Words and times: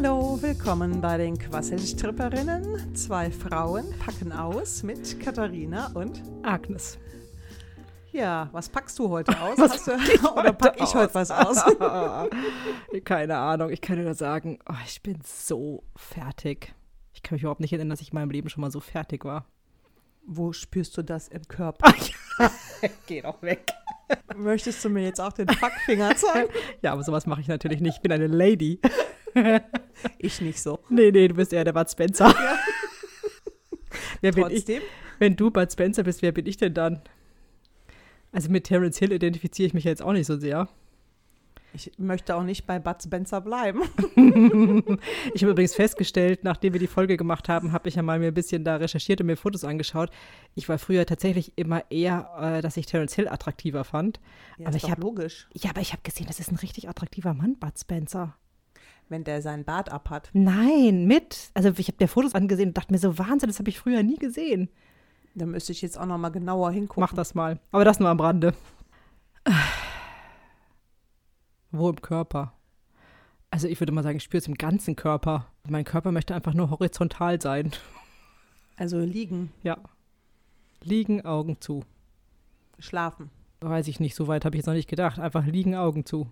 Hallo, 0.00 0.40
willkommen 0.40 1.00
bei 1.00 1.16
den 1.16 1.36
Quasselstripperinnen. 1.36 2.94
Zwei 2.94 3.32
Frauen 3.32 3.84
packen 3.98 4.30
aus 4.30 4.84
mit 4.84 5.18
Katharina 5.18 5.90
und 5.92 6.22
Agnes. 6.44 7.00
Ja, 8.12 8.48
was 8.52 8.68
packst 8.68 8.96
du 9.00 9.08
heute 9.08 9.32
aus? 9.42 9.58
Was 9.58 9.84
du, 9.84 9.90
oder 10.38 10.52
pack 10.52 10.80
ich 10.80 10.94
heute 10.94 11.12
was 11.14 11.32
aus? 11.32 11.64
Keine 13.04 13.38
Ahnung, 13.38 13.70
ich 13.70 13.80
kann 13.80 14.00
nur 14.00 14.14
sagen, 14.14 14.60
oh, 14.70 14.76
ich 14.86 15.02
bin 15.02 15.18
so 15.24 15.82
fertig. 15.96 16.72
Ich 17.12 17.24
kann 17.24 17.34
mich 17.34 17.42
überhaupt 17.42 17.60
nicht 17.60 17.72
erinnern, 17.72 17.90
dass 17.90 18.00
ich 18.00 18.12
in 18.12 18.14
meinem 18.20 18.30
Leben 18.30 18.48
schon 18.50 18.60
mal 18.60 18.70
so 18.70 18.78
fertig 18.78 19.24
war. 19.24 19.46
Wo 20.24 20.52
spürst 20.52 20.96
du 20.96 21.02
das 21.02 21.26
im 21.26 21.42
Körper? 21.48 21.92
Geh 23.08 23.22
doch 23.22 23.42
weg. 23.42 23.72
Möchtest 24.36 24.84
du 24.84 24.90
mir 24.90 25.02
jetzt 25.02 25.20
auch 25.20 25.32
den 25.32 25.46
Packfinger 25.46 26.14
zeigen? 26.14 26.52
Ja, 26.82 26.92
aber 26.92 27.02
sowas 27.02 27.26
mache 27.26 27.40
ich 27.40 27.48
natürlich 27.48 27.80
nicht. 27.80 27.96
Ich 27.96 28.02
bin 28.02 28.12
eine 28.12 28.28
Lady. 28.28 28.80
Ich 30.18 30.40
nicht 30.40 30.60
so. 30.62 30.78
Nee, 30.88 31.10
nee, 31.10 31.28
du 31.28 31.34
bist 31.34 31.52
eher 31.52 31.64
der 31.64 31.72
Bud 31.72 31.90
Spencer. 31.90 32.34
Wer 34.20 34.32
bin 34.32 34.46
ich? 34.50 34.64
Trotzdem, 34.64 34.82
Wenn 35.18 35.36
du 35.36 35.50
Bud 35.50 35.70
Spencer 35.72 36.02
bist, 36.04 36.22
wer 36.22 36.32
bin 36.32 36.46
ich 36.46 36.56
denn 36.56 36.74
dann? 36.74 37.02
Also 38.32 38.50
mit 38.50 38.64
Terence 38.64 38.98
Hill 38.98 39.12
identifiziere 39.12 39.66
ich 39.66 39.74
mich 39.74 39.84
jetzt 39.84 40.02
auch 40.02 40.12
nicht 40.12 40.26
so 40.26 40.36
sehr. 40.38 40.68
ich 41.72 41.90
möchte 41.98 42.34
auch 42.36 42.42
nicht 42.42 42.66
bei 42.66 42.78
Bud 42.78 43.02
Spencer 43.02 43.40
bleiben. 43.40 43.82
Ich 45.34 45.42
habe 45.42 45.52
übrigens 45.52 45.74
festgestellt, 45.74 46.42
nachdem 46.44 46.72
wir 46.72 46.80
die 46.80 46.86
Folge 46.86 47.16
gemacht 47.16 47.48
haben, 47.48 47.72
habe 47.72 47.88
ich 47.88 47.94
ja 47.96 48.02
mal 48.02 48.18
mir 48.18 48.28
ein 48.28 48.34
bisschen 48.34 48.64
da 48.64 48.76
recherchiert 48.76 49.20
und 49.20 49.26
mir 49.26 49.36
Fotos 49.36 49.64
angeschaut. 49.64 50.10
Ich 50.54 50.68
war 50.68 50.78
früher 50.78 51.06
tatsächlich 51.06 51.52
immer 51.56 51.84
eher, 51.90 52.30
äh, 52.40 52.62
dass 52.62 52.76
ich 52.76 52.86
Terence 52.86 53.14
Hill 53.14 53.28
attraktiver 53.28 53.84
fand. 53.84 54.18
Ja, 54.58 54.66
Aber 54.66 54.70
ist 54.70 54.76
ich 54.76 54.82
doch 54.82 54.90
hab- 54.90 54.98
logisch, 55.02 55.48
Ja, 55.54 55.70
aber 55.70 55.80
ich 55.80 55.92
habe 55.92 56.02
gesehen, 56.02 56.26
das 56.26 56.40
ist 56.40 56.50
ein 56.50 56.56
richtig 56.56 56.88
attraktiver 56.88 57.34
Mann, 57.34 57.56
Bud 57.58 57.78
Spencer. 57.78 58.36
Wenn 59.08 59.24
der 59.24 59.42
seinen 59.42 59.64
Bart 59.64 59.90
abhat. 59.90 60.30
Nein, 60.32 61.06
mit. 61.06 61.50
Also 61.54 61.70
ich 61.76 61.88
habe 61.88 61.98
dir 61.98 62.08
Fotos 62.08 62.34
angesehen 62.34 62.68
und 62.70 62.76
dachte 62.76 62.92
mir 62.92 62.98
so, 62.98 63.18
Wahnsinn, 63.18 63.48
das 63.48 63.58
habe 63.58 63.68
ich 63.70 63.78
früher 63.78 64.02
nie 64.02 64.16
gesehen. 64.16 64.68
Da 65.34 65.46
müsste 65.46 65.72
ich 65.72 65.82
jetzt 65.82 65.98
auch 65.98 66.06
noch 66.06 66.18
mal 66.18 66.30
genauer 66.30 66.70
hingucken. 66.72 67.00
Mach 67.00 67.12
das 67.14 67.34
mal. 67.34 67.58
Aber 67.70 67.84
das 67.84 68.00
nur 68.00 68.08
am 68.08 68.20
Rande. 68.20 68.54
Wo 71.70 71.88
im 71.90 72.00
Körper? 72.00 72.52
Also 73.50 73.68
ich 73.68 73.80
würde 73.80 73.92
mal 73.92 74.02
sagen, 74.02 74.16
ich 74.16 74.22
spüre 74.24 74.38
es 74.40 74.48
im 74.48 74.54
ganzen 74.54 74.96
Körper. 74.96 75.46
Mein 75.68 75.84
Körper 75.84 76.12
möchte 76.12 76.34
einfach 76.34 76.54
nur 76.54 76.70
horizontal 76.70 77.40
sein. 77.40 77.72
Also 78.76 78.98
liegen, 78.98 79.52
Ja. 79.62 79.78
Liegen, 80.82 81.24
Augen 81.24 81.60
zu. 81.60 81.84
schlafen. 82.78 83.30
Weiß 83.60 83.88
ich 83.88 83.98
nicht, 83.98 84.14
so 84.14 84.28
weit 84.28 84.44
habe 84.44 84.54
ich 84.54 84.60
jetzt 84.60 84.66
noch 84.68 84.74
nicht 84.74 84.88
gedacht. 84.88 85.18
Einfach 85.18 85.44
liegen, 85.44 85.74
Augen 85.74 86.04
zu. 86.06 86.28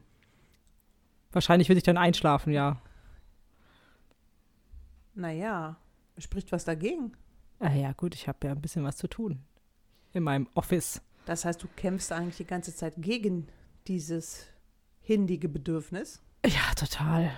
Wahrscheinlich 1.32 1.68
würde 1.68 1.78
ich 1.78 1.84
dann 1.84 1.98
einschlafen, 1.98 2.52
ja. 2.52 2.80
Naja, 5.14 5.76
spricht 6.18 6.52
was 6.52 6.64
dagegen? 6.64 7.12
Ah 7.58 7.72
ja, 7.72 7.92
gut, 7.92 8.14
ich 8.14 8.28
habe 8.28 8.46
ja 8.46 8.52
ein 8.52 8.60
bisschen 8.60 8.84
was 8.84 8.96
zu 8.96 9.08
tun. 9.08 9.42
In 10.12 10.22
meinem 10.22 10.48
Office. 10.54 11.00
Das 11.24 11.44
heißt, 11.44 11.62
du 11.62 11.68
kämpfst 11.76 12.12
eigentlich 12.12 12.36
die 12.36 12.46
ganze 12.46 12.74
Zeit 12.74 12.94
gegen 12.98 13.48
dieses 13.86 14.46
hindige 15.00 15.48
Bedürfnis. 15.48 16.22
Ja, 16.44 16.74
total. 16.76 17.30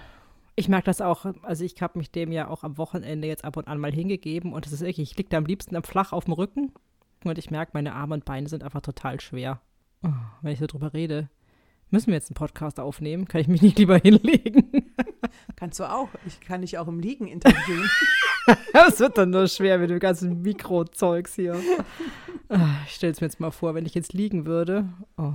Ich 0.57 0.69
merke 0.69 0.87
das 0.87 1.01
auch, 1.01 1.25
also 1.43 1.65
ich 1.65 1.81
habe 1.81 1.99
mich 1.99 2.11
dem 2.11 2.33
ja 2.33 2.49
auch 2.49 2.65
am 2.65 2.79
Wochenende 2.79 3.29
jetzt 3.29 3.45
ab 3.45 3.57
und 3.57 3.69
an 3.69 3.79
mal 3.79 3.93
hingegeben 3.93 4.53
und 4.53 4.67
es 4.67 4.73
ist 4.73 4.81
wirklich, 4.81 5.13
ich 5.13 5.17
liege 5.17 5.29
da 5.29 5.39
am 5.39 5.47
liebsten 5.47 5.77
am 5.77 5.85
flach 5.85 6.13
auf 6.13 6.25
dem 6.25 6.33
Rücken 6.33 6.73
und 7.25 7.39
ich 7.39 7.51
merke, 7.51 7.73
meine 7.75 7.95
Arme 7.95 8.15
und 8.15 8.25
Beine 8.25 8.49
sind 8.49 8.65
einfach 8.65 8.81
total 8.81 9.21
schwer. 9.21 9.61
Oh, 10.03 10.09
wenn 10.43 10.53
ich 10.53 10.59
so 10.59 10.67
drüber 10.67 10.93
rede, 10.95 11.29
müssen 11.91 12.09
wir 12.09 12.15
jetzt 12.15 12.31
einen 12.31 12.35
Podcast 12.37 12.81
aufnehmen? 12.81 13.27
Kann 13.27 13.41
ich 13.41 13.49
mich 13.49 13.63
nicht 13.63 13.79
lieber 13.79 13.99
hinlegen? 13.99 14.87
Kannst 15.57 15.81
du 15.81 15.85
auch. 15.91 16.09
Ich 16.27 16.41
kann 16.41 16.61
dich 16.63 16.79
auch 16.79 16.89
im 16.89 17.01
Liegen 17.01 17.27
interviewen. 17.27 17.89
Das 18.73 18.99
wird 18.99 19.19
dann 19.19 19.29
nur 19.29 19.47
schwer 19.47 19.77
mit 19.79 19.91
dem 19.91 19.99
ganzen 19.99 20.41
Mikrozeugs 20.41 21.35
hier. 21.35 21.61
Ah, 22.49 22.77
Ich 22.87 22.95
stelle 22.95 23.13
es 23.13 23.21
mir 23.21 23.27
jetzt 23.27 23.41
mal 23.41 23.51
vor, 23.51 23.75
wenn 23.75 23.85
ich 23.85 23.95
jetzt 23.95 24.15
liegen 24.15 24.47
würde. 24.47 24.89
Oh, 25.19 25.33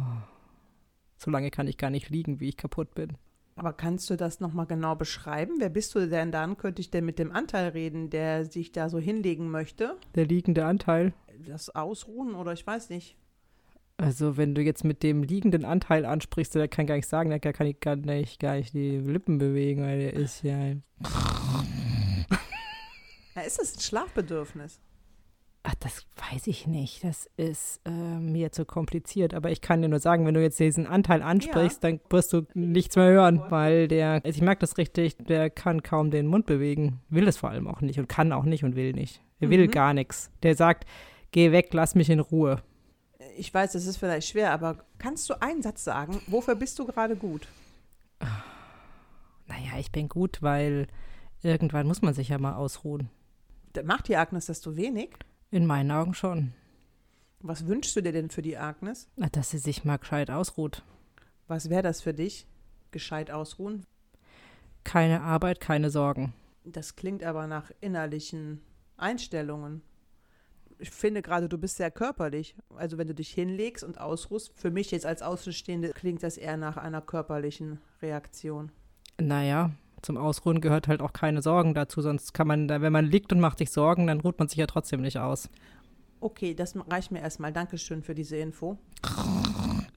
so 1.19 1.29
lange 1.29 1.51
kann 1.51 1.67
ich 1.67 1.77
gar 1.77 1.91
nicht 1.91 2.09
liegen, 2.09 2.39
wie 2.39 2.49
ich 2.49 2.57
kaputt 2.57 2.95
bin. 2.95 3.09
Aber 3.55 3.71
kannst 3.71 4.09
du 4.09 4.15
das 4.15 4.39
nochmal 4.39 4.65
genau 4.65 4.95
beschreiben? 4.95 5.57
Wer 5.59 5.69
bist 5.69 5.93
du 5.93 6.07
denn 6.09 6.31
dann? 6.31 6.57
Könnte 6.57 6.81
ich 6.81 6.89
denn 6.89 7.05
mit 7.05 7.19
dem 7.19 7.31
Anteil 7.31 7.67
reden, 7.69 8.09
der 8.09 8.45
sich 8.45 8.71
da 8.71 8.89
so 8.89 8.97
hinlegen 8.97 9.51
möchte? 9.51 9.95
Der 10.15 10.25
liegende 10.25 10.65
Anteil. 10.65 11.13
Das 11.47 11.69
Ausruhen 11.75 12.33
oder 12.33 12.53
ich 12.53 12.65
weiß 12.65 12.89
nicht. 12.89 13.15
Also, 13.97 14.37
wenn 14.37 14.55
du 14.55 14.61
jetzt 14.61 14.83
mit 14.83 15.03
dem 15.03 15.23
liegenden 15.23 15.65
Anteil 15.65 16.05
ansprichst, 16.05 16.55
der 16.55 16.67
kann 16.67 16.87
gar 16.87 16.95
nicht 16.95 17.07
sagen, 17.07 17.29
der 17.29 17.39
kann 17.39 17.67
ich 17.67 17.79
gar 17.79 17.95
nicht, 17.95 18.39
gar 18.39 18.55
nicht 18.55 18.73
die 18.73 18.97
Lippen 18.97 19.37
bewegen, 19.37 19.83
weil 19.83 19.99
der 19.99 20.13
ist 20.13 20.43
ja. 20.43 20.73
Ja, 23.35 23.41
ist 23.45 23.59
das 23.59 23.75
ein 23.75 23.79
Schlafbedürfnis? 23.81 24.79
Ach, 25.65 25.75
das 25.79 26.05
weiß 26.31 26.47
ich 26.47 26.67
nicht. 26.67 27.03
Das 27.05 27.29
ist 27.37 27.79
äh, 27.85 27.89
mir 27.91 28.51
zu 28.51 28.65
kompliziert. 28.65 29.33
Aber 29.33 29.49
ich 29.49 29.61
kann 29.61 29.81
dir 29.81 29.87
nur 29.87 29.99
sagen, 29.99 30.25
wenn 30.25 30.33
du 30.33 30.41
jetzt 30.41 30.59
diesen 30.59 30.85
Anteil 30.87 31.21
ansprichst, 31.21 31.81
dann 31.83 32.01
wirst 32.09 32.33
du 32.33 32.45
nichts 32.53 32.97
mehr 32.97 33.07
hören, 33.09 33.41
weil 33.49 33.87
der, 33.87 34.21
also 34.25 34.35
ich 34.35 34.41
merke 34.41 34.59
das 34.59 34.77
richtig, 34.77 35.15
der 35.17 35.49
kann 35.49 35.81
kaum 35.81 36.11
den 36.11 36.27
Mund 36.27 36.45
bewegen. 36.45 36.99
Will 37.09 37.27
es 37.27 37.37
vor 37.37 37.49
allem 37.49 37.67
auch 37.67 37.79
nicht 37.79 37.97
und 37.97 38.09
kann 38.09 38.33
auch 38.33 38.43
nicht 38.43 38.65
und 38.65 38.75
will 38.75 38.91
nicht. 38.91 39.21
Er 39.39 39.49
will 39.49 39.67
Mhm. 39.67 39.71
gar 39.71 39.93
nichts. 39.93 40.29
Der 40.43 40.55
sagt, 40.55 40.85
geh 41.31 41.51
weg, 41.53 41.69
lass 41.71 41.95
mich 41.95 42.09
in 42.09 42.19
Ruhe. 42.19 42.61
Ich 43.37 43.53
weiß, 43.53 43.73
das 43.73 43.85
ist 43.85 43.97
vielleicht 43.97 44.27
schwer, 44.27 44.51
aber 44.51 44.85
kannst 44.97 45.29
du 45.29 45.41
einen 45.41 45.61
Satz 45.61 45.83
sagen? 45.83 46.21
Wofür 46.27 46.55
bist 46.55 46.79
du 46.79 46.85
gerade 46.85 47.15
gut? 47.15 47.47
Naja, 49.47 49.79
ich 49.79 49.91
bin 49.91 50.09
gut, 50.09 50.41
weil 50.41 50.87
irgendwann 51.41 51.87
muss 51.87 52.01
man 52.01 52.13
sich 52.13 52.29
ja 52.29 52.37
mal 52.37 52.55
ausruhen. 52.55 53.09
Macht 53.83 54.07
die 54.07 54.17
Agnes 54.17 54.45
das 54.45 54.61
zu 54.61 54.75
wenig? 54.77 55.15
In 55.51 55.65
meinen 55.65 55.91
Augen 55.91 56.13
schon. 56.13 56.53
Was 57.39 57.67
wünschst 57.67 57.95
du 57.95 58.01
dir 58.01 58.13
denn 58.13 58.29
für 58.29 58.41
die 58.41 58.57
Agnes? 58.57 59.09
Na, 59.15 59.27
dass 59.29 59.49
sie 59.49 59.57
sich 59.57 59.83
mal 59.83 59.97
gescheit 59.97 60.31
ausruht. 60.31 60.83
Was 61.47 61.69
wäre 61.69 61.83
das 61.83 62.01
für 62.01 62.13
dich? 62.13 62.47
Gescheit 62.91 63.31
ausruhen? 63.31 63.85
Keine 64.83 65.21
Arbeit, 65.21 65.59
keine 65.59 65.89
Sorgen. 65.89 66.33
Das 66.63 66.95
klingt 66.95 67.23
aber 67.23 67.47
nach 67.47 67.71
innerlichen 67.81 68.61
Einstellungen. 68.95 69.81
Ich 70.83 70.91
finde 70.91 71.21
gerade, 71.21 71.47
du 71.47 71.57
bist 71.57 71.77
sehr 71.77 71.91
körperlich. 71.91 72.55
Also 72.75 72.97
wenn 72.97 73.07
du 73.07 73.13
dich 73.15 73.29
hinlegst 73.29 73.85
und 73.85 74.01
ausruhst, 74.01 74.51
für 74.53 74.69
mich 74.69 74.91
jetzt 74.91 75.05
als 75.05 75.21
Außenstehende 75.21 75.91
klingt 75.91 76.21
das 76.23 76.35
eher 76.35 76.57
nach 76.57 76.75
einer 76.75 76.99
körperlichen 76.99 77.79
Reaktion. 78.01 78.69
Naja, 79.17 79.71
zum 80.01 80.17
Ausruhen 80.17 80.59
gehört 80.59 80.89
halt 80.89 81.01
auch 81.01 81.13
keine 81.13 81.41
Sorgen 81.41 81.73
dazu, 81.73 82.01
sonst 82.01 82.33
kann 82.33 82.47
man, 82.47 82.67
da, 82.67 82.81
wenn 82.81 82.91
man 82.91 83.05
liegt 83.05 83.31
und 83.31 83.39
macht 83.39 83.59
sich 83.59 83.71
Sorgen, 83.71 84.07
dann 84.07 84.19
ruht 84.19 84.39
man 84.39 84.49
sich 84.49 84.57
ja 84.57 84.67
trotzdem 84.67 84.99
nicht 85.01 85.19
aus. 85.19 85.47
Okay, 86.19 86.53
das 86.53 86.73
reicht 86.89 87.11
mir 87.11 87.21
erstmal. 87.21 87.53
Dankeschön 87.53 88.03
für 88.03 88.13
diese 88.13 88.35
Info. 88.35 88.77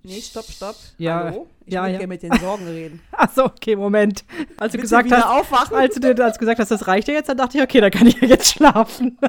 Nee, 0.05 0.21
stopp, 0.21 0.45
stopp. 0.45 0.77
Ja, 0.99 1.25
Hallo? 1.25 1.49
Ich 1.65 1.75
ja, 1.75 1.83
will 1.85 1.91
ja. 1.95 1.99
gerne 1.99 2.07
mit 2.07 2.23
den 2.23 2.33
Sorgen 2.35 2.67
reden. 2.69 3.01
Achso, 3.11 3.47
okay, 3.47 3.75
Moment. 3.75 4.25
Als 4.57 4.71
du 4.71 4.79
Bitte 4.79 4.83
gesagt 4.83 5.11
hast, 5.11 5.25
aufwachen. 5.25 5.77
als 5.77 5.95
du, 5.97 6.01
dir- 6.15 6.25
als 6.25 6.35
du 6.35 6.41
gesagt 6.41 6.61
hast, 6.61 6.71
das 6.71 6.87
reicht 6.87 7.09
ja 7.09 7.15
jetzt, 7.15 7.29
dann 7.29 7.37
dachte 7.39 7.59
ich, 7.59 7.63
okay, 7.65 7.81
dann 7.81 7.91
kann 7.91 8.07
ich 8.07 8.21
ja 8.21 8.29
jetzt 8.29 8.53
schlafen. 8.53 9.19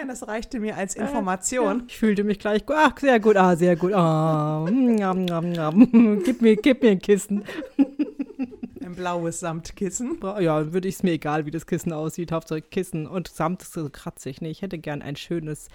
Nein, 0.00 0.08
das 0.08 0.26
reichte 0.26 0.60
mir 0.60 0.76
als 0.78 0.94
Information. 0.96 1.82
Ich 1.86 1.98
fühlte 1.98 2.24
mich 2.24 2.38
gleich, 2.38 2.64
gu- 2.64 2.72
ach, 2.74 2.98
sehr 2.98 3.20
gut, 3.20 3.36
ah, 3.36 3.54
sehr 3.54 3.76
gut. 3.76 3.92
Ah, 3.92 4.66
njam, 4.70 5.24
njam, 5.24 5.50
njam. 5.50 6.22
gib, 6.24 6.40
mir, 6.40 6.56
gib 6.56 6.82
mir 6.82 6.92
ein 6.92 6.98
Kissen. 7.00 7.44
Ein 8.82 8.94
blaues 8.96 9.40
Samtkissen. 9.40 10.18
Ja, 10.40 10.72
würde 10.72 10.88
ich 10.88 10.94
es 10.96 11.02
mir 11.02 11.12
egal, 11.12 11.44
wie 11.46 11.50
das 11.50 11.66
Kissen 11.66 11.92
aussieht. 11.92 12.32
Hauptsache 12.32 12.62
Kissen 12.62 13.06
und 13.06 13.28
Samt 13.28 13.62
ist 13.62 13.72
so 13.74 13.88
kratzig. 13.90 14.40
Nee, 14.40 14.50
ich 14.50 14.62
hätte 14.62 14.78
gern 14.78 15.02
ein 15.02 15.14
schönes 15.16 15.68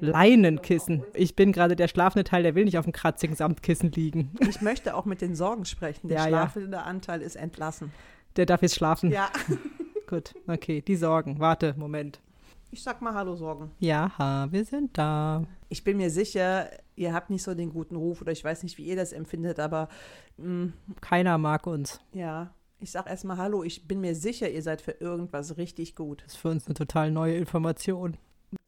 Leinenkissen. 0.00 1.02
Ich 1.14 1.34
bin 1.34 1.52
gerade 1.52 1.74
der 1.74 1.88
schlafende 1.88 2.22
Teil, 2.24 2.42
der 2.42 2.54
will 2.54 2.66
nicht 2.66 2.78
auf 2.78 2.84
dem 2.84 2.92
kratzigen 2.92 3.34
Samtkissen 3.34 3.90
liegen. 3.92 4.30
Ich 4.48 4.60
möchte 4.60 4.94
auch 4.94 5.04
mit 5.06 5.20
den 5.22 5.34
Sorgen 5.34 5.64
sprechen. 5.64 6.08
Der 6.08 6.18
Ja, 6.18 6.24
ja. 6.24 6.28
schlafende 6.28 6.82
Anteil 6.82 7.22
ist 7.22 7.34
entlassen. 7.36 7.92
Der 8.36 8.46
darf 8.46 8.62
jetzt 8.62 8.76
schlafen. 8.76 9.10
Ja. 9.10 9.30
Gut, 10.06 10.34
okay, 10.46 10.82
die 10.86 10.96
Sorgen. 10.96 11.40
Warte, 11.40 11.74
Moment. 11.78 12.20
Ich 12.70 12.82
sag 12.82 13.02
mal 13.02 13.14
Hallo 13.14 13.34
Sorgen. 13.34 13.72
Ja, 13.80 14.46
wir 14.50 14.64
sind 14.64 14.96
da. 14.96 15.44
Ich 15.68 15.82
bin 15.82 15.96
mir 15.96 16.10
sicher, 16.10 16.70
ihr 16.94 17.12
habt 17.12 17.30
nicht 17.30 17.42
so 17.42 17.54
den 17.54 17.70
guten 17.70 17.96
Ruf 17.96 18.20
oder 18.20 18.30
ich 18.32 18.44
weiß 18.44 18.62
nicht, 18.62 18.78
wie 18.78 18.84
ihr 18.84 18.96
das 18.96 19.12
empfindet, 19.12 19.58
aber 19.58 19.88
mh, 20.36 20.72
Keiner 21.00 21.36
mag 21.38 21.66
uns. 21.66 22.00
ja, 22.12 22.54
ich 22.82 22.92
sag 22.92 23.06
erstmal 23.10 23.36
Hallo. 23.36 23.62
Ich 23.62 23.86
bin 23.86 24.00
mir 24.00 24.14
sicher, 24.14 24.48
ihr 24.48 24.62
seid 24.62 24.80
für 24.80 24.92
irgendwas 24.92 25.58
richtig 25.58 25.96
gut. 25.96 26.22
Das 26.24 26.34
ist 26.34 26.40
für 26.40 26.48
uns 26.48 26.66
eine 26.66 26.74
total 26.74 27.10
neue 27.10 27.36
Information. 27.36 28.16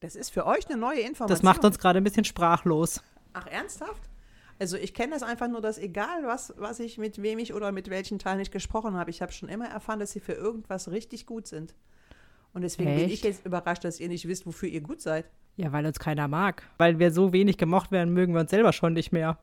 Das 0.01 0.17
ist 0.17 0.31
für 0.31 0.47
euch 0.47 0.69
eine 0.69 0.77
neue 0.79 1.01
Information. 1.01 1.29
Das 1.29 1.43
macht 1.43 1.65
uns 1.65 1.79
gerade 1.79 1.99
ein 1.99 2.05
bisschen 2.05 2.25
sprachlos. 2.25 3.03
Ach, 3.33 3.47
ernsthaft? 3.47 4.03
Also 4.59 4.77
ich 4.77 4.93
kenne 4.95 5.13
das 5.15 5.23
einfach 5.23 5.49
nur, 5.49 5.61
dass 5.63 5.79
egal 5.79 6.25
was, 6.25 6.53
was 6.59 6.79
ich 6.79 6.99
mit 6.99 7.23
wem 7.23 7.39
ich 7.39 7.55
oder 7.55 7.73
mit 7.73 7.89
welchen 7.89 8.19
Teilen 8.19 8.41
ich 8.41 8.51
gesprochen 8.51 8.95
habe, 8.97 9.11
ich 9.11 9.23
habe 9.23 9.33
schon 9.33 9.49
immer 9.49 9.67
erfahren, 9.67 9.99
dass 9.99 10.11
sie 10.13 10.21
für 10.21 10.35
irgendwas 10.35 10.91
richtig 10.91 11.25
gut 11.27 11.47
sind. 11.47 11.75
Und 12.55 12.63
deswegen 12.63 12.95
bin 12.95 13.07
ich 13.07 13.13
Echt? 13.15 13.25
jetzt 13.25 13.47
überrascht, 13.47 13.85
dass 13.85 13.99
ihr 13.99 14.09
nicht 14.09 14.29
wisst, 14.29 14.47
wofür 14.47 14.69
ihr 14.69 14.81
gut 14.81 15.01
seid. 15.01 15.25
Ja, 15.57 15.73
weil 15.73 15.87
uns 15.87 15.99
keiner 15.99 16.29
mag. 16.29 16.63
Weil 16.79 16.99
wir 16.99 17.11
so 17.11 17.33
wenig 17.33 17.57
gemocht 17.57 17.93
werden, 17.93 18.13
mögen 18.13 18.35
wir 18.35 18.41
uns 18.41 18.51
selber 18.51 18.73
schon 18.73 18.93
nicht 18.95 19.13
mehr. 19.13 19.39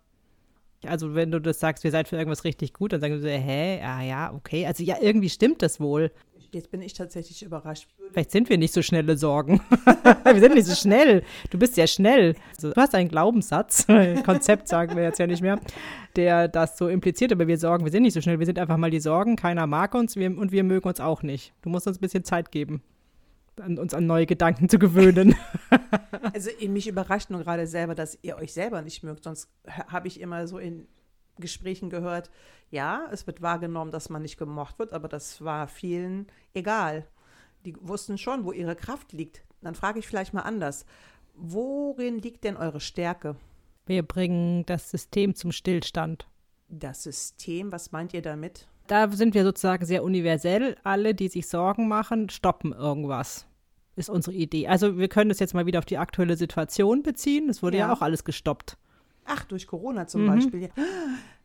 Also, 0.86 1.14
wenn 1.14 1.32
du 1.32 1.42
das 1.42 1.60
sagst, 1.60 1.84
wir 1.84 1.92
seid 1.92 2.08
für 2.08 2.16
irgendwas 2.16 2.46
richtig 2.46 2.74
gut, 2.74 2.94
dann 2.94 3.02
sagen 3.02 3.14
wir 3.16 3.22
so, 3.22 3.28
hä, 3.28 3.82
ah 3.84 4.02
ja, 4.02 4.34
okay. 4.34 4.66
Also, 4.66 4.84
ja, 4.84 4.96
irgendwie 5.02 5.30
stimmt 5.30 5.62
das 5.62 5.80
wohl. 5.80 6.10
jetzt 6.54 6.72
bin 6.72 6.82
ich 6.82 6.94
tatsächlich 6.94 7.44
überrascht. 7.44 7.90
Vielleicht 8.12 8.32
sind 8.32 8.50
wir 8.50 8.58
nicht 8.58 8.74
so 8.74 8.82
schnelle 8.82 9.18
Sorgen. 9.18 9.62
wir 10.24 10.40
sind 10.40 10.56
nicht 10.56 10.68
so 10.68 10.76
schnell. 10.76 11.24
Du 11.50 11.60
bist 11.60 11.76
sehr 11.76 11.88
schnell. 11.88 12.36
Also, 12.56 12.72
du 12.72 12.82
hast 12.82 12.96
einen 12.96 13.10
Glaubenssatz, 13.10 13.88
Konzept 14.26 14.70
sagen 14.70 14.96
wir 14.96 15.04
jetzt 15.04 15.20
ja 15.20 15.28
nicht 15.28 15.42
mehr, 15.42 15.60
der 16.16 16.48
das 16.48 16.78
so 16.78 16.88
impliziert, 16.88 17.34
aber 17.34 17.48
wir 17.48 17.58
Sorgen, 17.58 17.84
wir 17.84 17.92
sind 17.92 18.04
nicht 18.04 18.14
so 18.14 18.22
schnell. 18.22 18.40
Wir 18.40 18.46
sind 18.46 18.58
einfach 18.58 18.78
mal 18.78 18.90
die 18.90 19.02
Sorgen. 19.02 19.36
Keiner 19.36 19.68
mag 19.68 19.94
uns 19.96 20.16
wir, 20.16 20.36
und 20.36 20.54
wir 20.54 20.64
mögen 20.64 20.88
uns 20.88 21.02
auch 21.02 21.24
nicht. 21.24 21.54
Du 21.62 21.70
musst 21.70 21.88
uns 21.88 21.98
ein 21.98 22.02
bisschen 22.02 22.24
Zeit 22.24 22.52
geben, 22.52 22.82
an, 23.62 23.78
uns 23.78 23.94
an 23.94 24.06
neue 24.06 24.26
Gedanken 24.26 24.70
zu 24.70 24.80
gewöhnen. 24.80 25.36
also 26.34 26.50
mich 26.68 26.88
überrascht 26.88 27.30
nur 27.30 27.44
gerade 27.44 27.68
selber, 27.68 27.96
dass 27.96 28.18
ihr 28.22 28.38
euch 28.38 28.54
selber 28.54 28.82
nicht 28.82 29.04
mögt. 29.04 29.24
Sonst 29.24 29.50
habe 29.68 30.08
ich 30.08 30.20
immer 30.20 30.48
so 30.48 30.58
in 30.58 30.88
Gesprächen 31.38 31.90
gehört, 31.90 32.30
ja, 32.70 33.08
es 33.12 33.26
wird 33.26 33.42
wahrgenommen, 33.42 33.92
dass 33.92 34.10
man 34.10 34.22
nicht 34.22 34.38
gemocht 34.38 34.78
wird, 34.80 34.94
aber 34.94 35.08
das 35.08 35.44
war 35.44 35.68
vielen 35.68 36.28
egal. 36.54 37.08
Die 37.66 37.76
wussten 37.80 38.18
schon, 38.18 38.46
wo 38.46 38.52
ihre 38.52 38.76
Kraft 38.76 39.12
liegt. 39.14 39.44
Dann 39.62 39.76
frage 39.76 40.00
ich 40.00 40.08
vielleicht 40.08 40.34
mal 40.34 40.42
anders. 40.42 40.86
Worin 41.34 42.20
liegt 42.20 42.44
denn 42.44 42.58
eure 42.58 42.80
Stärke? 42.80 43.36
Wir 43.86 44.04
bringen 44.04 44.66
das 44.66 44.92
System 44.92 45.36
zum 45.36 45.52
Stillstand. 45.52 46.28
Das 46.70 47.04
System, 47.04 47.72
was 47.72 47.92
meint 47.92 48.14
ihr 48.14 48.22
damit? 48.22 48.68
Da 48.88 49.10
sind 49.12 49.34
wir 49.34 49.44
sozusagen 49.44 49.86
sehr 49.86 50.04
universell. 50.04 50.76
Alle, 50.84 51.16
die 51.16 51.28
sich 51.28 51.48
Sorgen 51.48 51.88
machen, 51.88 52.30
stoppen 52.30 52.74
irgendwas. 52.74 53.46
Ist 54.00 54.10
unsere 54.10 54.36
Idee. 54.36 54.68
Also 54.68 54.98
wir 54.98 55.10
können 55.10 55.30
das 55.30 55.40
jetzt 55.40 55.54
mal 55.54 55.66
wieder 55.66 55.80
auf 55.80 55.86
die 55.86 55.98
aktuelle 55.98 56.38
Situation 56.38 57.04
beziehen. 57.04 57.50
Es 57.50 57.62
wurde 57.62 57.78
ja, 57.78 57.88
ja 57.88 57.94
auch 57.94 58.02
alles 58.02 58.24
gestoppt. 58.24 58.78
Ach, 59.26 59.44
durch 59.44 59.68
Corona 59.68 60.08
zum 60.08 60.24
mhm. 60.24 60.28
Beispiel. 60.28 60.70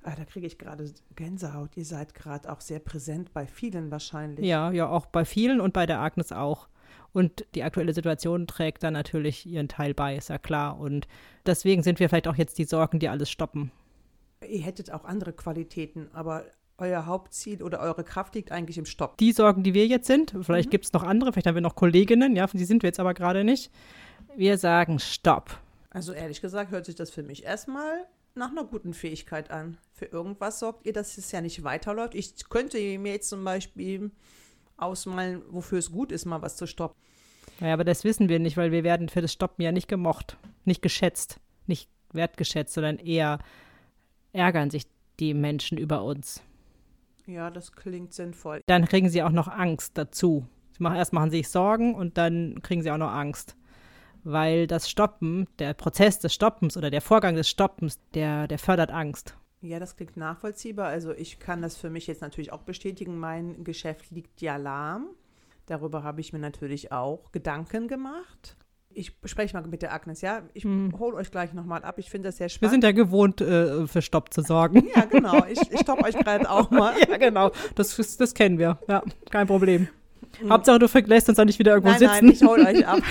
Ah, 0.06 0.14
da 0.16 0.24
kriege 0.24 0.46
ich 0.46 0.58
gerade 0.58 0.88
Gänsehaut. 1.16 1.76
Ihr 1.76 1.84
seid 1.84 2.14
gerade 2.14 2.52
auch 2.52 2.60
sehr 2.60 2.78
präsent 2.78 3.32
bei 3.32 3.46
vielen 3.46 3.90
wahrscheinlich. 3.90 4.46
Ja, 4.46 4.70
ja, 4.70 4.88
auch 4.88 5.06
bei 5.06 5.24
vielen 5.24 5.60
und 5.60 5.72
bei 5.72 5.86
der 5.86 5.98
Agnes 5.98 6.30
auch. 6.30 6.68
Und 7.12 7.46
die 7.54 7.62
aktuelle 7.62 7.94
Situation 7.94 8.46
trägt 8.46 8.82
da 8.82 8.90
natürlich 8.90 9.46
ihren 9.46 9.68
Teil 9.68 9.94
bei, 9.94 10.16
ist 10.16 10.28
ja 10.28 10.38
klar. 10.38 10.78
Und 10.78 11.08
deswegen 11.46 11.82
sind 11.82 12.00
wir 12.00 12.08
vielleicht 12.08 12.28
auch 12.28 12.36
jetzt 12.36 12.58
die 12.58 12.64
Sorgen, 12.64 12.98
die 12.98 13.08
alles 13.08 13.30
stoppen. 13.30 13.70
Ihr 14.46 14.62
hättet 14.62 14.92
auch 14.92 15.04
andere 15.04 15.32
Qualitäten, 15.32 16.08
aber 16.12 16.44
euer 16.78 17.06
Hauptziel 17.06 17.62
oder 17.62 17.80
eure 17.80 18.04
Kraft 18.04 18.34
liegt 18.34 18.50
eigentlich 18.50 18.78
im 18.78 18.86
Stopp. 18.86 19.16
Die 19.18 19.32
Sorgen, 19.32 19.62
die 19.62 19.74
wir 19.74 19.86
jetzt 19.86 20.06
sind, 20.06 20.34
vielleicht 20.42 20.68
mhm. 20.68 20.70
gibt 20.70 20.84
es 20.86 20.92
noch 20.92 21.02
andere, 21.02 21.32
vielleicht 21.32 21.46
haben 21.46 21.54
wir 21.54 21.62
noch 21.62 21.76
Kolleginnen, 21.76 22.34
ja, 22.36 22.46
die 22.46 22.64
sind 22.64 22.82
wir 22.82 22.88
jetzt 22.88 23.00
aber 23.00 23.14
gerade 23.14 23.44
nicht. 23.44 23.70
Wir 24.36 24.58
sagen 24.58 24.98
Stopp. 24.98 25.58
Also 25.90 26.12
ehrlich 26.12 26.40
gesagt 26.40 26.72
hört 26.72 26.86
sich 26.86 26.96
das 26.96 27.10
für 27.10 27.22
mich 27.22 27.44
erstmal 27.44 28.06
nach 28.34 28.50
einer 28.50 28.64
guten 28.64 28.94
Fähigkeit 28.94 29.50
an. 29.50 29.78
Für 29.92 30.06
irgendwas 30.06 30.58
sorgt 30.58 30.86
ihr, 30.86 30.92
dass 30.92 31.16
es 31.18 31.30
ja 31.30 31.40
nicht 31.40 31.62
weiterläuft. 31.62 32.16
Ich 32.16 32.48
könnte 32.48 32.78
mir 32.98 33.12
jetzt 33.12 33.28
zum 33.28 33.44
Beispiel 33.44 34.10
ausmalen, 34.76 35.42
wofür 35.50 35.78
es 35.78 35.92
gut 35.92 36.10
ist, 36.10 36.24
mal 36.24 36.42
was 36.42 36.56
zu 36.56 36.66
stoppen. 36.66 36.96
Ja, 37.60 37.72
aber 37.72 37.84
das 37.84 38.02
wissen 38.02 38.28
wir 38.28 38.40
nicht, 38.40 38.56
weil 38.56 38.72
wir 38.72 38.82
werden 38.82 39.08
für 39.08 39.20
das 39.22 39.32
Stoppen 39.32 39.62
ja 39.62 39.70
nicht 39.70 39.86
gemocht, 39.86 40.36
nicht 40.64 40.82
geschätzt, 40.82 41.38
nicht 41.66 41.88
wertgeschätzt, 42.12 42.74
sondern 42.74 42.98
eher 42.98 43.38
ärgern 44.32 44.70
sich 44.70 44.86
die 45.20 45.34
Menschen 45.34 45.78
über 45.78 46.02
uns. 46.02 46.42
Ja, 47.26 47.50
das 47.50 47.72
klingt 47.72 48.12
sinnvoll. 48.12 48.60
Dann 48.66 48.86
kriegen 48.86 49.08
sie 49.08 49.22
auch 49.22 49.30
noch 49.30 49.48
Angst 49.48 49.96
dazu. 49.96 50.46
Sie 50.76 50.82
machen, 50.82 50.96
erst 50.96 51.12
machen 51.12 51.30
sie 51.30 51.38
sich 51.38 51.48
Sorgen 51.48 51.94
und 51.94 52.18
dann 52.18 52.60
kriegen 52.62 52.82
sie 52.82 52.90
auch 52.90 52.98
noch 52.98 53.12
Angst 53.12 53.56
weil 54.24 54.66
das 54.66 54.90
Stoppen, 54.90 55.46
der 55.58 55.74
Prozess 55.74 56.18
des 56.18 56.34
Stoppens 56.34 56.76
oder 56.76 56.90
der 56.90 57.02
Vorgang 57.02 57.36
des 57.36 57.48
Stoppens, 57.48 58.00
der, 58.14 58.48
der 58.48 58.58
fördert 58.58 58.90
Angst. 58.90 59.36
Ja, 59.60 59.78
das 59.78 59.96
klingt 59.96 60.16
nachvollziehbar. 60.16 60.88
Also 60.88 61.12
ich 61.12 61.38
kann 61.38 61.62
das 61.62 61.76
für 61.76 61.90
mich 61.90 62.06
jetzt 62.06 62.22
natürlich 62.22 62.52
auch 62.52 62.62
bestätigen. 62.62 63.18
Mein 63.18 63.64
Geschäft 63.64 64.10
liegt 64.10 64.40
ja 64.40 64.56
lahm. 64.56 65.08
Darüber 65.66 66.02
habe 66.02 66.20
ich 66.20 66.32
mir 66.32 66.38
natürlich 66.38 66.92
auch 66.92 67.32
Gedanken 67.32 67.88
gemacht. 67.88 68.56
Ich 68.96 69.12
spreche 69.24 69.56
mal 69.56 69.66
mit 69.66 69.82
der 69.82 69.92
Agnes, 69.92 70.20
ja? 70.20 70.42
Ich 70.52 70.64
hm. 70.64 70.94
hole 70.98 71.16
euch 71.16 71.30
gleich 71.30 71.52
nochmal 71.52 71.82
ab. 71.82 71.98
Ich 71.98 72.10
finde 72.10 72.28
das 72.28 72.36
sehr 72.36 72.48
spannend. 72.48 72.62
Wir 72.62 72.70
sind 72.70 72.84
ja 72.84 72.92
gewohnt, 72.92 73.40
äh, 73.40 73.86
für 73.86 74.02
Stopp 74.02 74.32
zu 74.32 74.42
sorgen. 74.42 74.88
Ja, 74.94 75.04
genau. 75.04 75.44
Ich, 75.46 75.60
ich 75.70 75.80
stoppe 75.80 76.04
euch 76.04 76.16
gerade 76.16 76.48
auch 76.48 76.70
mal. 76.70 76.94
ja, 77.08 77.16
genau. 77.16 77.50
Das, 77.74 77.96
das 77.96 78.34
kennen 78.34 78.58
wir. 78.58 78.78
Ja, 78.88 79.02
kein 79.30 79.46
Problem. 79.46 79.88
Mhm. 80.40 80.50
Hauptsache, 80.50 80.78
du 80.78 80.86
lässt 81.06 81.28
uns 81.28 81.38
auch 81.38 81.44
nicht 81.44 81.58
wieder 81.58 81.72
irgendwo 81.72 81.90
nein, 81.90 81.98
sitzen. 81.98 82.26
Nein, 82.26 82.34
ich 82.34 82.42
hole 82.42 82.66
euch 82.66 82.86
ab. 82.86 83.02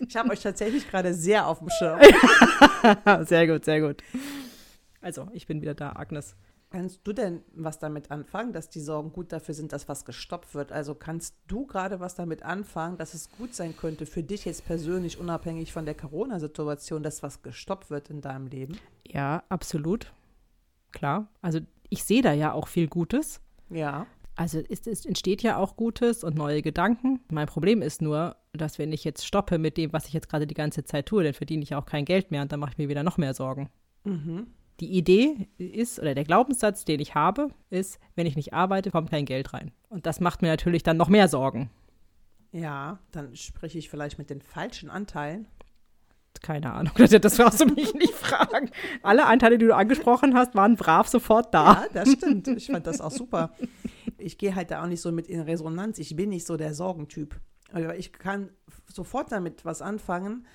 ich 0.08 0.16
habe 0.16 0.30
euch 0.30 0.40
tatsächlich 0.40 0.88
gerade 0.90 1.14
sehr 1.14 1.46
auf 1.46 1.58
dem 1.58 1.68
Schirm. 1.70 2.00
sehr 3.26 3.46
gut, 3.46 3.64
sehr 3.64 3.80
gut. 3.80 4.02
Also, 5.00 5.28
ich 5.32 5.46
bin 5.46 5.60
wieder 5.60 5.74
da, 5.74 5.92
Agnes. 5.92 6.36
Kannst 6.70 7.00
du 7.04 7.12
denn 7.12 7.42
was 7.54 7.78
damit 7.78 8.10
anfangen, 8.10 8.52
dass 8.52 8.68
die 8.68 8.80
Sorgen 8.80 9.12
gut 9.12 9.32
dafür 9.32 9.54
sind, 9.54 9.72
dass 9.72 9.88
was 9.88 10.04
gestoppt 10.04 10.54
wird? 10.54 10.72
Also 10.72 10.96
kannst 10.96 11.36
du 11.46 11.64
gerade 11.64 12.00
was 12.00 12.16
damit 12.16 12.42
anfangen, 12.42 12.98
dass 12.98 13.14
es 13.14 13.30
gut 13.30 13.54
sein 13.54 13.76
könnte 13.76 14.04
für 14.04 14.24
dich 14.24 14.44
jetzt 14.44 14.66
persönlich, 14.66 15.18
unabhängig 15.18 15.72
von 15.72 15.84
der 15.84 15.94
Corona-Situation, 15.94 17.04
dass 17.04 17.22
was 17.22 17.42
gestoppt 17.42 17.88
wird 17.88 18.10
in 18.10 18.20
deinem 18.20 18.48
Leben? 18.48 18.78
Ja, 19.06 19.44
absolut. 19.48 20.12
Klar. 20.90 21.28
Also 21.40 21.60
ich 21.88 22.02
sehe 22.02 22.22
da 22.22 22.32
ja 22.32 22.52
auch 22.52 22.66
viel 22.66 22.88
Gutes. 22.88 23.40
Ja. 23.70 24.06
Also 24.34 24.60
es, 24.68 24.86
es, 24.86 25.06
entsteht 25.06 25.42
ja 25.42 25.56
auch 25.56 25.76
Gutes 25.76 26.24
und 26.24 26.36
neue 26.36 26.62
Gedanken. 26.62 27.20
Mein 27.30 27.46
Problem 27.46 27.80
ist 27.80 28.02
nur, 28.02 28.36
dass 28.52 28.78
wenn 28.78 28.92
ich 28.92 29.04
jetzt 29.04 29.24
stoppe 29.24 29.58
mit 29.58 29.76
dem, 29.76 29.92
was 29.92 30.06
ich 30.08 30.12
jetzt 30.12 30.28
gerade 30.28 30.46
die 30.46 30.54
ganze 30.54 30.84
Zeit 30.84 31.06
tue, 31.06 31.24
dann 31.24 31.32
verdiene 31.32 31.62
ich 31.62 31.74
auch 31.74 31.86
kein 31.86 32.04
Geld 32.04 32.30
mehr 32.30 32.42
und 32.42 32.52
dann 32.52 32.60
mache 32.60 32.72
ich 32.72 32.78
mir 32.78 32.88
wieder 32.88 33.02
noch 33.02 33.18
mehr 33.18 33.34
Sorgen. 33.34 33.70
Mhm. 34.04 34.48
Die 34.80 34.92
Idee 34.92 35.48
ist, 35.58 35.98
oder 35.98 36.14
der 36.14 36.24
Glaubenssatz, 36.24 36.84
den 36.84 37.00
ich 37.00 37.14
habe, 37.14 37.48
ist, 37.70 37.98
wenn 38.14 38.26
ich 38.26 38.36
nicht 38.36 38.52
arbeite, 38.52 38.90
kommt 38.90 39.10
kein 39.10 39.24
Geld 39.24 39.54
rein. 39.54 39.72
Und 39.88 40.06
das 40.06 40.20
macht 40.20 40.42
mir 40.42 40.48
natürlich 40.48 40.82
dann 40.82 40.96
noch 40.96 41.08
mehr 41.08 41.28
Sorgen. 41.28 41.70
Ja, 42.52 42.98
dann 43.12 43.34
spreche 43.36 43.78
ich 43.78 43.88
vielleicht 43.88 44.18
mit 44.18 44.30
den 44.30 44.40
falschen 44.40 44.90
Anteilen. 44.90 45.46
Keine 46.42 46.72
Ahnung, 46.72 46.92
das 46.98 47.36
brauchst 47.36 47.60
du 47.60 47.66
mich 47.66 47.94
nicht 47.94 48.12
fragen. 48.12 48.70
Alle 49.02 49.26
Anteile, 49.26 49.56
die 49.56 49.66
du 49.66 49.74
angesprochen 49.74 50.34
hast, 50.34 50.54
waren 50.54 50.76
brav 50.76 51.08
sofort 51.08 51.54
da. 51.54 51.72
Ja, 51.72 51.86
das 51.94 52.12
stimmt. 52.12 52.48
Ich 52.48 52.66
fand 52.66 52.86
das 52.86 53.00
auch 53.00 53.10
super 53.10 53.52
ich 54.18 54.38
gehe 54.38 54.54
halt 54.54 54.70
da 54.70 54.82
auch 54.82 54.88
nicht 54.88 55.00
so 55.00 55.12
mit 55.12 55.28
in 55.28 55.40
Resonanz. 55.40 55.98
Ich 55.98 56.16
bin 56.16 56.30
nicht 56.30 56.46
so 56.46 56.56
der 56.56 56.74
Sorgentyp. 56.74 57.40
Aber 57.72 57.96
ich 57.96 58.12
kann 58.12 58.50
sofort 58.92 59.32
damit 59.32 59.64
was 59.64 59.82
anfangen, 59.82 60.46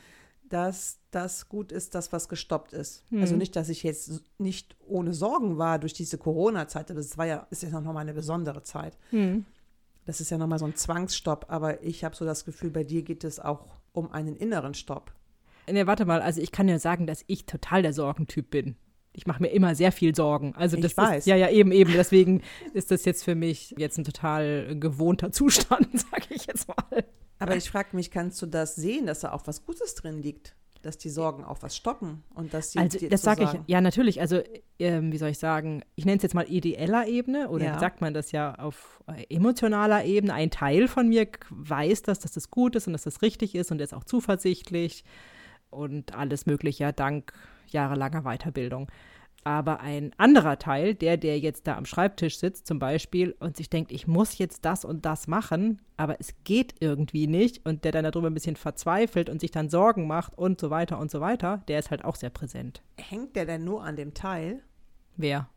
dass 0.53 0.99
das 1.11 1.49
gut 1.49 1.71
ist, 1.71 1.95
dass 1.95 2.11
was 2.13 2.29
gestoppt 2.29 2.73
ist. 2.73 3.03
Mhm. 3.11 3.21
Also 3.21 3.35
nicht, 3.35 3.55
dass 3.55 3.69
ich 3.69 3.83
jetzt 3.83 4.23
nicht 4.37 4.75
ohne 4.87 5.13
Sorgen 5.13 5.57
war 5.57 5.79
durch 5.79 5.93
diese 5.93 6.17
Corona-Zeit. 6.17 6.89
Das 6.89 7.17
war 7.17 7.25
ja, 7.25 7.47
ist 7.49 7.63
ja 7.63 7.69
noch 7.69 7.93
mal 7.93 7.99
eine 7.99 8.13
besondere 8.13 8.63
Zeit. 8.63 8.97
Mhm. 9.11 9.45
Das 10.05 10.21
ist 10.21 10.29
ja 10.31 10.37
noch 10.37 10.47
mal 10.47 10.59
so 10.59 10.65
ein 10.65 10.75
Zwangsstopp. 10.75 11.45
Aber 11.49 11.83
ich 11.83 12.03
habe 12.03 12.15
so 12.15 12.25
das 12.25 12.45
Gefühl, 12.45 12.69
bei 12.69 12.83
dir 12.83 13.01
geht 13.03 13.23
es 13.23 13.39
auch 13.39 13.67
um 13.93 14.11
einen 14.11 14.35
inneren 14.35 14.73
Stopp. 14.73 15.13
Ne, 15.69 15.87
warte 15.87 16.05
mal. 16.05 16.21
Also 16.21 16.41
ich 16.41 16.51
kann 16.51 16.67
ja 16.67 16.79
sagen, 16.79 17.07
dass 17.07 17.23
ich 17.27 17.45
total 17.45 17.81
der 17.81 17.93
Sorgentyp 17.93 18.49
bin 18.49 18.75
ich 19.13 19.27
mache 19.27 19.41
mir 19.41 19.49
immer 19.49 19.75
sehr 19.75 19.91
viel 19.91 20.15
Sorgen. 20.15 20.53
Also 20.55 20.77
das 20.77 20.91
ich 20.91 20.97
weiß. 20.97 21.19
Ist, 21.19 21.27
ja, 21.27 21.35
ja, 21.35 21.49
eben, 21.49 21.71
eben. 21.71 21.91
Deswegen 21.93 22.41
ist 22.73 22.91
das 22.91 23.05
jetzt 23.05 23.23
für 23.23 23.35
mich 23.35 23.75
jetzt 23.77 23.97
ein 23.97 24.03
total 24.03 24.77
gewohnter 24.79 25.31
Zustand, 25.31 25.87
sage 25.99 26.27
ich 26.29 26.45
jetzt 26.45 26.67
mal. 26.67 27.03
Aber 27.41 27.55
ich 27.55 27.69
frage 27.69 27.95
mich, 27.95 28.11
kannst 28.11 28.41
du 28.41 28.45
das 28.45 28.75
sehen, 28.75 29.05
dass 29.05 29.21
da 29.21 29.31
auch 29.31 29.43
was 29.45 29.65
Gutes 29.65 29.95
drin 29.95 30.21
liegt? 30.21 30.55
Dass 30.81 30.97
die 30.97 31.09
Sorgen 31.09 31.43
auch 31.43 31.61
was 31.61 31.75
stoppen 31.77 32.23
und 32.33 32.55
dass 32.55 32.71
sie 32.71 32.79
Also 32.79 33.07
das 33.07 33.21
sage 33.21 33.43
ich, 33.43 33.59
ja 33.67 33.81
natürlich, 33.81 34.19
also 34.19 34.41
ähm, 34.79 35.11
wie 35.11 35.17
soll 35.17 35.29
ich 35.29 35.37
sagen, 35.37 35.83
ich 35.95 36.05
nenne 36.05 36.17
es 36.17 36.23
jetzt 36.23 36.33
mal 36.33 36.49
ideeller 36.49 37.07
Ebene 37.07 37.49
oder 37.49 37.65
ja. 37.65 37.79
sagt 37.79 38.01
man 38.01 38.15
das 38.15 38.31
ja 38.31 38.55
auf 38.55 39.03
äh, 39.07 39.25
emotionaler 39.29 40.05
Ebene. 40.05 40.33
Ein 40.33 40.49
Teil 40.49 40.87
von 40.87 41.07
mir 41.07 41.27
weiß 41.51 42.01
das, 42.01 42.19
dass 42.19 42.31
das 42.31 42.49
gut 42.49 42.75
ist 42.75 42.87
und 42.87 42.93
dass 42.93 43.03
das 43.03 43.21
richtig 43.21 43.53
ist 43.53 43.71
und 43.71 43.79
ist 43.79 43.93
auch 43.93 44.05
zuversichtlich 44.05 45.03
und 45.69 46.15
alles 46.15 46.47
Mögliche 46.47 46.91
dank 46.93 47.31
jahrelanger 47.67 48.23
Weiterbildung. 48.23 48.87
Aber 49.43 49.79
ein 49.79 50.13
anderer 50.17 50.59
Teil, 50.59 50.93
der, 50.93 51.17
der 51.17 51.39
jetzt 51.39 51.65
da 51.65 51.75
am 51.75 51.85
Schreibtisch 51.85 52.37
sitzt 52.37 52.67
zum 52.67 52.77
Beispiel 52.77 53.35
und 53.39 53.57
sich 53.57 53.69
denkt, 53.69 53.91
ich 53.91 54.07
muss 54.07 54.37
jetzt 54.37 54.65
das 54.65 54.85
und 54.85 55.03
das 55.05 55.27
machen, 55.27 55.81
aber 55.97 56.19
es 56.19 56.35
geht 56.43 56.75
irgendwie 56.79 57.25
nicht 57.25 57.65
und 57.65 57.83
der 57.83 57.91
dann 57.91 58.03
darüber 58.03 58.27
ein 58.27 58.35
bisschen 58.35 58.55
verzweifelt 58.55 59.29
und 59.29 59.41
sich 59.41 59.49
dann 59.49 59.69
Sorgen 59.69 60.05
macht 60.05 60.37
und 60.37 60.61
so 60.61 60.69
weiter 60.69 60.99
und 60.99 61.09
so 61.09 61.21
weiter, 61.21 61.63
der 61.67 61.79
ist 61.79 61.89
halt 61.89 62.05
auch 62.05 62.15
sehr 62.15 62.29
präsent. 62.29 62.83
Hängt 62.97 63.35
der 63.35 63.45
denn 63.45 63.63
nur 63.63 63.83
an 63.83 63.95
dem 63.95 64.13
Teil? 64.13 64.61
Wer? 65.17 65.49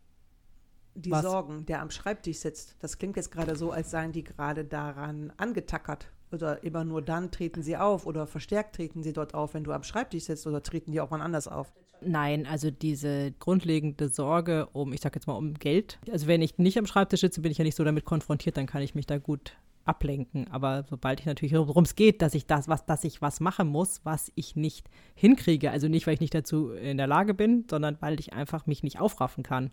Die 0.95 1.11
Was? 1.11 1.23
Sorgen, 1.23 1.67
der 1.67 1.83
am 1.83 1.91
Schreibtisch 1.91 2.39
sitzt. 2.39 2.77
Das 2.79 2.99
klingt 2.99 3.17
jetzt 3.17 3.31
gerade 3.31 3.57
so, 3.57 3.71
als 3.71 3.91
seien 3.91 4.13
die 4.13 4.25
gerade 4.25 4.65
daran 4.65 5.33
angetackert. 5.37 6.11
Oder 6.33 6.65
immer 6.65 6.85
nur 6.85 7.03
dann 7.03 7.31
treten 7.31 7.63
sie 7.63 7.77
auf 7.77 8.07
oder 8.07 8.27
verstärkt 8.27 8.77
treten 8.77 9.03
sie 9.03 9.13
dort 9.13 9.35
auf, 9.35 9.55
wenn 9.55 9.65
du 9.65 9.73
am 9.73 9.83
Schreibtisch 9.83 10.25
sitzt 10.25 10.47
oder 10.47 10.63
treten 10.63 10.91
die 10.93 11.01
auch 11.01 11.11
wann 11.11 11.21
anders 11.21 11.49
auf? 11.49 11.73
Nein, 12.07 12.47
also 12.47 12.71
diese 12.71 13.33
grundlegende 13.33 14.09
Sorge 14.09 14.67
um, 14.73 14.93
ich 14.93 15.01
sag 15.01 15.15
jetzt 15.15 15.27
mal, 15.27 15.35
um 15.35 15.55
Geld. 15.55 15.99
Also 16.11 16.27
wenn 16.27 16.43
ich 16.43 16.59
nicht 16.59 16.79
am 16.79 16.87
Schreibtisch 16.87 17.21
sitze, 17.21 17.41
bin 17.41 17.53
ich 17.53 17.59
ja 17.59 17.65
nicht 17.65 17.77
so 17.77 17.85
damit 17.85 18.05
konfrontiert, 18.05 18.57
dann 18.57 18.67
kann 18.67 18.83
ich 18.83 18.95
mich 18.95 19.07
da 19.07 19.19
gut 19.19 19.57
ablenken. 19.85 20.49
Aber 20.51 20.85
sobald 20.89 21.21
ich 21.21 21.27
natürlich, 21.27 21.55
worum 21.55 21.85
es 21.85 21.95
geht, 21.95 22.23
dass 22.23 22.35
ich 22.35 22.47
das, 22.47 22.69
was, 22.69 22.87
dass 22.87 23.05
ich 23.05 23.23
was 23.23 23.41
machen 23.41 23.69
muss, 23.69 24.01
was 24.05 24.33
ich 24.35 24.57
nicht 24.57 24.89
hinkriege, 25.15 25.71
also 25.71 25.89
nicht, 25.89 26.07
weil 26.07 26.15
ich 26.15 26.21
nicht 26.21 26.35
dazu 26.35 26.71
in 26.71 26.97
der 26.97 27.07
Lage 27.07 27.35
bin, 27.35 27.67
sondern 27.69 27.97
weil 28.01 28.19
ich 28.19 28.33
einfach 28.33 28.67
mich 28.67 28.83
nicht 28.83 29.01
aufraffen 29.01 29.45
kann, 29.45 29.71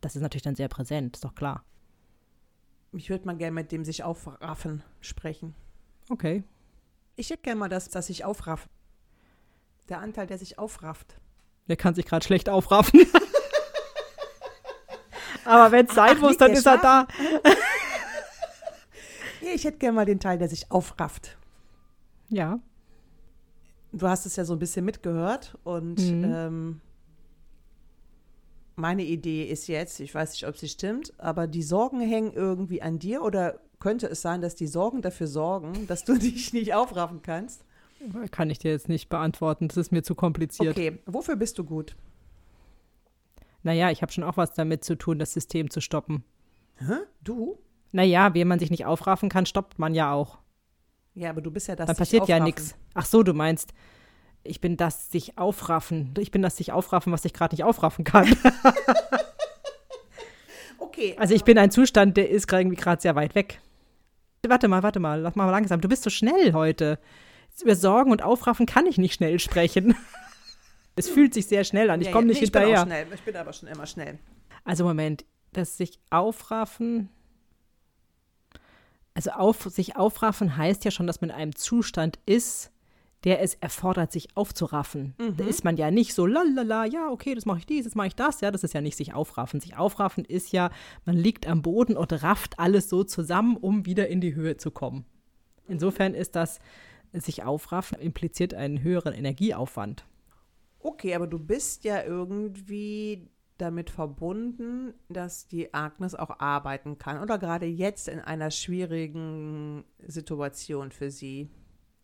das 0.00 0.16
ist 0.16 0.22
natürlich 0.22 0.42
dann 0.42 0.56
sehr 0.56 0.68
präsent, 0.68 1.16
ist 1.16 1.24
doch 1.24 1.34
klar. 1.34 1.64
Ich 2.92 3.08
würde 3.08 3.24
mal 3.24 3.36
gerne 3.36 3.54
mit 3.54 3.72
dem 3.72 3.84
sich 3.84 4.02
aufraffen 4.04 4.82
sprechen. 5.00 5.54
Okay. 6.10 6.44
Ich 7.16 7.30
hätte 7.30 7.42
gerne 7.42 7.60
mal 7.60 7.68
das, 7.68 7.88
das 7.88 8.08
sich 8.08 8.24
aufrafft. 8.24 8.68
Der 9.88 10.00
Anteil, 10.00 10.26
der 10.26 10.38
sich 10.38 10.58
aufrafft. 10.58 11.16
Der 11.68 11.76
kann 11.76 11.94
sich 11.94 12.06
gerade 12.06 12.24
schlecht 12.24 12.48
aufraffen. 12.48 13.00
Aber 15.44 15.72
wenn 15.72 15.86
es 15.86 15.94
sein 15.94 16.16
Ach, 16.18 16.22
muss, 16.22 16.36
dann 16.36 16.52
ist 16.52 16.66
er 16.66 16.78
da. 16.78 17.06
Ja, 19.44 19.50
ich 19.54 19.64
hätte 19.64 19.78
gerne 19.78 19.96
mal 19.96 20.04
den 20.06 20.20
Teil, 20.20 20.38
der 20.38 20.48
sich 20.48 20.70
aufrafft. 20.70 21.36
Ja. 22.28 22.60
Du 23.90 24.06
hast 24.06 24.24
es 24.24 24.36
ja 24.36 24.44
so 24.44 24.52
ein 24.52 24.60
bisschen 24.60 24.84
mitgehört 24.84 25.58
und 25.64 25.98
Mhm. 25.98 26.24
ähm, 26.24 26.80
meine 28.76 29.02
Idee 29.02 29.44
ist 29.46 29.66
jetzt, 29.66 29.98
ich 29.98 30.14
weiß 30.14 30.30
nicht, 30.32 30.46
ob 30.46 30.56
sie 30.56 30.68
stimmt, 30.68 31.12
aber 31.18 31.48
die 31.48 31.64
Sorgen 31.64 32.00
hängen 32.00 32.32
irgendwie 32.32 32.82
an 32.82 33.00
dir 33.00 33.22
oder 33.22 33.58
könnte 33.80 34.06
es 34.06 34.22
sein, 34.22 34.42
dass 34.42 34.54
die 34.54 34.68
Sorgen 34.68 35.02
dafür 35.02 35.26
sorgen, 35.26 35.88
dass 35.88 36.04
du 36.04 36.14
dich 36.18 36.52
nicht 36.52 36.72
aufraffen 36.74 37.20
kannst? 37.22 37.64
Kann 38.30 38.50
ich 38.50 38.58
dir 38.58 38.70
jetzt 38.70 38.88
nicht 38.88 39.08
beantworten. 39.08 39.68
Das 39.68 39.76
ist 39.76 39.92
mir 39.92 40.02
zu 40.02 40.14
kompliziert. 40.14 40.76
Okay, 40.76 40.98
wofür 41.06 41.36
bist 41.36 41.58
du 41.58 41.64
gut? 41.64 41.96
Naja, 43.62 43.90
ich 43.90 44.02
habe 44.02 44.10
schon 44.12 44.24
auch 44.24 44.36
was 44.36 44.54
damit 44.54 44.84
zu 44.84 44.96
tun, 44.96 45.18
das 45.18 45.32
System 45.32 45.70
zu 45.70 45.80
stoppen. 45.80 46.24
Hä? 46.78 46.94
Du? 47.22 47.58
Naja, 47.92 48.34
wenn 48.34 48.48
man 48.48 48.58
sich 48.58 48.70
nicht 48.70 48.86
aufraffen 48.86 49.28
kann, 49.28 49.46
stoppt 49.46 49.78
man 49.78 49.94
ja 49.94 50.12
auch. 50.12 50.38
Ja, 51.14 51.30
aber 51.30 51.42
du 51.42 51.50
bist 51.50 51.68
ja 51.68 51.76
das 51.76 51.86
Dann 51.86 51.96
passiert 51.96 52.26
ja 52.28 52.40
nichts. 52.40 52.74
Ach 52.94 53.04
so, 53.04 53.22
du 53.22 53.34
meinst, 53.34 53.72
ich 54.42 54.60
bin 54.60 54.76
das 54.76 55.10
sich 55.10 55.38
aufraffen. 55.38 56.14
Ich 56.18 56.30
bin 56.30 56.42
das 56.42 56.56
sich 56.56 56.72
aufraffen, 56.72 57.12
was 57.12 57.24
ich 57.24 57.32
gerade 57.32 57.54
nicht 57.54 57.64
aufraffen 57.64 58.04
kann. 58.04 58.26
Okay, 60.78 61.16
Also 61.18 61.34
ich 61.34 61.44
bin 61.44 61.56
ein 61.58 61.70
Zustand, 61.70 62.16
der 62.16 62.28
ist 62.28 62.46
gerade 62.46 62.62
irgendwie 62.62 62.76
gerade 62.76 63.00
sehr 63.00 63.14
weit 63.14 63.34
weg. 63.34 63.60
Warte 64.46 64.68
mal, 64.68 64.82
warte 64.82 65.00
mal, 65.00 65.20
lass 65.20 65.36
mal 65.36 65.48
langsam. 65.48 65.80
Du 65.80 65.88
bist 65.88 66.02
so 66.02 66.10
schnell 66.10 66.52
heute. 66.52 66.98
Über 67.60 67.76
Sorgen 67.76 68.10
und 68.10 68.22
Aufraffen 68.22 68.66
kann 68.66 68.86
ich 68.86 68.98
nicht 68.98 69.14
schnell 69.14 69.38
sprechen. 69.38 69.94
Es 70.94 71.08
fühlt 71.08 71.32
sich 71.32 71.46
sehr 71.46 71.64
schnell 71.64 71.88
an. 71.88 72.02
Ich 72.02 72.12
komme 72.12 72.26
nicht 72.26 72.40
nee, 72.40 72.44
ich 72.44 72.52
Bin 72.52 72.60
hinterher. 72.62 72.84
schnell. 72.84 73.06
Ich 73.14 73.22
bin 73.22 73.34
aber 73.34 73.54
schon 73.54 73.66
immer 73.68 73.86
schnell. 73.86 74.18
Also 74.64 74.84
Moment, 74.84 75.24
das 75.52 75.78
sich 75.78 75.98
aufraffen. 76.10 77.08
Also 79.14 79.30
auf, 79.30 79.62
sich 79.62 79.96
aufraffen 79.96 80.56
heißt 80.56 80.84
ja 80.84 80.90
schon, 80.90 81.06
dass 81.06 81.22
man 81.22 81.30
in 81.30 81.36
einem 81.36 81.54
Zustand 81.54 82.18
ist, 82.26 82.72
der 83.24 83.40
es 83.40 83.54
erfordert, 83.54 84.10
sich 84.10 84.36
aufzuraffen. 84.36 85.14
Da 85.36 85.44
ist 85.44 85.64
man 85.64 85.76
ja 85.76 85.90
nicht 85.90 86.12
so, 86.12 86.26
lalala, 86.26 86.86
ja, 86.86 87.08
okay, 87.08 87.34
das 87.34 87.46
mache 87.46 87.60
ich 87.60 87.66
dies, 87.66 87.84
jetzt 87.84 87.94
mache 87.94 88.08
ich 88.08 88.16
das. 88.16 88.40
Ja, 88.40 88.50
das 88.50 88.64
ist 88.64 88.74
ja 88.74 88.80
nicht 88.80 88.96
sich 88.96 89.14
aufraffen. 89.14 89.60
Sich 89.60 89.76
aufraffen 89.76 90.24
ist 90.24 90.50
ja, 90.50 90.70
man 91.04 91.16
liegt 91.16 91.46
am 91.46 91.62
Boden 91.62 91.96
und 91.96 92.12
rafft 92.22 92.58
alles 92.58 92.88
so 92.88 93.04
zusammen, 93.04 93.56
um 93.56 93.86
wieder 93.86 94.08
in 94.08 94.20
die 94.20 94.34
Höhe 94.34 94.56
zu 94.56 94.72
kommen. 94.72 95.04
Insofern 95.68 96.14
ist 96.14 96.34
das, 96.34 96.58
sich 97.12 97.42
aufraffen, 97.42 97.98
impliziert 97.98 98.54
einen 98.54 98.82
höheren 98.82 99.12
Energieaufwand. 99.12 100.04
Okay, 100.78 101.14
aber 101.14 101.26
du 101.26 101.38
bist 101.38 101.84
ja 101.84 102.02
irgendwie 102.02 103.28
damit 103.58 103.90
verbunden, 103.90 104.94
dass 105.08 105.46
die 105.46 105.72
Agnes 105.72 106.14
auch 106.14 106.40
arbeiten 106.40 106.98
kann 106.98 107.20
oder 107.20 107.38
gerade 107.38 107.66
jetzt 107.66 108.08
in 108.08 108.18
einer 108.18 108.50
schwierigen 108.50 109.84
Situation 110.04 110.90
für 110.90 111.10
sie. 111.10 111.48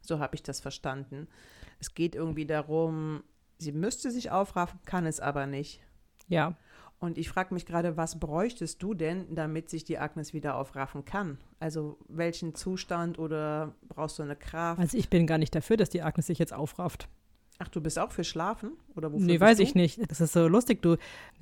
So 0.01 0.21
habe 0.21 0.37
ich 0.37 0.43
das 0.43 0.61
verstanden. 0.61 1.27
Es 1.81 1.95
geht 1.95 2.15
irgendwie 2.15 2.47
darum, 2.47 3.25
sie 3.59 3.73
müsste 3.73 4.11
sich 4.11 4.31
aufraffen, 4.31 4.79
kann 4.85 5.07
es 5.07 5.19
aber 5.19 5.47
nicht. 5.47 5.81
Ja, 6.29 6.57
Und 7.01 7.17
ich 7.17 7.29
frage 7.29 7.55
mich 7.55 7.65
gerade, 7.65 7.97
was 7.97 8.19
bräuchtest 8.19 8.83
du 8.83 8.93
denn, 8.93 9.33
damit 9.35 9.71
sich 9.71 9.85
die 9.85 9.99
Agnes 9.99 10.33
wieder 10.33 10.57
aufraffen 10.57 11.05
kann? 11.05 11.39
Also 11.61 11.97
welchen 12.09 12.55
Zustand 12.57 13.19
oder 13.21 13.73
brauchst 13.89 14.19
du 14.19 14.25
eine 14.25 14.35
Kraft? 14.35 14.81
also 14.81 14.99
ich 14.99 15.09
bin 15.09 15.27
gar 15.27 15.39
nicht 15.39 15.55
dafür, 15.55 15.77
dass 15.77 15.91
die 15.91 16.03
Agnes 16.03 16.27
sich 16.27 16.39
jetzt 16.39 16.53
aufrafft. 16.53 17.09
Ach, 17.61 17.69
du 17.69 17.81
bist 17.81 17.99
auch 17.99 18.11
für 18.13 18.25
Schlafen? 18.25 18.73
Oder 18.97 19.13
wofür 19.13 19.27
Nee, 19.27 19.39
weiß 19.41 19.57
du? 19.59 19.63
ich 19.65 19.75
nicht. 19.75 20.01
Das 20.11 20.21
ist 20.21 20.33
so 20.33 20.47
lustig. 20.49 20.81
Du, 20.83 20.97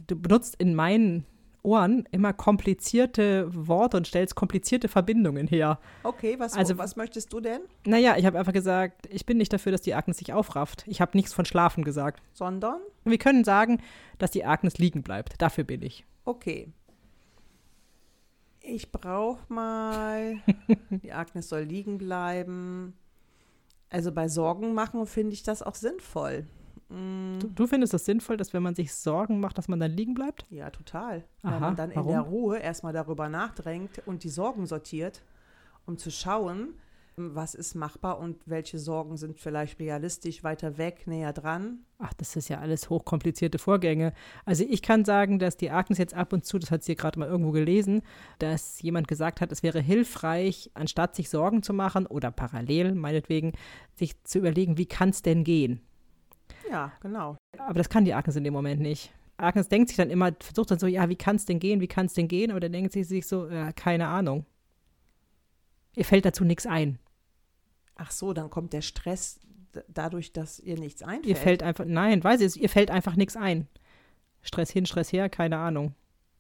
du 0.07 0.17
benutzt 0.21 0.57
in 0.59 0.75
meinen 0.75 1.25
Ohren 1.67 2.09
immer 2.13 2.33
komplizierte 2.33 3.49
Worte 3.53 3.97
und 3.97 4.07
stellst 4.07 4.37
komplizierte 4.37 4.89
Verbindungen 4.89 5.47
her. 5.49 5.79
Okay, 6.05 6.37
was, 6.39 6.55
Also- 6.55 6.79
was 6.79 6.97
möchtest 6.97 7.33
du 7.33 7.41
denn? 7.41 7.61
Naja, 7.85 8.17
ich 8.17 8.25
habe 8.25 8.39
einfach 8.39 8.53
gesagt, 8.53 9.07
ich 9.11 9.27
bin 9.27 9.37
nicht 9.37 9.53
dafür, 9.53 9.73
dass 9.73 9.83
die 9.83 9.95
Agnes 9.95 10.19
sich 10.19 10.33
aufrafft. 10.33 10.85
Ich 10.87 11.01
habe 11.01 11.17
nichts 11.17 11.33
von 11.35 11.45
Schlafen 11.45 11.85
gesagt. 11.85 12.23
Sondern? 12.33 12.81
Wir 13.05 13.19
können 13.19 13.45
sagen, 13.45 13.83
dass 14.19 14.31
die 14.31 14.45
Agnes 14.45 14.79
liegen 14.79 15.03
bleibt. 15.03 15.43
Dafür 15.43 15.65
bin 15.65 15.83
ich. 15.83 16.07
Okay. 16.25 16.73
Ich 18.61 18.91
brauche 18.93 19.41
mal. 19.53 20.39
die 20.91 21.13
Agnes 21.13 21.49
soll 21.49 21.63
liegen 21.63 21.99
bleiben. 21.99 22.95
Also 23.91 24.13
bei 24.13 24.29
Sorgen 24.29 24.75
machen 24.75 25.07
finde 25.07 25.35
ich 25.35 25.43
das 25.43 25.63
auch 25.63 25.75
sinnvoll. 25.77 26.47
Mm, 26.89 27.39
Du, 27.41 27.49
du 27.49 27.67
findest 27.67 27.93
es 27.95 28.05
sinnvoll, 28.05 28.37
dass 28.37 28.53
wenn 28.55 28.63
man 28.63 28.75
sich 28.75 28.95
Sorgen 28.95 29.41
macht, 29.41 29.59
dass 29.59 29.69
man 29.69 29.79
dann 29.81 29.91
liegen 29.93 30.15
bleibt? 30.15 30.47
ja, 30.51 30.71
total. 30.71 31.25
Weil 31.43 31.53
Aha, 31.55 31.61
man 31.61 31.77
dann 31.77 31.91
in 31.91 31.97
warum? 31.97 32.11
der 32.13 32.21
Ruhe 32.21 32.59
erstmal 32.59 32.93
darüber 32.93 33.29
nachdenkt 33.29 34.03
und 34.07 34.25
die 34.25 34.29
Sorgen 34.29 34.67
sortiert, 34.67 35.23
um 35.85 35.99
zu 35.99 36.11
schauen, 36.11 36.75
was 37.19 37.55
ist 37.55 37.75
machbar 37.75 38.19
und 38.19 38.37
welche 38.47 38.79
Sorgen 38.79 39.17
sind 39.17 39.39
vielleicht 39.41 39.79
realistisch 39.81 40.45
weiter 40.45 40.77
weg, 40.77 41.07
näher 41.07 41.33
dran. 41.33 41.81
Ach, 41.99 42.13
das 42.15 42.37
ist 42.37 42.49
ja 42.51 42.59
alles 42.59 42.91
hochkomplizierte 42.91 43.59
Vorgänge. 43.59 44.13
Also 44.45 44.65
ich 44.69 44.83
kann 44.83 45.05
sagen, 45.07 45.39
dass 45.39 45.57
die 45.57 45.71
Agnes 45.71 45.97
jetzt 45.99 46.13
ab 46.13 46.35
und 46.35 46.45
zu, 46.45 46.59
das 46.59 46.71
hat 46.71 46.83
sie 46.85 46.95
gerade 46.95 47.19
mal 47.19 47.29
irgendwo 47.29 47.53
gelesen, 47.53 48.03
dass 48.39 48.83
jemand 48.83 49.09
gesagt 49.09 49.41
hat, 49.41 49.51
es 49.51 49.63
wäre 49.63 49.81
hilfreich, 49.81 50.71
anstatt 50.75 51.17
sich 51.17 51.31
Sorgen 51.31 51.63
zu 51.63 51.73
machen 51.73 52.07
oder 52.07 52.31
parallel 52.31 52.95
meinetwegen, 52.95 53.53
sich 53.95 54.23
zu 54.25 54.39
überlegen, 54.39 54.77
wie 54.77 54.87
kann 54.87 55.09
es 55.09 55.23
denn 55.23 55.43
gehen? 55.43 55.81
Ja, 56.71 56.93
genau. 57.01 57.37
Aber 57.59 57.75
das 57.79 57.89
kann 57.89 58.05
die 58.05 58.15
Agnes 58.15 58.37
in 58.37 58.45
dem 58.45 58.53
Moment 58.53 58.81
nicht. 58.81 59.13
Agnes 59.37 59.69
denkt 59.69 59.89
sich 59.89 59.97
dann 59.97 60.11
immer, 60.11 60.33
versucht 60.41 60.71
dann 60.71 60.79
so, 60.79 60.87
ja, 60.87 61.09
wie 61.09 61.17
kann 61.17 61.37
es 61.37 61.45
denn 61.45 61.59
gehen, 61.59 61.81
wie 61.81 61.89
kann 61.89 62.07
es 62.07 62.15
denn 62.15 62.29
gehen? 62.29 62.51
Aber 62.51 62.61
dann 62.61 62.73
denkt 62.73 62.93
sie 62.93 63.05
sich 63.05 63.27
so, 63.27 63.49
ja, 63.49 63.73
keine 63.73 64.09
Ahnung. 64.09 64.47
Ihr 65.95 66.05
fällt 66.05 66.25
dazu 66.25 66.45
nichts 66.45 66.67
ein. 66.67 66.99
Ach 67.95 68.11
so, 68.11 68.33
dann 68.33 68.51
kommt 68.51 68.73
der 68.73 68.83
Stress 68.83 69.41
dadurch, 69.89 70.33
dass 70.33 70.61
ihr 70.61 70.79
nichts 70.79 71.03
einfällt. 71.03 71.27
Ihr 71.27 71.37
fällt 71.37 71.63
einfach, 71.63 71.85
nein, 71.87 72.23
weiß 72.23 72.41
ich, 72.41 72.61
ihr 72.61 72.69
fällt 72.69 72.91
einfach 72.91 73.17
nichts 73.17 73.37
ein. 73.37 73.69
Stress 74.43 74.71
hin, 74.71 74.87
Stress 74.87 75.13
her, 75.13 75.29
keine 75.29 75.59
Ahnung. 75.59 75.95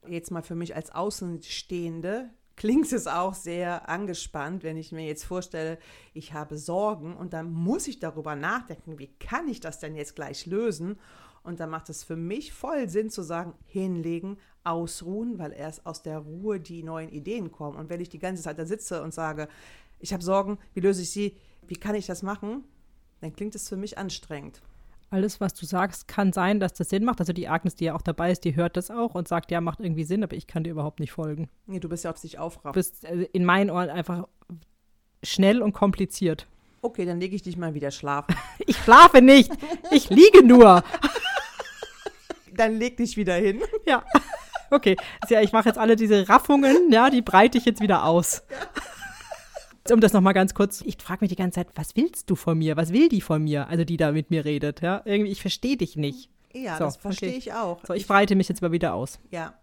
jetzt 0.06 0.30
mal 0.30 0.42
für 0.42 0.54
mich 0.54 0.74
als 0.74 0.90
Außenstehende 0.90 2.30
klingt 2.56 2.90
es 2.92 3.06
auch 3.06 3.34
sehr 3.34 3.88
angespannt, 3.88 4.64
wenn 4.64 4.76
ich 4.76 4.90
mir 4.90 5.06
jetzt 5.06 5.24
vorstelle, 5.24 5.78
ich 6.14 6.32
habe 6.32 6.56
Sorgen 6.56 7.14
und 7.16 7.32
dann 7.32 7.52
muss 7.52 7.86
ich 7.86 7.98
darüber 7.98 8.34
nachdenken, 8.34 8.98
wie 8.98 9.12
kann 9.18 9.46
ich 9.48 9.60
das 9.60 9.78
denn 9.78 9.94
jetzt 9.94 10.16
gleich 10.16 10.46
lösen? 10.46 10.98
Und 11.42 11.60
dann 11.60 11.70
macht 11.70 11.90
es 11.90 12.02
für 12.02 12.16
mich 12.16 12.52
voll 12.52 12.88
Sinn 12.88 13.08
zu 13.08 13.22
sagen, 13.22 13.54
hinlegen, 13.66 14.38
ausruhen, 14.64 15.38
weil 15.38 15.52
erst 15.52 15.86
aus 15.86 16.02
der 16.02 16.18
Ruhe 16.18 16.58
die 16.58 16.82
neuen 16.82 17.08
Ideen 17.10 17.52
kommen. 17.52 17.76
Und 17.76 17.88
wenn 17.88 18.00
ich 18.00 18.08
die 18.08 18.18
ganze 18.18 18.42
Zeit 18.42 18.58
da 18.58 18.66
sitze 18.66 19.02
und 19.02 19.14
sage, 19.14 19.48
ich 20.00 20.12
habe 20.12 20.24
Sorgen, 20.24 20.58
wie 20.74 20.80
löse 20.80 21.02
ich 21.02 21.10
sie, 21.10 21.36
wie 21.68 21.76
kann 21.76 21.94
ich 21.94 22.06
das 22.06 22.22
machen, 22.22 22.64
dann 23.20 23.32
klingt 23.32 23.54
es 23.54 23.68
für 23.68 23.76
mich 23.76 23.96
anstrengend. 23.96 24.60
Alles, 25.08 25.40
was 25.40 25.54
du 25.54 25.64
sagst, 25.66 26.08
kann 26.08 26.32
sein, 26.32 26.58
dass 26.58 26.72
das 26.74 26.88
Sinn 26.88 27.04
macht. 27.04 27.20
Also 27.20 27.32
die 27.32 27.46
Agnes, 27.48 27.76
die 27.76 27.84
ja 27.84 27.94
auch 27.94 28.02
dabei 28.02 28.32
ist, 28.32 28.44
die 28.44 28.56
hört 28.56 28.76
das 28.76 28.90
auch 28.90 29.14
und 29.14 29.28
sagt, 29.28 29.50
ja, 29.52 29.60
macht 29.60 29.80
irgendwie 29.80 30.04
Sinn, 30.04 30.24
aber 30.24 30.34
ich 30.36 30.46
kann 30.48 30.64
dir 30.64 30.70
überhaupt 30.70 30.98
nicht 31.00 31.12
folgen. 31.12 31.48
Nee, 31.66 31.78
du 31.78 31.88
bist 31.88 32.04
ja 32.04 32.10
auf 32.10 32.16
sich 32.18 32.32
Du 32.32 32.38
aufraffen. 32.38 32.72
bist 32.72 33.06
also 33.06 33.24
in 33.32 33.44
meinen 33.44 33.70
Ohren 33.70 33.88
einfach 33.88 34.26
schnell 35.22 35.62
und 35.62 35.72
kompliziert. 35.72 36.46
Okay, 36.82 37.04
dann 37.04 37.20
lege 37.20 37.34
ich 37.36 37.42
dich 37.42 37.56
mal 37.56 37.74
wieder 37.74 37.90
schlafen. 37.90 38.34
Ich 38.68 38.76
schlafe 38.78 39.22
nicht, 39.22 39.52
ich 39.92 40.10
liege 40.10 40.44
nur. 40.44 40.82
dann 42.56 42.76
leg 42.78 42.96
dich 42.96 43.16
wieder 43.16 43.34
hin. 43.34 43.60
Ja, 43.86 44.02
okay. 44.70 44.96
Ja, 45.28 45.40
ich 45.40 45.52
mache 45.52 45.68
jetzt 45.68 45.78
alle 45.78 45.94
diese 45.94 46.28
Raffungen, 46.28 46.90
ja, 46.90 47.10
die 47.10 47.22
breite 47.22 47.58
ich 47.58 47.64
jetzt 47.64 47.80
wieder 47.80 48.04
aus. 48.04 48.42
Um 49.92 50.00
das 50.00 50.12
nochmal 50.12 50.34
ganz 50.34 50.54
kurz, 50.54 50.82
ich 50.82 50.96
frage 50.98 51.18
mich 51.22 51.30
die 51.30 51.36
ganze 51.36 51.56
Zeit, 51.56 51.68
was 51.74 51.96
willst 51.96 52.28
du 52.30 52.36
von 52.36 52.58
mir? 52.58 52.76
Was 52.76 52.92
will 52.92 53.08
die 53.08 53.20
von 53.20 53.42
mir? 53.44 53.68
Also 53.68 53.84
die 53.84 53.96
da 53.96 54.12
mit 54.12 54.30
mir 54.30 54.44
redet, 54.44 54.80
ja? 54.82 55.02
Irgendwie, 55.04 55.30
ich 55.32 55.40
verstehe 55.40 55.76
dich 55.76 55.96
nicht. 55.96 56.30
Ja, 56.52 56.78
So, 56.78 56.84
das 56.84 56.96
verstehe 56.96 57.30
okay. 57.30 57.38
ich 57.38 57.52
auch. 57.52 57.84
So, 57.86 57.92
ich 57.94 58.06
breite 58.06 58.34
mich 58.34 58.48
jetzt 58.48 58.62
mal 58.62 58.72
wieder 58.72 58.94
aus. 58.94 59.18
ja. 59.30 59.54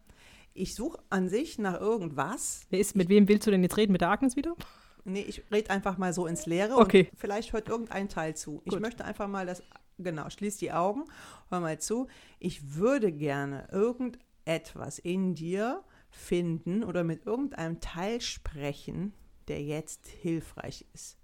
Ich 0.56 0.76
suche 0.76 1.00
an 1.10 1.30
sich 1.30 1.58
nach 1.58 1.82
irgendwas. 1.82 2.68
Wer 2.70 2.80
ist, 2.80 2.96
mit 2.96 3.10
wem 3.10 3.28
willst 3.28 3.48
du 3.48 3.50
denn 3.50 3.64
jetzt 3.64 3.76
reden? 3.76 3.92
Mit 3.92 4.02
der 4.02 4.10
Agnes 4.12 4.36
wieder? 4.36 4.54
Nee, 5.04 5.26
ich 5.28 5.42
rede 5.52 5.72
einfach 5.72 5.98
mal 5.98 6.14
so 6.14 6.28
ins 6.28 6.46
Leere 6.46 6.76
Okay. 6.78 7.08
und 7.12 7.20
vielleicht 7.20 7.54
hört 7.54 7.70
irgendein 7.70 8.08
Teil 8.08 8.36
zu. 8.36 8.62
Ich 8.66 8.74
Gut. 8.74 8.80
möchte 8.80 9.04
einfach 9.04 9.28
mal 9.28 9.48
das, 9.48 9.64
genau, 9.98 10.30
schließ 10.30 10.58
die 10.58 10.72
Augen, 10.72 11.06
hör 11.50 11.60
mal 11.60 11.80
zu. 11.80 12.06
Ich 12.38 12.76
würde 12.76 13.12
gerne 13.12 13.68
irgendetwas 13.72 15.00
in 15.00 15.34
dir 15.34 15.84
finden 16.12 16.84
oder 16.84 17.04
mit 17.04 17.26
irgendeinem 17.26 17.80
Teil 17.80 18.22
sprechen, 18.22 19.14
der 19.48 19.62
jetzt 19.64 20.08
hilfreich 20.08 20.86
ist. 20.94 21.18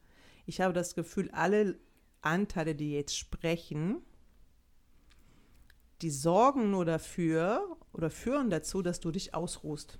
Ich 0.45 0.61
habe 0.61 0.73
das 0.73 0.95
Gefühl, 0.95 1.29
alle 1.31 1.77
Anteile, 2.21 2.75
die 2.75 2.93
jetzt 2.93 3.17
sprechen, 3.17 4.01
die 6.01 6.09
sorgen 6.11 6.71
nur 6.71 6.85
dafür 6.85 7.77
oder 7.93 8.09
führen 8.09 8.49
dazu, 8.49 8.81
dass 8.81 8.99
du 8.99 9.11
dich 9.11 9.33
ausruhst 9.33 9.99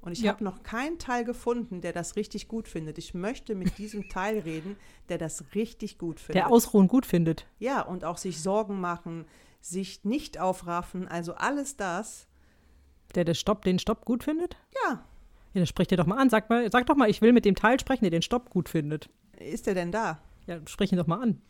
Und 0.00 0.10
ich 0.12 0.20
Ja. 0.22 0.32
habe 0.32 0.42
noch 0.42 0.62
keinen 0.64 0.98
Teil 0.98 1.24
gefunden, 1.24 1.80
der 1.80 1.92
das 1.92 2.16
richtig 2.16 2.48
gut 2.48 2.66
findet. 2.66 2.98
Ich 2.98 3.14
möchte 3.14 3.54
mit 3.54 3.78
diesem 3.78 4.08
Teil 4.08 4.38
reden, 4.40 4.76
der 5.08 5.18
das 5.18 5.44
richtig 5.54 5.96
gut 5.98 6.18
findet. 6.18 6.34
Der 6.36 6.50
Ausruhen 6.50 6.88
gut 6.88 7.06
findet. 7.06 7.46
ja, 7.60 7.82
und 7.82 8.04
auch 8.04 8.18
sich 8.18 8.40
Sorgen 8.42 8.80
machen, 8.80 9.26
sich 9.60 10.04
nicht 10.04 10.40
aufraffen, 10.40 11.06
also 11.06 11.34
alles 11.34 11.76
das. 11.76 12.26
Der, 13.14 13.24
der 13.24 13.34
Stopp, 13.34 13.62
den 13.62 13.78
Stopp 13.78 14.04
gut 14.04 14.24
findet? 14.24 14.56
Ja, 14.84 15.04
Ja, 15.54 15.60
dann 15.60 15.66
sprich 15.66 15.88
dir 15.88 15.96
doch 15.96 16.06
mal 16.06 16.16
an. 16.18 16.30
Sag, 16.30 16.48
mal, 16.48 16.70
sag 16.70 16.86
doch 16.86 16.96
mal, 16.96 17.10
ich 17.10 17.20
will 17.20 17.32
mit 17.32 17.44
dem 17.44 17.54
Teil 17.54 17.78
sprechen, 17.78 18.04
der 18.04 18.10
den 18.10 18.22
Stopp 18.22 18.50
gut 18.50 18.68
findet. 18.68 19.10
ist 19.38 19.66
der 19.66 19.74
denn 19.74 19.92
da? 19.92 20.20
Ja, 20.46 20.58
sprich 20.66 20.92
ihn 20.92 20.98
doch 20.98 21.06
mal 21.06 21.20
an. 21.22 21.40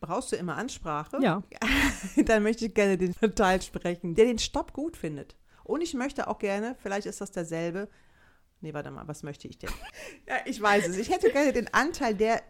Brauchst 0.00 0.30
du 0.32 0.36
immer 0.36 0.56
Ansprache? 0.56 1.18
Ja. 1.20 1.42
Dann 2.26 2.42
möchte 2.44 2.66
ich 2.66 2.74
gerne 2.74 2.96
den 2.96 3.12
Teil 3.34 3.60
sprechen, 3.62 4.14
der 4.14 4.26
den 4.26 4.38
Stopp 4.38 4.72
gut 4.72 4.96
findet. 4.96 5.36
Und 5.64 5.82
ich 5.82 5.94
möchte 5.94 6.28
auch 6.28 6.38
gerne, 6.38 6.76
vielleicht 6.80 7.06
ist 7.06 7.20
das 7.20 7.32
derselbe. 7.32 7.88
Nee, 8.60 8.72
warte 8.74 8.90
mal, 8.90 9.06
was 9.08 9.22
möchte 9.22 9.48
ich 9.48 9.58
denn? 9.58 9.70
ja, 10.28 10.36
ich 10.46 10.60
weiß 10.62 10.88
es. 10.88 10.96
Ich 10.98 11.10
hätte 11.10 11.30
gerne 11.30 11.52
den 11.52 11.72
Anteil, 11.74 12.14
der 12.14 12.40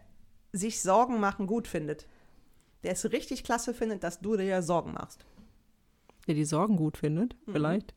sich 0.53 0.81
Sorgen 0.81 1.19
machen 1.19 1.47
gut 1.47 1.67
findet. 1.67 2.07
Der 2.83 2.93
es 2.93 3.11
richtig 3.11 3.43
klasse 3.43 3.73
findet, 3.73 4.03
dass 4.03 4.19
du 4.21 4.37
dir 4.37 4.43
ja 4.45 4.61
Sorgen 4.61 4.93
machst. 4.93 5.25
Der 6.27 6.35
die 6.35 6.45
Sorgen 6.45 6.77
gut 6.77 6.97
findet, 6.97 7.35
Mhm. 7.45 7.51
vielleicht. 7.51 7.93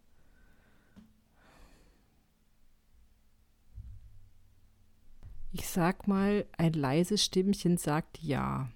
Ich 5.52 5.68
sag 5.68 6.08
mal, 6.08 6.46
ein 6.56 6.72
leises 6.72 7.22
Stimmchen 7.24 7.76
sagt 7.76 8.22
ja. 8.22 8.68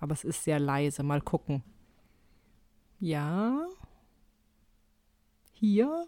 Aber 0.00 0.12
es 0.14 0.24
ist 0.24 0.44
sehr 0.44 0.58
leise. 0.58 1.02
Mal 1.02 1.20
gucken. 1.20 1.62
Ja. 3.00 3.66
Hier. 5.52 6.06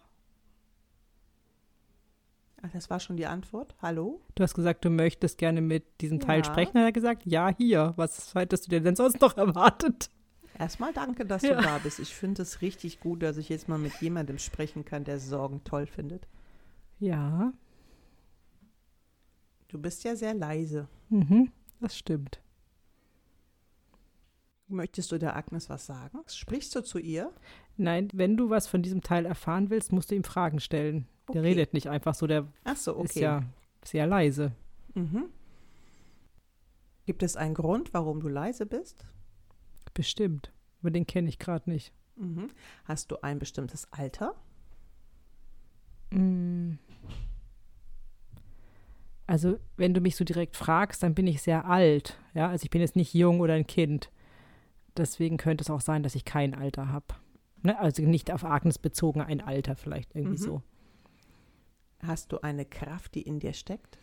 Ach, 2.62 2.70
das 2.72 2.90
war 2.90 3.00
schon 3.00 3.16
die 3.16 3.26
Antwort. 3.26 3.74
Hallo? 3.80 4.20
Du 4.34 4.42
hast 4.42 4.54
gesagt, 4.54 4.84
du 4.84 4.90
möchtest 4.90 5.38
gerne 5.38 5.60
mit 5.60 6.00
diesem 6.00 6.20
Teil 6.20 6.38
Ja. 6.40 6.44
sprechen. 6.44 6.78
Hat 6.78 6.84
er 6.86 6.92
gesagt, 6.92 7.22
ja, 7.24 7.48
hier. 7.56 7.92
Was 7.96 8.34
hättest 8.34 8.66
du 8.66 8.70
dir 8.70 8.80
denn 8.80 8.96
sonst 8.96 9.20
noch 9.20 9.36
erwartet? 9.36 10.10
Erstmal 10.58 10.92
danke, 10.92 11.24
dass 11.24 11.42
Ja. 11.42 11.54
du 11.56 11.62
da 11.62 11.78
bist. 11.78 12.00
Ich 12.00 12.14
finde 12.14 12.42
es 12.42 12.60
richtig 12.60 13.00
gut, 13.00 13.22
dass 13.22 13.36
ich 13.38 13.48
jetzt 13.48 13.68
mal 13.68 13.78
mit 13.78 13.94
jemandem 14.02 14.38
sprechen 14.38 14.84
kann, 14.84 15.04
der 15.04 15.18
Sorgen 15.18 15.64
toll 15.64 15.86
findet. 15.86 16.26
Ja. 16.98 17.52
Du 19.70 19.78
bist 19.78 20.02
ja 20.02 20.16
sehr 20.16 20.34
leise. 20.34 20.88
Mhm, 21.10 21.52
das 21.80 21.96
stimmt. 21.96 22.40
Möchtest 24.66 25.10
du 25.12 25.18
der 25.18 25.36
Agnes 25.36 25.68
was 25.70 25.86
sagen? 25.86 26.18
Sprichst 26.26 26.74
du 26.74 26.82
zu 26.82 26.98
ihr? 26.98 27.32
Nein, 27.76 28.08
wenn 28.12 28.36
du 28.36 28.50
was 28.50 28.66
von 28.66 28.82
diesem 28.82 29.00
Teil 29.00 29.26
erfahren 29.26 29.70
willst, 29.70 29.92
musst 29.92 30.10
du 30.10 30.14
ihm 30.16 30.24
Fragen 30.24 30.60
stellen. 30.60 31.06
Der 31.28 31.40
Okay. 31.40 31.48
redet 31.52 31.72
nicht 31.72 31.88
einfach 31.88 32.14
so, 32.14 32.26
der 32.26 32.46
Ach 32.64 32.76
so, 32.76 32.96
okay. 32.96 33.04
ist 33.04 33.14
ja 33.16 33.42
sehr 33.84 34.06
leise. 34.06 34.52
Mhm. 34.94 35.26
Gibt 37.06 37.22
es 37.22 37.36
einen 37.36 37.54
Grund, 37.54 37.94
warum 37.94 38.20
du 38.20 38.28
leise 38.28 38.66
bist? 38.66 39.04
Bestimmt. 39.94 40.52
Aber 40.80 40.90
den 40.90 41.06
kenne 41.06 41.28
ich 41.28 41.38
gerade 41.38 41.70
nicht. 41.70 41.92
Mhm. 42.16 42.48
Hast 42.84 43.12
du 43.12 43.22
ein 43.22 43.38
bestimmtes 43.38 43.92
Alter? 43.92 44.34
Mm. 46.12 46.74
Also, 49.30 49.58
wenn 49.76 49.94
du 49.94 50.00
mich 50.00 50.16
so 50.16 50.24
direkt 50.24 50.56
fragst, 50.56 51.04
dann 51.04 51.14
bin 51.14 51.28
ich 51.28 51.40
sehr 51.40 51.64
alt. 51.64 52.18
Ja, 52.34 52.48
also 52.48 52.64
ich 52.64 52.70
bin 52.70 52.80
jetzt 52.80 52.96
nicht 52.96 53.14
jung 53.14 53.38
oder 53.38 53.54
ein 53.54 53.66
Kind. 53.66 54.10
Deswegen 54.96 55.36
könnte 55.36 55.62
es 55.62 55.70
auch 55.70 55.80
sein, 55.80 56.02
dass 56.02 56.16
ich 56.16 56.24
kein 56.24 56.52
Alter 56.52 56.88
habe. 56.88 57.06
Ne? 57.62 57.78
Also 57.78 58.02
nicht 58.02 58.32
auf 58.32 58.42
Agnes 58.44 58.78
bezogen, 58.80 59.20
ein 59.20 59.40
Alter 59.40 59.76
vielleicht 59.76 60.16
irgendwie 60.16 60.32
Mhm. 60.40 60.44
so. 60.44 60.62
Hast 62.02 62.32
du 62.32 62.40
eine 62.42 62.64
Kraft, 62.64 63.14
die 63.14 63.22
in 63.22 63.38
dir 63.38 63.52
steckt? 63.52 63.98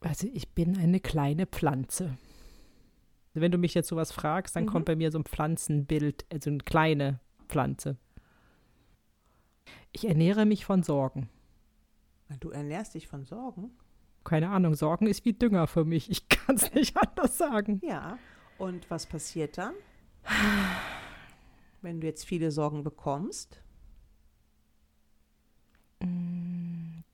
Also 0.00 0.26
ich 0.32 0.48
bin 0.48 0.76
eine 0.78 0.98
kleine 0.98 1.46
Pflanze. 1.46 2.06
Also 3.28 3.40
wenn 3.40 3.52
du 3.52 3.58
mich 3.58 3.74
jetzt 3.74 3.88
sowas 3.88 4.10
fragst, 4.10 4.56
dann 4.56 4.64
Mhm. 4.64 4.68
kommt 4.68 4.86
bei 4.86 4.96
mir 4.96 5.12
so 5.12 5.18
ein 5.18 5.24
Pflanzenbild, 5.24 6.26
also 6.32 6.50
eine 6.50 6.58
kleine 6.58 7.20
Pflanze. 7.48 7.98
Ich 9.92 10.08
ernähre 10.08 10.44
mich 10.44 10.64
von 10.64 10.82
Sorgen. 10.82 11.28
Du 12.40 12.50
ernährst 12.50 12.94
dich 12.94 13.06
von 13.06 13.24
Sorgen? 13.24 13.70
Keine 14.24 14.50
Ahnung, 14.50 14.74
Sorgen 14.74 15.06
ist 15.06 15.24
wie 15.24 15.34
Dünger 15.34 15.66
für 15.66 15.84
mich. 15.84 16.10
Ich 16.10 16.28
kann 16.28 16.56
es 16.56 16.72
nicht 16.74 16.96
anders 16.96 17.38
sagen. 17.38 17.80
Ja. 17.84 18.18
Und 18.58 18.90
was 18.90 19.06
passiert 19.06 19.58
dann? 19.58 19.74
Wenn 21.82 22.00
du 22.00 22.06
jetzt 22.06 22.24
viele 22.24 22.50
Sorgen 22.50 22.82
bekommst? 22.82 23.60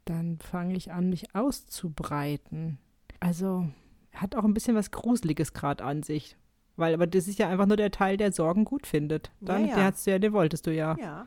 Dann 0.05 0.39
fange 0.39 0.77
ich 0.77 0.93
an, 0.93 1.09
mich 1.11 1.35
auszubreiten. 1.35 2.79
Also 3.19 3.69
hat 4.15 4.35
auch 4.35 4.45
ein 4.45 4.55
bisschen 4.55 4.77
was 4.77 4.91
Gruseliges 4.91 5.53
gerade 5.53 5.85
an 5.85 6.03
sich. 6.03 6.37
Weil, 6.77 6.95
aber 6.95 7.07
das 7.07 7.29
ist 7.29 7.39
ja 7.39 7.49
einfach 7.49 7.67
nur 7.67 7.77
der 7.77 7.91
Teil, 7.91 8.17
der 8.17 8.33
Sorgen 8.33 8.65
gut 8.65 8.87
findet. 8.87 9.31
Dann, 9.41 9.67
Ja, 9.67 9.79
ja. 9.79 9.91
Du 9.91 10.11
ja, 10.11 10.19
den 10.19 10.33
wolltest 10.33 10.67
du 10.67 10.73
ja. 10.73 10.97
Ja. 10.99 11.27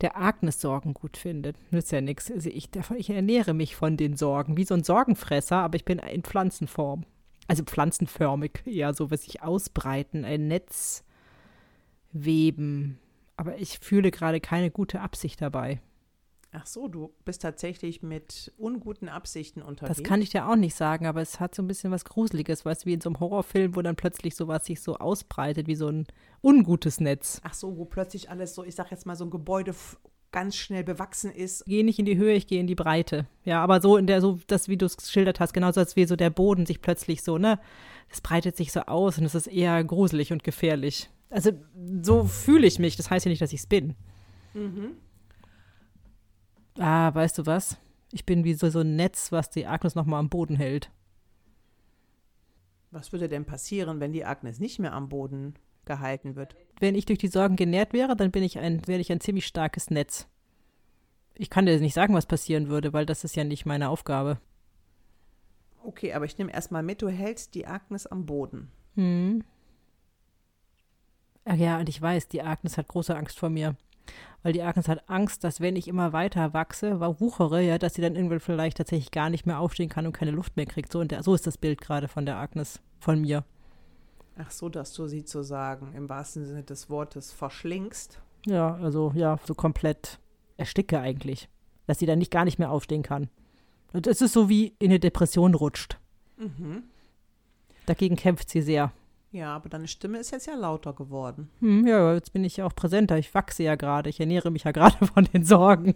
Der 0.00 0.16
Agnes 0.16 0.60
Sorgen 0.60 0.94
gut 0.94 1.16
findet. 1.16 1.56
Nützt 1.72 1.92
ja 1.92 2.00
nichts. 2.00 2.30
Also 2.30 2.50
ich, 2.50 2.70
ich 2.96 3.10
ernähre 3.10 3.54
mich 3.54 3.76
von 3.76 3.96
den 3.96 4.16
Sorgen, 4.16 4.56
wie 4.56 4.64
so 4.64 4.74
ein 4.74 4.84
Sorgenfresser, 4.84 5.56
aber 5.56 5.76
ich 5.76 5.84
bin 5.84 5.98
in 5.98 6.22
Pflanzenform. 6.22 7.04
Also 7.48 7.64
pflanzenförmig, 7.64 8.62
eher 8.66 8.92
so, 8.92 9.10
was 9.10 9.24
sich 9.24 9.42
ausbreiten, 9.42 10.24
ein 10.24 10.48
Netz 10.48 11.04
weben. 12.12 12.98
Aber 13.36 13.58
ich 13.58 13.78
fühle 13.78 14.10
gerade 14.10 14.40
keine 14.40 14.70
gute 14.70 15.00
Absicht 15.00 15.40
dabei. 15.40 15.80
Ach 16.52 16.66
so, 16.66 16.88
du 16.88 17.12
bist 17.24 17.42
tatsächlich 17.42 18.02
mit 18.02 18.52
unguten 18.56 19.08
Absichten 19.08 19.60
unterwegs. 19.60 19.98
Das 19.98 20.04
kann 20.04 20.22
ich 20.22 20.30
dir 20.30 20.48
auch 20.48 20.56
nicht 20.56 20.74
sagen, 20.74 21.06
aber 21.06 21.20
es 21.20 21.40
hat 21.40 21.54
so 21.54 21.62
ein 21.62 21.66
bisschen 21.66 21.90
was 21.90 22.06
Gruseliges, 22.06 22.64
weißt 22.64 22.84
du, 22.84 22.86
wie 22.86 22.94
in 22.94 23.02
so 23.02 23.10
einem 23.10 23.20
Horrorfilm, 23.20 23.76
wo 23.76 23.82
dann 23.82 23.96
plötzlich 23.96 24.34
sowas 24.34 24.64
sich 24.64 24.80
so 24.80 24.96
ausbreitet, 24.96 25.66
wie 25.66 25.74
so 25.74 25.88
ein 25.88 26.06
ungutes 26.42 27.00
Netz. 27.00 27.40
Ach 27.44 27.52
so, 27.52 27.76
wo 27.76 27.84
plötzlich 27.84 28.30
alles 28.30 28.54
so, 28.54 28.64
ich 28.64 28.74
sag 28.74 28.90
jetzt 28.90 29.04
mal, 29.04 29.14
so 29.16 29.24
ein 29.24 29.30
Gebäude 29.30 29.74
ganz 30.32 30.56
schnell 30.56 30.84
bewachsen 30.84 31.32
ist. 31.32 31.64
gehe 31.66 31.84
nicht 31.84 31.98
in 31.98 32.04
die 32.04 32.16
Höhe, 32.16 32.34
ich 32.34 32.46
gehe 32.46 32.60
in 32.60 32.66
die 32.66 32.74
Breite. 32.74 33.26
Ja, 33.44 33.62
aber 33.62 33.80
so 33.80 33.96
in 33.96 34.06
der, 34.06 34.20
so 34.20 34.38
das, 34.46 34.68
wie 34.68 34.76
du 34.76 34.86
es 34.86 34.96
geschildert 34.96 35.40
hast, 35.40 35.52
genauso 35.52 35.80
als 35.80 35.96
wie 35.96 36.06
so 36.06 36.16
der 36.16 36.30
Boden 36.30 36.66
sich 36.66 36.80
plötzlich 36.80 37.22
so, 37.22 37.38
ne, 37.38 37.58
das 38.08 38.20
breitet 38.20 38.56
sich 38.56 38.72
so 38.72 38.80
aus 38.80 39.18
und 39.18 39.24
es 39.24 39.34
ist 39.34 39.46
eher 39.46 39.82
gruselig 39.84 40.32
und 40.32 40.44
gefährlich. 40.44 41.10
Also 41.30 41.52
so 42.02 42.24
fühle 42.24 42.66
ich 42.66 42.78
mich. 42.78 42.96
Das 42.96 43.10
heißt 43.10 43.26
ja 43.26 43.30
nicht, 43.30 43.42
dass 43.42 43.52
ich 43.52 43.60
es 43.60 43.66
bin. 43.66 43.94
Mhm. 44.54 44.96
Ah, 46.78 47.12
weißt 47.12 47.38
du 47.38 47.46
was? 47.46 47.76
Ich 48.12 48.24
bin 48.24 48.44
wie 48.44 48.54
so, 48.54 48.70
so 48.70 48.80
ein 48.80 48.96
Netz, 48.96 49.32
was 49.32 49.50
die 49.50 49.66
Agnes 49.66 49.94
nochmal 49.94 50.20
am 50.20 50.30
Boden 50.30 50.56
hält. 50.56 50.90
Was 52.90 53.12
würde 53.12 53.28
denn 53.28 53.44
passieren, 53.44 54.00
wenn 54.00 54.12
die 54.12 54.24
Agnes 54.24 54.60
nicht 54.60 54.78
mehr 54.78 54.94
am 54.94 55.08
Boden 55.08 55.54
gehalten 55.84 56.36
wird? 56.36 56.56
Wenn 56.80 56.94
ich 56.94 57.04
durch 57.04 57.18
die 57.18 57.28
Sorgen 57.28 57.56
genährt 57.56 57.92
wäre, 57.92 58.16
dann 58.16 58.30
bin 58.30 58.42
ich 58.42 58.58
ein, 58.58 58.86
wäre 58.86 59.00
ich 59.00 59.12
ein 59.12 59.20
ziemlich 59.20 59.46
starkes 59.46 59.90
Netz. 59.90 60.26
Ich 61.34 61.50
kann 61.50 61.66
dir 61.66 61.78
nicht 61.80 61.94
sagen, 61.94 62.14
was 62.14 62.26
passieren 62.26 62.68
würde, 62.68 62.92
weil 62.92 63.06
das 63.06 63.24
ist 63.24 63.36
ja 63.36 63.44
nicht 63.44 63.66
meine 63.66 63.88
Aufgabe. 63.88 64.40
Okay, 65.84 66.12
aber 66.12 66.24
ich 66.24 66.38
nehme 66.38 66.52
erstmal 66.52 66.82
mit, 66.82 67.02
du 67.02 67.08
hältst 67.08 67.54
die 67.54 67.66
Agnes 67.66 68.06
am 68.06 68.26
Boden. 68.26 68.70
Hm. 68.94 69.44
Ach 71.44 71.56
ja, 71.56 71.78
und 71.78 71.88
ich 71.88 72.00
weiß, 72.00 72.28
die 72.28 72.42
Agnes 72.42 72.76
hat 72.76 72.88
große 72.88 73.16
Angst 73.16 73.38
vor 73.38 73.50
mir. 73.50 73.76
Weil 74.42 74.52
die 74.52 74.62
Agnes 74.62 74.88
hat 74.88 75.08
Angst, 75.10 75.42
dass 75.44 75.60
wenn 75.60 75.74
ich 75.76 75.88
immer 75.88 76.12
weiter 76.12 76.52
wachse, 76.54 77.00
wa- 77.00 77.16
wuchere, 77.18 77.60
ja, 77.62 77.78
dass 77.78 77.94
sie 77.94 78.02
dann 78.02 78.14
irgendwann 78.16 78.40
vielleicht 78.40 78.76
tatsächlich 78.78 79.10
gar 79.10 79.30
nicht 79.30 79.46
mehr 79.46 79.58
aufstehen 79.58 79.88
kann 79.88 80.06
und 80.06 80.12
keine 80.12 80.30
Luft 80.30 80.56
mehr 80.56 80.66
kriegt. 80.66 80.92
So, 80.92 81.00
und 81.00 81.10
der, 81.10 81.22
so 81.22 81.34
ist 81.34 81.46
das 81.46 81.58
Bild 81.58 81.80
gerade 81.80 82.08
von 82.08 82.24
der 82.26 82.36
Agnes, 82.36 82.80
von 83.00 83.20
mir. 83.20 83.44
Ach 84.38 84.50
so, 84.52 84.68
dass 84.68 84.92
du 84.92 85.06
sie 85.08 85.24
zu 85.24 85.42
sagen, 85.42 85.92
im 85.96 86.08
wahrsten 86.08 86.44
Sinne 86.46 86.62
des 86.62 86.88
Wortes 86.88 87.32
verschlingst. 87.32 88.20
Ja, 88.46 88.76
also 88.76 89.12
ja, 89.16 89.38
so 89.44 89.54
komplett 89.54 90.20
ersticke 90.56 91.00
eigentlich. 91.00 91.48
Dass 91.88 91.98
sie 91.98 92.06
dann 92.06 92.18
nicht 92.20 92.30
gar 92.30 92.44
nicht 92.44 92.58
mehr 92.60 92.70
aufstehen 92.70 93.02
kann. 93.02 93.28
Und 93.92 94.06
es 94.06 94.20
ist 94.20 94.32
so 94.34 94.48
wie 94.48 94.74
in 94.78 94.90
eine 94.90 95.00
Depression 95.00 95.54
rutscht. 95.54 95.98
Mhm. 96.36 96.84
Dagegen 97.86 98.14
kämpft 98.16 98.50
sie 98.50 98.62
sehr. 98.62 98.92
Ja, 99.30 99.54
aber 99.54 99.68
deine 99.68 99.88
Stimme 99.88 100.18
ist 100.18 100.30
jetzt 100.30 100.46
ja 100.46 100.54
lauter 100.54 100.94
geworden. 100.94 101.50
Hm, 101.60 101.86
ja, 101.86 102.14
jetzt 102.14 102.32
bin 102.32 102.44
ich 102.44 102.56
ja 102.56 102.64
auch 102.66 102.74
präsenter. 102.74 103.18
Ich 103.18 103.34
wachse 103.34 103.62
ja 103.62 103.74
gerade. 103.74 104.08
Ich 104.08 104.20
ernähre 104.20 104.50
mich 104.50 104.64
ja 104.64 104.72
gerade 104.72 105.04
von 105.06 105.24
den 105.24 105.44
Sorgen. 105.44 105.94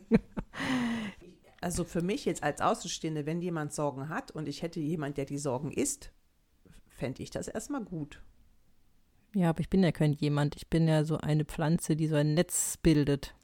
Also 1.61 1.85
für 1.85 2.03
mich 2.03 2.25
jetzt 2.25 2.43
als 2.43 2.61
Außenstehende, 2.61 3.25
wenn 3.25 3.41
jemand 3.41 3.73
Sorgen 3.73 4.09
hat 4.09 4.31
und 4.33 4.49
ich 4.49 4.63
hätte 4.63 4.81
jemand, 4.81 5.17
der 5.17 5.25
die 5.25 5.39
Sorgen 5.39 5.71
isst, 5.71 6.13
fände 6.89 7.23
ich 7.23 7.31
das 7.31 7.49
erstmal 7.49 7.83
gut. 7.85 8.21
Ja, 9.35 9.49
aber 9.49 9.61
ich 9.61 9.71
bin 9.71 9.83
ja 9.83 9.93
kein 9.93 10.13
jemand. 10.13 10.57
Ich 10.57 10.69
bin 10.69 10.87
ja 10.87 11.05
so 11.05 11.17
eine 11.17 11.47
Pflanze, 11.47 11.97
die 11.97 12.09
so 12.09 12.17
ein 12.17 12.35
Netz 12.35 12.77
bildet. 12.77 13.35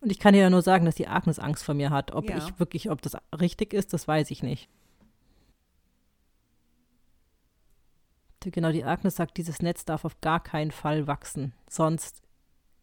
Und 0.00 0.10
ich 0.12 0.18
kann 0.18 0.34
dir 0.34 0.40
ja 0.42 0.50
nur 0.50 0.62
sagen, 0.62 0.84
dass 0.84 0.96
die 0.96 1.08
Agnes 1.08 1.38
Angst 1.38 1.64
vor 1.64 1.74
mir 1.74 1.90
hat. 1.90 2.12
Ob 2.12 2.28
Ja. 2.28 2.36
ich 2.36 2.58
wirklich, 2.60 2.90
ob 2.90 3.00
das 3.00 3.16
richtig 3.40 3.72
ist, 3.72 3.92
das 3.94 4.06
weiß 4.06 4.30
ich 4.30 4.42
nicht. 4.42 4.68
Genau, 8.40 8.70
die 8.72 8.84
Agnes 8.84 9.16
sagt, 9.16 9.36
dieses 9.36 9.60
Netz 9.62 9.84
darf 9.84 10.04
auf 10.04 10.20
gar 10.20 10.42
keinen 10.42 10.70
Fall 10.70 11.06
wachsen. 11.06 11.52
Sonst 11.68 12.22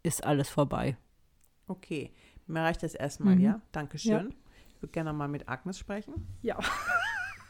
ist 0.04 0.24
alles 0.24 0.50
vorbei. 0.50 0.98
Okay. 1.68 2.12
Mir 2.48 2.62
reicht 2.62 2.84
das 2.84 2.94
erstmal, 2.94 3.36
Mhm. 3.36 3.41
ja? 3.41 3.62
Dankeschön. 3.72 4.12
Ja. 4.12 4.26
Ich 4.76 4.82
würde 4.82 4.91
gerne 4.91 5.13
mal 5.13 5.28
mit 5.28 5.48
Agnes 5.50 5.78
sprechen. 5.80 6.28
Ja. 6.41 6.60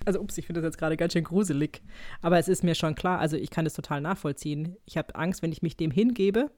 Also, 0.07 0.19
ups, 0.19 0.37
ich 0.37 0.45
finde 0.45 0.61
das 0.61 0.67
jetzt 0.67 0.77
gerade 0.77 0.97
ganz 0.97 1.13
schön 1.13 1.23
gruselig. 1.23 1.81
Aber 2.21 2.37
es 2.37 2.47
ist 2.47 2.63
mir 2.63 2.75
schon 2.75 2.93
klar, 2.93 3.17
also 3.17 3.37
ich 3.37 3.49
kann 3.49 3.65
das 3.65 3.73
total 3.73 4.01
nachvollziehen. 4.01 4.77
Ich 4.85 4.97
habe 4.97 5.15
Angst, 5.15 5.41
wenn 5.41 5.51
ich 5.51 5.63
mich 5.63 5.77
dem 5.77 5.89
hingebe, 5.89 6.51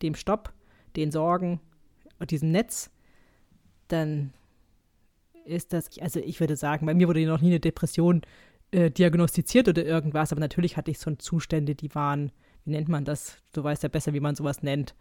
dem 0.00 0.14
Stopp, 0.14 0.54
den 0.96 1.10
Sorgen 1.12 1.60
und 2.18 2.30
diesem 2.30 2.50
Netz, 2.50 2.90
dann 3.88 4.32
ist 5.44 5.74
das, 5.74 5.90
also 5.98 6.18
ich 6.18 6.40
würde 6.40 6.56
sagen, 6.56 6.86
bei 6.86 6.94
mir 6.94 7.06
wurde 7.06 7.26
noch 7.26 7.42
nie 7.42 7.48
eine 7.50 7.60
Depression 7.60 8.22
äh, 8.74 8.90
diagnostiziert 8.90 9.68
oder 9.68 9.84
irgendwas, 9.84 10.32
aber 10.32 10.40
natürlich 10.40 10.76
hatte 10.76 10.90
ich 10.90 10.98
so 10.98 11.14
Zustände, 11.14 11.74
die 11.74 11.94
waren, 11.94 12.32
wie 12.64 12.72
nennt 12.72 12.88
man 12.88 13.04
das? 13.04 13.36
Du 13.52 13.62
weißt 13.62 13.82
ja 13.84 13.88
besser, 13.88 14.12
wie 14.14 14.20
man 14.20 14.34
sowas 14.34 14.62
nennt. 14.62 14.94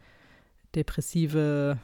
Depressive, 0.75 1.79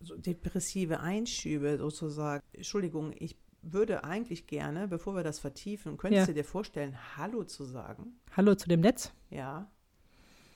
So 0.00 0.16
depressive 0.16 1.00
Einschübe 1.00 1.78
sozusagen. 1.78 2.42
Entschuldigung, 2.52 3.12
ich 3.18 3.36
würde 3.62 4.04
eigentlich 4.04 4.46
gerne, 4.46 4.86
bevor 4.88 5.14
wir 5.16 5.24
das 5.24 5.38
vertiefen, 5.38 5.96
könntest 5.96 6.20
Ja. 6.20 6.26
du 6.26 6.34
dir 6.34 6.44
vorstellen, 6.44 6.96
Hallo 7.16 7.44
zu 7.44 7.64
sagen? 7.64 8.18
Hallo 8.36 8.54
zu 8.54 8.68
dem 8.68 8.80
Netz. 8.80 9.12
Ja. 9.30 9.70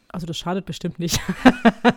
Also 0.09 0.27
das 0.27 0.39
schadet 0.39 0.67
bestimmt 0.67 0.99
nicht. 0.99 1.21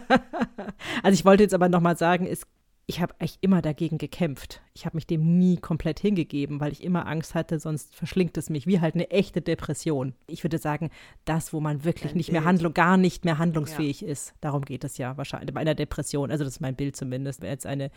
also 1.03 1.13
ich 1.13 1.25
wollte 1.25 1.43
jetzt 1.43 1.53
aber 1.53 1.69
nochmal 1.69 1.97
sagen, 1.97 2.25
es, 2.27 2.43
ich 2.85 2.99
habe 3.01 3.15
echt 3.19 3.37
immer 3.41 3.61
dagegen 3.61 3.97
gekämpft. 3.97 4.61
Ich 4.73 4.85
habe 4.85 4.97
mich 4.97 5.07
dem 5.07 5.37
nie 5.39 5.55
komplett 5.57 5.99
hingegeben, 5.99 6.59
weil 6.59 6.73
ich 6.73 6.83
immer 6.83 7.07
Angst 7.07 7.33
hatte, 7.33 7.57
sonst 7.59 7.95
verschlingt 7.95 8.37
es 8.37 8.49
mich 8.49 8.67
wie 8.67 8.81
halt 8.81 8.95
eine 8.95 9.09
echte 9.09 9.41
Depression. 9.41 10.13
Ich 10.27 10.43
würde 10.43 10.57
sagen, 10.57 10.89
das, 11.23 11.53
wo 11.53 11.61
man 11.61 11.85
wirklich 11.85 12.11
Dein 12.11 12.17
nicht 12.17 12.31
mehr 12.31 12.41
Bild. 12.41 12.49
handlung, 12.49 12.73
gar 12.73 12.97
nicht 12.97 13.23
mehr 13.23 13.37
handlungsfähig 13.37 14.03
ist. 14.03 14.33
Darum 14.41 14.65
geht 14.65 14.83
es 14.83 14.97
ja 14.97 15.15
wahrscheinlich 15.15 15.53
bei 15.53 15.61
einer 15.61 15.75
Depression. 15.75 16.29
Also 16.29 16.43
das 16.43 16.55
ist 16.55 16.59
mein 16.59 16.75
Bild 16.75 16.97
zumindest. 16.97 17.41
Wenn 17.41 17.49
jetzt 17.49 17.65
eine 17.65 17.89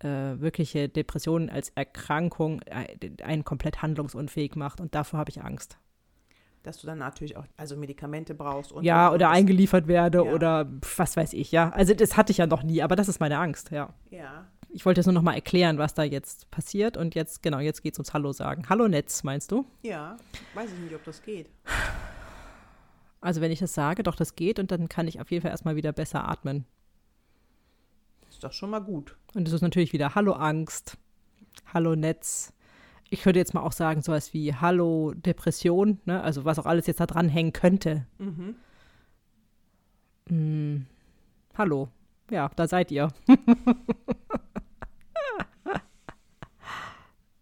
äh, 0.00 0.40
wirkliche 0.40 0.88
Depression 0.88 1.48
als 1.48 1.70
Erkrankung 1.76 2.62
äh, 2.62 3.22
einen 3.22 3.44
komplett 3.44 3.80
handlungsunfähig 3.80 4.56
macht 4.56 4.80
und 4.80 4.94
davor 4.94 5.20
habe 5.20 5.30
ich 5.30 5.42
Angst. 5.42 5.78
Dass 6.66 6.78
du 6.78 6.88
dann 6.88 6.98
natürlich 6.98 7.36
auch 7.36 7.44
also 7.56 7.76
Medikamente 7.76 8.34
brauchst. 8.34 8.72
Und 8.72 8.82
ja, 8.82 9.06
und- 9.08 9.14
oder 9.14 9.30
eingeliefert 9.30 9.86
werde 9.86 10.18
Ja. 10.18 10.24
oder 10.34 10.68
was 10.96 11.16
weiß 11.16 11.32
ich, 11.34 11.52
ja. 11.52 11.70
Also 11.70 11.94
das 11.94 12.16
hatte 12.16 12.32
ich 12.32 12.38
ja 12.38 12.46
noch 12.48 12.64
nie, 12.64 12.82
aber 12.82 12.96
das 12.96 13.08
ist 13.08 13.20
meine 13.20 13.38
Angst, 13.38 13.70
ja. 13.70 13.94
Ja. 14.10 14.46
Ich 14.68 14.84
wollte 14.84 14.98
jetzt 14.98 15.06
nur 15.06 15.12
noch 15.12 15.22
mal 15.22 15.34
erklären, 15.34 15.78
was 15.78 15.94
da 15.94 16.02
jetzt 16.02 16.50
passiert 16.50 16.96
und 16.96 17.14
jetzt, 17.14 17.40
genau, 17.44 17.60
jetzt 17.60 17.82
geht 17.84 17.92
es 17.94 17.98
ums 18.00 18.12
Hallo 18.14 18.32
sagen. 18.32 18.64
Hallo 18.68 18.88
Netz, 18.88 19.22
meinst 19.22 19.52
du? 19.52 19.64
Ja. 19.82 20.16
Weiß 20.54 20.70
ich 20.72 20.78
nicht, 20.80 20.94
ob 20.96 21.04
das 21.04 21.22
geht. 21.22 21.48
Also 23.20 23.40
wenn 23.40 23.52
ich 23.52 23.60
das 23.60 23.72
sage, 23.72 24.02
doch, 24.02 24.16
das 24.16 24.34
geht 24.34 24.58
und 24.58 24.72
dann 24.72 24.88
kann 24.88 25.06
ich 25.06 25.20
auf 25.20 25.30
jeden 25.30 25.42
Fall 25.42 25.52
erstmal 25.52 25.76
wieder 25.76 25.92
besser 25.92 26.28
atmen. 26.28 26.64
Ist 28.28 28.42
doch 28.42 28.52
schon 28.52 28.70
mal 28.70 28.80
gut. 28.80 29.16
Und 29.34 29.46
es 29.46 29.54
ist 29.54 29.62
natürlich 29.62 29.92
wieder 29.92 30.16
Hallo 30.16 30.32
Angst, 30.32 30.98
Hallo 31.72 31.94
Netz. 31.94 32.52
Ich 33.08 33.22
könnte 33.22 33.38
jetzt 33.38 33.54
mal 33.54 33.62
auch 33.62 33.72
sagen, 33.72 34.02
sowas 34.02 34.34
wie 34.34 34.54
Hallo 34.54 35.12
Depression, 35.14 36.00
ne? 36.04 36.20
also 36.22 36.44
was 36.44 36.58
auch 36.58 36.66
alles 36.66 36.86
jetzt 36.86 37.00
da 37.00 37.06
dran 37.06 37.28
hängen 37.28 37.52
könnte. 37.52 38.06
Mhm. 38.18 38.56
Hm, 40.28 40.86
hallo, 41.56 41.88
ja, 42.30 42.50
da 42.56 42.66
seid 42.66 42.90
ihr. 42.90 43.12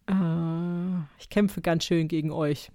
äh, 0.07 0.99
ich 1.19 1.31
kämpfe 1.31 1.63
ganz 1.63 1.85
schön 1.85 2.09
gegen 2.09 2.31
euch. 2.31 2.71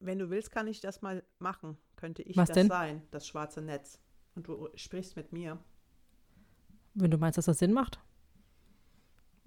Wenn 0.00 0.18
du 0.18 0.30
willst, 0.30 0.50
kann 0.50 0.66
ich 0.66 0.80
das 0.80 1.02
mal 1.02 1.22
machen. 1.38 1.76
Könnte 1.96 2.22
ich 2.22 2.36
Was 2.36 2.48
das 2.48 2.54
denn? 2.54 2.68
sein, 2.68 3.02
das 3.10 3.26
schwarze 3.26 3.60
Netz. 3.60 3.98
Und 4.34 4.48
du 4.48 4.68
sprichst 4.74 5.16
mit 5.16 5.32
mir. 5.32 5.58
Wenn 6.94 7.10
du 7.10 7.18
meinst, 7.18 7.36
dass 7.38 7.46
das 7.46 7.58
Sinn 7.58 7.72
macht. 7.72 8.00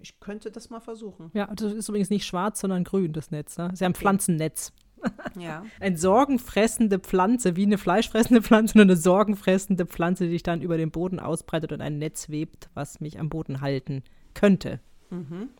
Ich 0.00 0.20
könnte 0.20 0.50
das 0.50 0.70
mal 0.70 0.80
versuchen. 0.80 1.30
Ja, 1.34 1.46
das 1.54 1.72
ist 1.72 1.88
übrigens 1.88 2.10
nicht 2.10 2.24
schwarz, 2.24 2.60
sondern 2.60 2.84
grün, 2.84 3.12
das 3.12 3.30
Netz. 3.30 3.58
Ne? 3.58 3.64
Das 3.64 3.74
ist 3.74 3.80
ja 3.80 3.88
ein 3.88 3.92
Okay. 3.92 4.00
Pflanzennetz. 4.00 4.72
Ja. 5.38 5.64
Eine 5.78 5.96
sorgenfressende 5.96 6.98
Pflanze, 6.98 7.54
wie 7.54 7.62
eine 7.62 7.78
fleischfressende 7.78 8.42
Pflanze, 8.42 8.76
nur 8.78 8.82
eine 8.82 8.96
sorgenfressende 8.96 9.86
Pflanze, 9.86 10.24
die 10.24 10.30
sich 10.32 10.42
dann 10.42 10.60
über 10.60 10.76
den 10.76 10.90
Boden 10.90 11.20
ausbreitet 11.20 11.70
und 11.72 11.80
ein 11.80 11.98
Netz 11.98 12.30
webt, 12.30 12.68
was 12.74 12.98
mich 13.00 13.20
am 13.20 13.28
Boden 13.28 13.60
halten 13.60 14.02
könnte. 14.34 14.80
Mhm. 15.10 15.50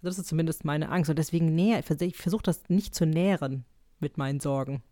Das 0.00 0.16
ist 0.16 0.28
zumindest 0.28 0.64
meine 0.64 0.90
Angst. 0.90 1.10
Und 1.10 1.18
deswegen 1.18 1.56
näher, 1.56 1.80
ich 1.80 1.86
vers- 1.86 2.00
ich 2.02 2.16
versuche 2.16 2.44
das 2.44 2.68
nicht 2.68 2.94
zu 2.94 3.04
nähren 3.04 3.64
mit 3.98 4.16
meinen 4.16 4.38
Sorgen. 4.38 4.82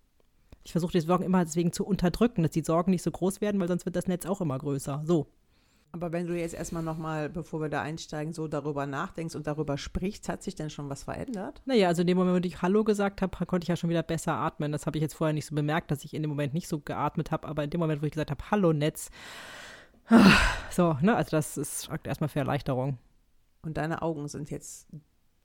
Ich 0.65 0.73
versuche 0.73 0.93
die 0.93 1.01
Sorgen 1.01 1.23
immer 1.25 1.45
deswegen 1.45 1.73
zu 1.73 1.85
unterdrücken, 1.87 2.43
dass 2.43 2.51
die 2.51 2.65
Sorgen 2.65 2.91
nicht 2.91 3.03
so 3.03 3.11
groß 3.13 3.41
werden, 3.41 3.61
weil 3.61 3.69
sonst 3.69 3.85
wird 3.85 3.95
das 3.95 4.09
Netz 4.09 4.27
auch 4.27 4.41
immer 4.41 4.59
größer. 4.59 5.03
So. 5.07 5.29
Aber 5.95 6.11
wenn 6.11 6.27
du 6.27 6.35
jetzt 6.35 6.55
erstmal 6.55 6.83
nochmal, 6.83 7.29
bevor 7.29 7.61
wir 7.61 7.69
da 7.69 7.83
einsteigen, 7.83 8.33
so 8.33 8.49
darüber 8.49 8.87
nachdenkst 8.87 9.35
und 9.35 9.47
darüber 9.47 9.77
sprichst, 9.77 10.29
hat 10.31 10.43
sich 10.43 10.55
denn 10.55 10.71
schon 10.71 10.89
was 10.89 11.03
verändert? 11.03 11.61
Naja, 11.67 11.89
also 11.89 12.01
in 12.01 12.07
dem 12.07 12.17
Moment, 12.17 12.43
wo 12.43 12.47
ich 12.47 12.63
Hallo 12.63 12.83
gesagt 12.83 13.21
habe, 13.21 13.45
konnte 13.45 13.65
ich 13.65 13.69
ja 13.69 13.77
schon 13.77 13.91
wieder 13.91 14.03
besser 14.03 14.33
atmen. 14.33 14.73
Das 14.73 14.87
habe 14.87 14.97
ich 14.97 15.03
jetzt 15.03 15.15
vorher 15.15 15.35
nicht 15.35 15.47
so 15.47 15.55
bemerkt, 15.55 15.91
dass 15.91 16.03
ich 16.05 16.15
in 16.15 16.23
dem 16.23 16.31
Moment 16.31 16.55
nicht 16.55 16.67
so 16.67 16.81
geatmet 16.81 17.31
habe. 17.31 17.47
Aber 17.47 17.63
in 17.63 17.71
dem 17.71 17.79
Moment, 17.79 18.01
wo 18.01 18.07
ich 18.07 18.13
gesagt 18.13 18.31
habe, 18.31 18.43
Hallo 18.51 18.73
Netz, 18.73 19.11
so, 20.71 20.97
ne, 21.01 21.15
also 21.15 21.31
das 21.31 21.57
ist 21.57 21.91
erstmal 22.05 22.29
für 22.29 22.41
Erleichterung. 22.41 22.99
Und 23.63 23.77
deine 23.77 24.03
Augen 24.03 24.29
sind 24.29 24.51
jetzt 24.51 24.89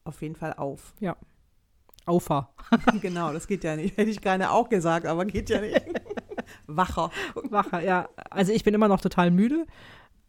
auf 0.04 0.22
jeden 0.22 0.36
Fall 0.36 0.54
auf. 0.54 0.94
Aufer. 2.06 2.50
genau, 3.02 3.34
das 3.34 3.48
geht 3.48 3.64
ja 3.64 3.76
nicht. 3.76 3.98
Hätte 3.98 4.10
ich 4.10 4.22
gerne 4.22 4.52
auch 4.52 4.70
gesagt, 4.70 5.06
aber 5.06 5.26
geht 5.26 5.50
ja 5.50 5.62
nicht. 5.62 5.86
Wacher. 6.68 7.12
Wacher, 7.36 7.82
ja. 7.82 8.08
Also 8.30 8.54
ich 8.54 8.64
bin 8.64 8.74
immer 8.74 8.88
noch 8.88 9.02
total 9.02 9.30
müde, 9.30 9.66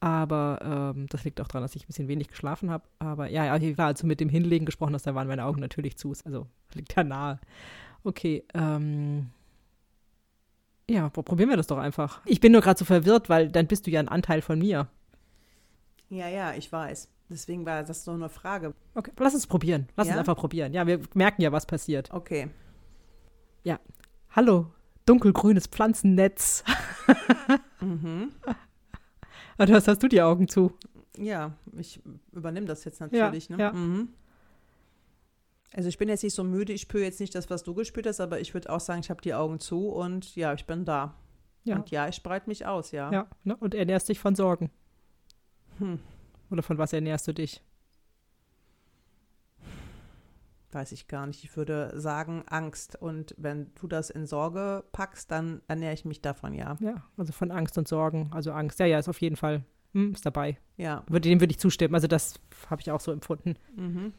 aber 0.00 0.92
ähm, 0.96 1.06
das 1.08 1.24
liegt 1.24 1.40
auch 1.40 1.48
daran, 1.48 1.62
dass 1.62 1.74
ich 1.76 1.84
ein 1.84 1.86
bisschen 1.88 2.08
wenig 2.08 2.28
geschlafen 2.28 2.70
habe. 2.70 2.84
Aber 2.98 3.28
ja, 3.28 3.44
ja, 3.56 3.72
klar, 3.74 3.88
als 3.88 4.00
du 4.00 4.06
mit 4.06 4.20
dem 4.20 4.28
Hinlegen 4.28 4.66
gesprochen 4.66 4.94
hast, 4.94 5.06
da 5.06 5.14
waren 5.14 5.28
meine 5.28 5.44
Augen 5.44 5.60
natürlich 5.60 5.96
zu. 5.96 6.14
Also 6.24 6.46
liegt 6.74 6.94
ja 6.96 7.04
nahe. 7.04 7.38
Okay, 8.04 8.44
ähm. 8.54 9.30
Ja, 10.90 11.08
pro- 11.10 11.22
probieren 11.22 11.50
wir 11.50 11.56
das 11.58 11.66
doch 11.66 11.76
einfach. 11.78 12.20
Ich 12.24 12.40
bin 12.40 12.52
nur 12.52 12.62
gerade 12.62 12.78
so 12.78 12.84
verwirrt, 12.86 13.28
weil 13.28 13.50
dann 13.50 13.66
bist 13.66 13.86
du 13.86 13.90
ja 13.90 14.00
ein 14.00 14.08
Anteil 14.08 14.40
von 14.40 14.58
mir. 14.58 14.86
Ja, 16.08 16.28
ja, 16.28 16.54
ich 16.54 16.72
weiß. 16.72 17.08
Deswegen 17.28 17.66
war 17.66 17.82
das 17.82 18.04
so 18.04 18.12
eine 18.12 18.30
Frage. 18.30 18.72
Okay, 18.94 19.12
lass 19.18 19.34
uns 19.34 19.46
probieren. 19.46 19.86
Lass 19.96 20.06
Ja? 20.08 20.14
uns 20.14 20.20
einfach 20.20 20.36
probieren. 20.36 20.72
Ja, 20.72 20.86
wir 20.86 21.00
merken 21.12 21.42
ja, 21.42 21.52
was 21.52 21.66
passiert. 21.66 22.10
Okay. 22.12 22.48
Hallo, 24.30 24.66
dunkelgrünes 25.06 25.66
Pflanzennetz. 25.66 26.62
Mhm. 27.80 28.32
Und 29.58 29.70
was 29.70 29.88
hast 29.88 30.02
du 30.02 30.08
die 30.08 30.22
Augen 30.22 30.48
zu? 30.48 30.72
Ja, 31.16 31.52
ich 31.76 32.00
übernehme 32.32 32.66
das 32.66 32.84
jetzt 32.84 33.00
natürlich. 33.00 33.50
ne? 33.50 33.58
ja. 33.58 33.72
Mhm. 33.72 34.08
Also 35.74 35.88
ich 35.88 35.98
bin 35.98 36.08
jetzt 36.08 36.22
nicht 36.22 36.34
so 36.34 36.44
müde, 36.44 36.72
ich 36.72 36.82
spüre 36.82 37.04
jetzt 37.04 37.20
nicht 37.20 37.34
das, 37.34 37.50
was 37.50 37.62
du 37.62 37.74
gespürt 37.74 38.06
hast, 38.06 38.20
aber 38.20 38.40
ich 38.40 38.54
würde 38.54 38.70
auch 38.70 38.80
sagen, 38.80 39.00
ich 39.00 39.10
habe 39.10 39.20
die 39.20 39.34
Augen 39.34 39.60
zu 39.60 39.88
und 39.88 40.34
ja, 40.34 40.54
ich 40.54 40.64
bin 40.64 40.84
da. 40.84 41.14
Ja. 41.64 41.76
Und 41.76 41.90
ja, 41.90 42.08
ich 42.08 42.22
breite 42.22 42.48
mich 42.48 42.64
aus, 42.64 42.92
ja. 42.92 43.12
Ja, 43.12 43.26
ne? 43.44 43.56
und 43.56 43.74
ernährst 43.74 44.08
dich 44.08 44.18
von 44.18 44.34
Sorgen. 44.34 44.70
Hm. 45.78 45.98
Oder 46.50 46.62
von 46.62 46.78
was 46.78 46.92
ernährst 46.92 47.28
du 47.28 47.34
dich? 47.34 47.62
Weiß 50.70 50.92
ich 50.92 51.08
gar 51.08 51.26
nicht. 51.26 51.44
Ich 51.44 51.56
würde 51.56 51.92
sagen 51.98 52.44
Angst. 52.46 52.96
Und 53.00 53.34
wenn 53.38 53.70
du 53.80 53.86
das 53.86 54.10
in 54.10 54.26
Sorge 54.26 54.84
packst, 54.92 55.30
dann 55.30 55.62
ernähre 55.66 55.94
ich 55.94 56.04
mich 56.04 56.20
davon, 56.20 56.52
ja. 56.52 56.76
Ja, 56.80 57.04
also 57.16 57.32
von 57.32 57.50
Angst 57.50 57.78
und 57.78 57.88
Sorgen. 57.88 58.28
Also 58.32 58.52
Angst, 58.52 58.78
ja, 58.78 58.86
ja, 58.86 58.98
ist 58.98 59.08
auf 59.08 59.20
jeden 59.22 59.36
Fall, 59.36 59.64
hm, 59.94 60.12
ist 60.12 60.26
dabei. 60.26 60.58
Ja. 60.76 61.04
Würde, 61.08 61.28
dem 61.28 61.40
würde 61.40 61.52
ich 61.52 61.58
zustimmen. 61.58 61.94
Also 61.94 62.06
das 62.06 62.34
habe 62.68 62.82
ich 62.82 62.90
auch 62.90 63.00
so 63.00 63.12
empfunden. 63.12 63.54
Mhm. 63.76 64.12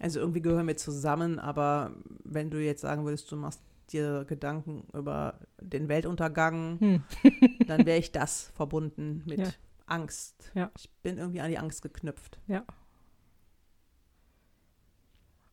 Also 0.00 0.18
irgendwie 0.18 0.42
gehören 0.42 0.66
wir 0.66 0.76
zusammen, 0.76 1.38
aber 1.38 1.92
wenn 2.24 2.50
du 2.50 2.58
jetzt 2.60 2.80
sagen 2.80 3.04
würdest, 3.04 3.30
du 3.30 3.36
machst 3.36 3.60
dir 3.92 4.24
Gedanken 4.24 4.88
über 4.94 5.38
den 5.60 5.88
Weltuntergang, 5.88 6.80
Hm. 6.80 7.02
dann 7.68 7.86
wäre 7.86 7.98
ich 7.98 8.10
das 8.10 8.50
verbunden 8.56 9.22
mit 9.26 9.38
Ja. 9.38 9.48
Angst. 9.86 10.50
Ja. 10.54 10.72
Ich 10.76 10.90
bin 11.02 11.18
irgendwie 11.18 11.40
an 11.40 11.50
die 11.50 11.58
Angst 11.58 11.82
geknüpft. 11.82 12.40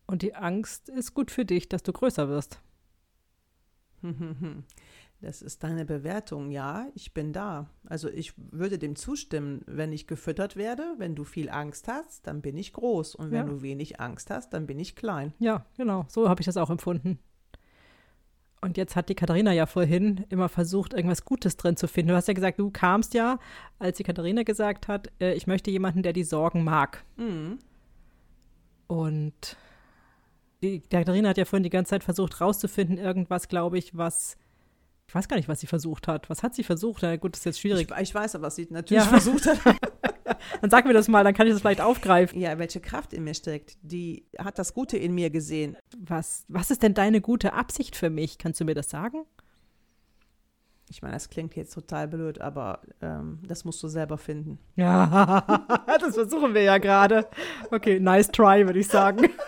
Und 0.10 0.24
die 0.24 0.34
Angst 0.34 0.90
ist 0.90 1.14
gut 1.14 1.30
für 1.30 1.46
dich, 1.46 1.70
dass 1.70 1.84
du 1.84 1.94
größer 1.94 2.28
wirst. 2.30 2.60
Das 5.22 5.42
ist 5.42 5.64
deine 5.66 5.84
Bewertung, 5.84 6.50
ja, 6.50 6.88
ich 6.96 7.14
bin 7.14 7.34
da. 7.34 7.70
Also 7.84 8.08
ich 8.08 8.32
würde 8.38 8.80
dem 8.80 8.96
zustimmen, 8.96 9.64
wenn 9.66 9.92
ich 9.92 10.08
gefüttert 10.08 10.56
werde, 10.56 10.94
wenn 10.98 11.14
du 11.14 11.26
viel 11.26 11.50
Angst 11.50 11.90
hast, 11.90 12.26
dann 12.26 12.42
bin 12.42 12.56
ich 12.56 12.72
groß. 12.72 13.16
Und 13.16 13.32
wenn 13.32 13.40
Ja. 13.40 13.44
du 13.44 13.62
wenig 13.62 14.00
Angst 14.00 14.30
hast, 14.30 14.54
dann 14.54 14.66
bin 14.66 14.80
ich 14.80 14.96
klein. 14.96 15.34
Ja, 15.40 15.66
genau, 15.76 16.06
so 16.08 16.30
habe 16.30 16.40
ich 16.42 16.46
das 16.46 16.56
auch 16.56 16.70
empfunden. 16.70 17.20
Und 18.62 18.78
jetzt 18.78 18.96
hat 18.96 19.10
die 19.10 19.16
Katharina 19.16 19.52
ja 19.52 19.66
vorhin 19.66 20.26
immer 20.30 20.48
versucht, 20.48 20.94
irgendwas 20.94 21.26
Gutes 21.26 21.58
drin 21.58 21.76
zu 21.76 21.90
finden. 21.90 22.12
Du 22.12 22.16
hast 22.16 22.30
ja 22.30 22.34
gesagt, 22.34 22.58
du 22.58 22.72
kamst 22.72 23.14
ja, 23.14 23.40
als 23.78 23.98
die 23.98 24.04
Katharina 24.04 24.44
gesagt 24.44 24.88
hat, 24.88 25.12
äh, 25.20 25.34
ich 25.34 25.48
möchte 25.48 25.70
jemanden, 25.70 26.02
der 26.02 26.14
die 26.14 26.24
Sorgen 26.24 26.64
mag. 26.64 27.04
Mhm. 27.18 27.60
Und 28.88 29.58
die 30.62 30.82
Katharina 30.82 31.30
hat 31.30 31.38
ja 31.38 31.46
vorhin 31.46 31.64
die 31.64 31.70
ganze 31.70 31.92
Zeit 31.92 32.04
versucht 32.04 32.42
rauszufinden, 32.42 32.98
irgendwas, 32.98 33.48
glaube 33.48 33.78
ich, 33.78 33.96
was. 33.98 34.38
Ich 35.08 35.16
weiß 35.16 35.28
gar 35.28 35.38
nicht, 35.38 35.50
was 35.50 35.60
sie 35.60 35.66
versucht 35.68 36.08
hat. 36.08 36.30
Was 36.30 36.44
hat 36.44 36.54
sie 36.54 36.64
versucht? 36.64 37.02
Na 37.02 37.16
gut, 37.16 37.34
das 37.34 37.40
ist 37.40 37.46
jetzt 37.46 37.60
schwierig. 37.62 37.90
Ich, 37.92 37.98
ich 38.10 38.14
weiß 38.16 38.36
aber, 38.36 38.46
was 38.48 38.56
sie 38.58 38.68
natürlich 38.70 39.04
Ja. 39.04 39.10
versucht 39.10 39.48
hat. 39.48 39.58
Dann 40.62 40.70
sag 40.70 40.86
mir 40.86 40.94
das 40.94 41.08
mal, 41.08 41.24
dann 41.24 41.34
kann 41.34 41.48
ich 41.48 41.54
das 41.54 41.62
vielleicht 41.62 41.82
aufgreifen. 41.82 42.40
Ja, 42.40 42.60
welche 42.60 42.80
Kraft 42.80 43.14
in 43.14 43.24
mir 43.24 43.34
steckt, 43.34 43.78
die 43.82 44.26
hat 44.38 44.60
das 44.60 44.74
Gute 44.76 44.96
in 44.98 45.14
mir 45.14 45.32
gesehen. 45.32 45.76
Was, 45.98 46.46
was 46.48 46.70
ist 46.70 46.84
denn 46.84 46.94
deine 46.94 47.20
gute 47.22 47.54
Absicht 47.54 47.96
für 47.96 48.10
mich? 48.12 48.38
Kannst 48.38 48.60
du 48.62 48.66
mir 48.66 48.76
das 48.76 48.90
sagen? 48.90 49.26
Ich 50.90 51.02
meine, 51.02 51.14
das 51.16 51.30
klingt 51.30 51.56
jetzt 51.56 51.74
total 51.74 52.08
blöd, 52.08 52.40
aber 52.42 52.82
ähm, 53.02 53.40
das 53.48 53.66
musst 53.66 53.82
du 53.84 53.88
selber 53.88 54.18
finden. 54.18 54.60
Ja, 54.76 55.64
das 56.00 56.16
versuchen 56.16 56.54
wir 56.54 56.62
ja 56.64 56.78
gerade. 56.78 57.28
Okay, 57.72 58.00
nice 58.00 58.28
try, 58.32 58.66
würde 58.66 58.80
ich 58.80 58.88
sagen. 58.88 59.30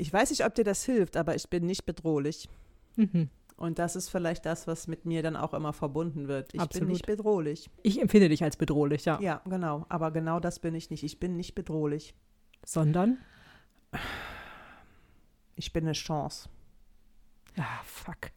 Ich 0.00 0.10
weiß 0.10 0.30
nicht, 0.30 0.46
ob 0.46 0.54
dir 0.54 0.64
das 0.64 0.82
hilft, 0.84 1.18
aber 1.18 1.34
ich 1.34 1.50
bin 1.50 1.66
nicht 1.66 1.84
bedrohlich. 1.84 2.48
Mhm. 2.96 3.28
Und 3.58 3.78
das 3.78 3.96
ist 3.96 4.08
vielleicht 4.08 4.46
das, 4.46 4.66
was 4.66 4.86
mit 4.86 5.04
mir 5.04 5.22
dann 5.22 5.36
auch 5.36 5.52
immer 5.52 5.74
verbunden 5.74 6.26
wird. 6.26 6.54
Ich 6.54 6.60
Absolut. 6.60 6.86
bin 6.86 6.92
nicht 6.94 7.04
bedrohlich. 7.04 7.68
Ich 7.82 8.00
empfinde 8.00 8.30
dich 8.30 8.42
als 8.42 8.56
bedrohlich, 8.56 9.04
ja. 9.04 9.20
Ja, 9.20 9.42
genau. 9.44 9.84
Aber 9.90 10.10
genau 10.10 10.40
das 10.40 10.58
bin 10.58 10.74
ich 10.74 10.88
nicht. 10.88 11.02
Ich 11.02 11.20
bin 11.20 11.36
nicht 11.36 11.54
bedrohlich. 11.54 12.14
Sondern? 12.64 13.18
Ich 15.56 15.70
bin 15.74 15.84
eine 15.84 15.92
Chance. 15.92 16.48
Ah, 17.58 17.82
fuck. 17.84 18.30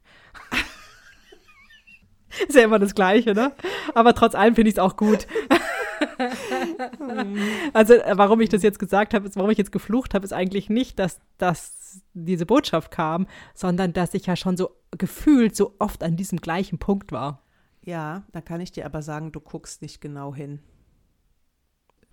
Ist 2.45 2.55
ja 2.55 2.63
immer 2.63 2.79
das 2.79 2.93
Gleiche, 2.93 3.33
ne? 3.33 3.53
Aber 3.95 4.13
trotz 4.13 4.35
allem 4.35 4.55
finde 4.55 4.67
ich 4.67 4.75
es 4.75 4.79
auch 4.79 4.97
gut. 4.97 5.27
also, 7.73 7.93
äh, 7.93 8.17
warum 8.17 8.41
ich 8.41 8.49
das 8.49 8.63
jetzt 8.63 8.79
gesagt 8.79 9.13
habe, 9.13 9.27
ist, 9.27 9.35
warum 9.35 9.49
ich 9.49 9.57
jetzt 9.57 9.71
geflucht 9.71 10.13
habe, 10.13 10.25
ist 10.25 10.33
eigentlich 10.33 10.69
nicht, 10.69 10.99
dass, 10.99 11.19
dass 11.37 12.01
diese 12.13 12.45
Botschaft 12.45 12.91
kam, 12.91 13.27
sondern 13.53 13.93
dass 13.93 14.13
ich 14.13 14.25
ja 14.25 14.35
schon 14.35 14.57
so 14.57 14.71
gefühlt 14.91 15.55
so 15.55 15.75
oft 15.79 16.03
an 16.03 16.15
diesem 16.15 16.39
gleichen 16.39 16.79
Punkt 16.79 17.11
war. 17.11 17.43
Ja, 17.81 18.23
da 18.31 18.41
kann 18.41 18.61
ich 18.61 18.71
dir 18.71 18.85
aber 18.85 19.01
sagen, 19.01 19.31
du 19.31 19.41
guckst 19.41 19.81
nicht 19.81 19.99
genau 19.99 20.33
hin. 20.33 20.59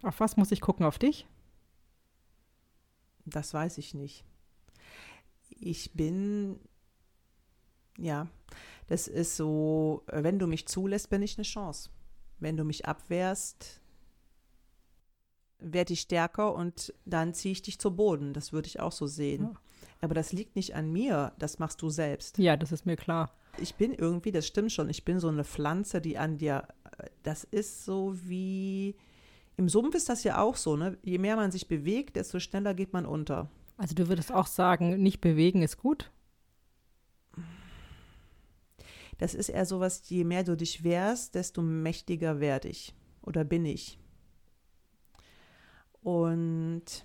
Auf 0.03 0.21
was 0.21 0.37
muss 0.37 0.51
ich 0.51 0.61
gucken? 0.61 0.85
Auf 0.85 0.99
dich? 0.99 1.27
Das 3.27 3.55
weiß 3.55 3.79
ich 3.79 3.95
nicht. 3.95 4.25
Ich 5.51 5.93
bin, 5.93 6.59
ja, 7.99 8.29
das 8.89 9.09
ist 9.09 9.37
so, 9.37 10.03
wenn 10.07 10.39
du 10.39 10.47
mich 10.47 10.67
zulässt, 10.67 11.11
bin 11.11 11.23
ich 11.23 11.37
eine 11.39 11.45
Chance. 11.45 11.91
Wenn 12.41 12.57
du 12.57 12.65
mich 12.65 12.87
abwehrst, 12.87 13.81
werde 15.59 15.93
ich 15.93 16.01
stärker 16.01 16.55
und 16.55 16.95
dann 17.05 17.35
ziehe 17.35 17.53
ich 17.53 17.63
dich 17.63 17.79
zu 17.79 17.95
Boden. 17.95 18.33
Das 18.33 18.53
würde 18.53 18.67
ich 18.67 18.81
auch 18.81 18.93
so 18.93 19.07
sehen. 19.07 19.43
Ja. 19.43 19.61
Aber 20.01 20.15
das 20.15 20.33
liegt 20.33 20.57
nicht 20.57 20.75
an 20.75 20.91
mir, 20.91 21.33
das 21.39 21.59
machst 21.59 21.83
du 21.83 21.91
selbst. 21.91 22.39
Ja, 22.39 22.57
das 22.57 22.73
ist 22.73 22.87
mir 22.87 22.97
klar. 22.97 23.31
Ich 23.59 23.75
bin 23.75 23.93
irgendwie, 23.93 24.33
das 24.33 24.47
stimmt 24.47 24.73
schon, 24.73 24.89
ich 24.89 25.05
bin 25.05 25.21
so 25.21 25.29
eine 25.29 25.45
Pflanze, 25.45 26.01
die 26.01 26.17
an 26.17 26.39
dir, 26.39 26.67
das 27.23 27.45
ist 27.45 27.85
so 27.85 28.17
wie, 28.25 28.97
im 29.57 29.69
Sumpf 29.69 29.95
ist 29.95 30.09
das 30.09 30.25
ja 30.25 30.41
auch 30.41 30.57
so, 30.57 30.77
ne? 30.77 30.97
Je 31.03 31.19
mehr 31.19 31.37
man 31.37 31.51
sich 31.51 31.69
bewegt, 31.69 32.17
desto 32.17 32.41
schneller 32.41 32.73
geht 32.73 32.95
man 32.95 33.05
unter. 33.05 33.51
Also 33.77 33.95
du 33.95 34.09
würdest 34.09 34.33
auch 34.33 34.47
sagen, 34.47 35.03
nicht 35.03 35.21
bewegen 35.21 35.63
ist 35.63 35.77
gut? 35.79 36.11
Das 39.21 39.35
ist 39.35 39.51
eher 39.51 39.67
so 39.67 39.81
was, 39.81 40.09
je 40.09 40.25
mehr 40.25 40.45
du 40.45 40.57
dich 40.57 40.83
wehrst, 40.83 41.35
desto 41.35 41.61
mächtiger 41.63 42.41
werde 42.41 42.69
ich 42.69 42.95
oder 43.23 43.45
bin 43.45 43.65
ich. 43.67 43.99
Und 46.03 47.05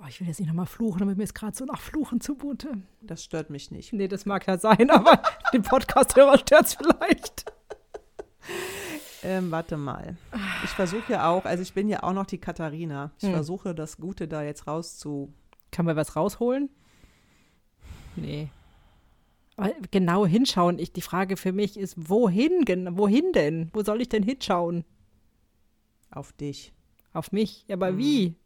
Oh, 0.00 0.06
ich 0.08 0.20
will 0.20 0.26
jetzt 0.28 0.38
nicht 0.40 0.48
nochmal 0.48 0.66
fluchen, 0.66 1.02
aber 1.02 1.14
mir 1.14 1.22
ist 1.24 1.34
gerade 1.34 1.56
so 1.56 1.64
nach 1.64 1.80
Fluchen 1.80 2.20
zumute. 2.20 2.72
das 3.00 3.22
stört 3.24 3.50
mich 3.50 3.70
nicht. 3.70 3.92
Nee, 3.92 4.08
das 4.08 4.26
mag 4.26 4.46
ja 4.46 4.58
sein, 4.58 4.90
aber 4.92 5.20
den 5.52 5.62
Podcast-Hörer 5.62 6.38
stört 6.38 6.66
es 6.66 6.74
vielleicht. 6.74 7.44
Ähm, 9.22 9.50
warte 9.50 9.76
mal. 9.76 10.16
Ich 10.64 10.70
versuche 10.70 11.12
ja 11.14 11.28
auch, 11.30 11.44
also 11.44 11.62
ich 11.62 11.72
bin 11.74 11.88
ja 11.88 12.02
auch 12.02 12.12
noch 12.12 12.26
die 12.26 12.38
Katharina. 12.38 13.12
Ich 13.18 13.24
Hm. 13.24 13.32
versuche 13.34 13.74
das 13.74 13.96
Gute 13.96 14.28
da 14.28 14.42
jetzt 14.42 14.66
rauszu. 14.66 15.32
Kann 15.70 15.86
man 15.86 15.96
was 15.96 16.14
rausholen? 16.16 16.68
Nee. 18.16 18.48
Aber 19.56 19.72
genau 19.90 20.26
hinschauen. 20.26 20.78
Ich, 20.78 20.92
die 20.92 21.00
Frage 21.02 21.36
für 21.36 21.52
mich 21.52 21.76
ist, 21.78 22.08
wohin, 22.08 22.64
wohin 22.96 23.32
denn? 23.32 23.70
Wo 23.72 23.82
soll 23.82 24.00
ich 24.00 24.08
denn 24.08 24.22
hinschauen? 24.22 24.84
auf 26.10 26.32
dich. 26.32 26.72
Auf 27.12 27.32
mich? 27.32 27.64
Ja, 27.66 27.74
aber 27.74 27.90
Mhm. 27.92 27.98
wie? 27.98 28.36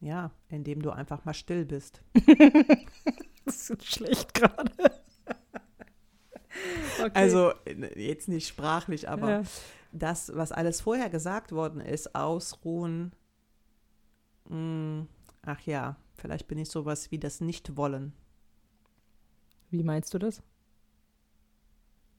Ja, 0.00 0.32
indem 0.48 0.82
du 0.82 0.90
einfach 0.90 1.24
mal 1.24 1.34
still 1.34 1.64
bist. 1.64 2.02
Das 3.44 3.70
ist 3.70 3.84
schlecht 3.84 4.34
gerade. 4.34 4.70
okay. 7.00 7.10
Also 7.12 7.52
jetzt 7.96 8.28
nicht 8.28 8.46
sprachlich, 8.46 9.08
aber 9.08 9.30
ja. 9.30 9.42
das, 9.90 10.30
was 10.36 10.52
alles 10.52 10.80
vorher 10.80 11.10
gesagt 11.10 11.50
worden 11.50 11.80
ist, 11.80 12.14
ausruhen. 12.14 13.12
Mh, 14.48 15.06
ach 15.42 15.60
ja, 15.62 15.96
vielleicht 16.14 16.48
bin 16.48 16.58
ich 16.58 16.68
sowas 16.68 17.10
wie 17.10 17.18
das 17.18 17.40
Nicht-Wollen. 17.40 18.12
Wie 19.70 19.82
meinst 19.82 20.12
du 20.14 20.18
das? 20.18 20.42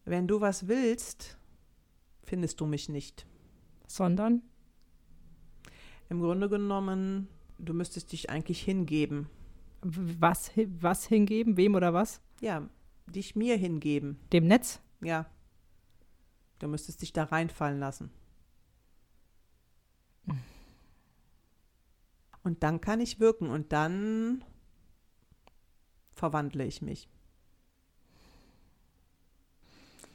Wenn 0.06 0.28
du 0.28 0.42
was 0.42 0.68
willst, 0.68 1.38
findest 2.24 2.60
du 2.60 2.66
mich 2.66 2.90
nicht. 2.90 3.26
Sondern? 3.88 4.42
Im 6.10 6.20
Grunde 6.20 6.50
genommen, 6.50 7.28
du 7.60 7.74
müsstest 7.74 8.12
dich 8.12 8.30
eigentlich 8.30 8.62
hingeben. 8.62 9.30
Was, 9.82 10.52
was 10.80 11.06
hingeben? 11.06 11.58
Wem 11.58 11.76
oder 11.76 11.94
was? 11.94 12.22
Ja, 12.42 12.68
dich 13.08 13.36
mir 13.36 13.58
hingeben. 13.58 14.18
Dem 14.32 14.48
Netz? 14.48 14.82
Ja. 15.02 15.26
Du 16.60 16.68
müsstest 16.68 17.02
dich 17.02 17.14
da 17.14 17.26
reinfallen 17.26 17.80
lassen. 17.80 18.12
Und 22.44 22.64
dann 22.64 22.82
kann 22.82 23.00
ich 23.00 23.20
wirken 23.20 23.50
und 23.50 23.72
dann 23.72 24.44
verwandle 26.12 26.66
ich 26.66 26.82
mich. 26.82 27.08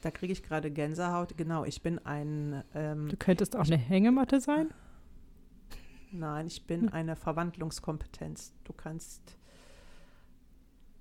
Da 0.01 0.11
kriege 0.11 0.31
ich 0.31 0.43
gerade 0.43 0.71
Gänsehaut. 0.71 1.35
Genau, 1.37 1.65
ich 1.65 1.81
bin 1.81 1.99
ein, 1.99 2.63
ähm, 2.73 3.09
Du 3.09 3.17
könntest 3.17 3.55
auch 3.55 3.65
eine 3.65 3.77
Hängematte 3.77 4.39
sein? 4.39 4.73
nein, 6.11 6.47
ich 6.47 6.65
bin 6.65 6.89
eine 6.89 7.15
Verwandlungskompetenz. 7.15 8.53
Du 8.63 8.73
kannst, 8.73 9.37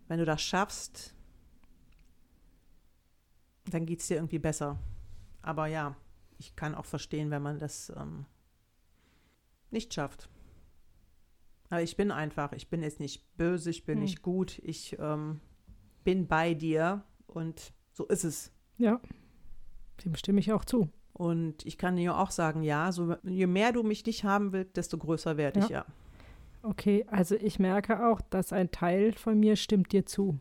wenn 0.09 0.19
du 0.19 0.25
das 0.27 0.43
schaffst, 0.43 1.15
dann 3.67 3.87
geht 3.87 4.01
es 4.01 4.09
dir 4.09 4.17
irgendwie 4.17 4.39
besser. 4.39 4.79
Aber 5.43 5.67
ja, 5.67 5.97
ich 6.39 6.57
kann 6.57 6.75
auch 6.75 6.85
verstehen, 6.85 7.31
wenn 7.31 7.43
man 7.43 7.59
das 7.59 7.91
ähm, 7.97 8.27
nicht 9.71 9.95
schafft. 9.95 10.29
Aber 11.71 11.83
ich 11.83 11.97
bin 11.97 12.11
einfach, 12.11 12.53
ich 12.53 12.69
bin 12.69 12.83
jetzt 12.83 13.01
nicht 13.01 13.37
böse, 13.37 13.71
ich 13.71 13.85
bin 13.85 13.97
Hm. 13.97 14.03
nicht 14.03 14.23
gut, 14.23 14.59
ich 14.65 14.97
ähm, 14.99 15.41
bin 16.05 16.27
bei 16.27 16.55
dir 16.55 17.05
und 17.27 17.73
so 17.93 18.07
ist 18.07 18.25
es. 18.25 18.53
Ja. 18.79 19.01
Dem 20.05 20.15
stimme 20.15 20.41
ich 20.41 20.53
auch 20.53 20.65
zu. 20.65 20.89
Und 21.13 21.67
ich 21.67 21.79
kann 21.79 21.97
dir 21.97 22.17
auch 22.17 22.31
sagen, 22.31 22.63
ja, 22.63 22.93
so, 22.93 23.17
je 23.25 23.47
mehr 23.49 23.73
du 23.73 23.83
mich 23.83 24.07
nicht 24.07 24.23
haben 24.25 24.53
willst, 24.53 24.77
desto 24.77 24.99
größer 24.99 25.37
werde 25.37 25.61
ich, 25.61 25.69
ja. 25.69 25.85
Okay, 26.63 27.05
also 27.09 27.35
ich 27.35 27.59
merke 27.59 28.07
auch, 28.07 28.21
dass 28.21 28.53
ein 28.53 28.71
Teil 28.71 29.13
von 29.13 29.39
mir 29.39 29.57
stimmt 29.57 29.93
dir 29.93 30.07
zu. 30.07 30.39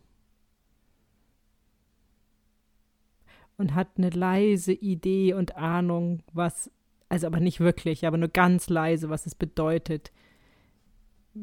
Und 3.58 3.74
hat 3.74 3.90
eine 3.98 4.12
leise 4.12 4.74
Idee 4.74 5.34
und 5.34 5.58
Ahnung, 5.58 6.22
was, 6.32 6.72
also 7.10 7.26
aber 7.28 7.40
nicht 7.40 7.60
wirklich, 7.60 8.06
aber 8.06 8.18
nur 8.18 8.30
ganz 8.30 8.70
leise, 8.70 9.10
was 9.10 9.26
es 9.26 9.34
bedeutet, 9.34 10.12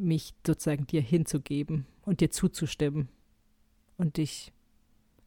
mich 0.02 0.34
sozusagen 0.46 0.86
dir 0.86 1.00
hinzugeben 1.00 1.86
und 2.02 2.20
dir 2.20 2.30
zuzustimmen. 2.30 3.08
Und 3.96 4.16
dich, 4.16 4.52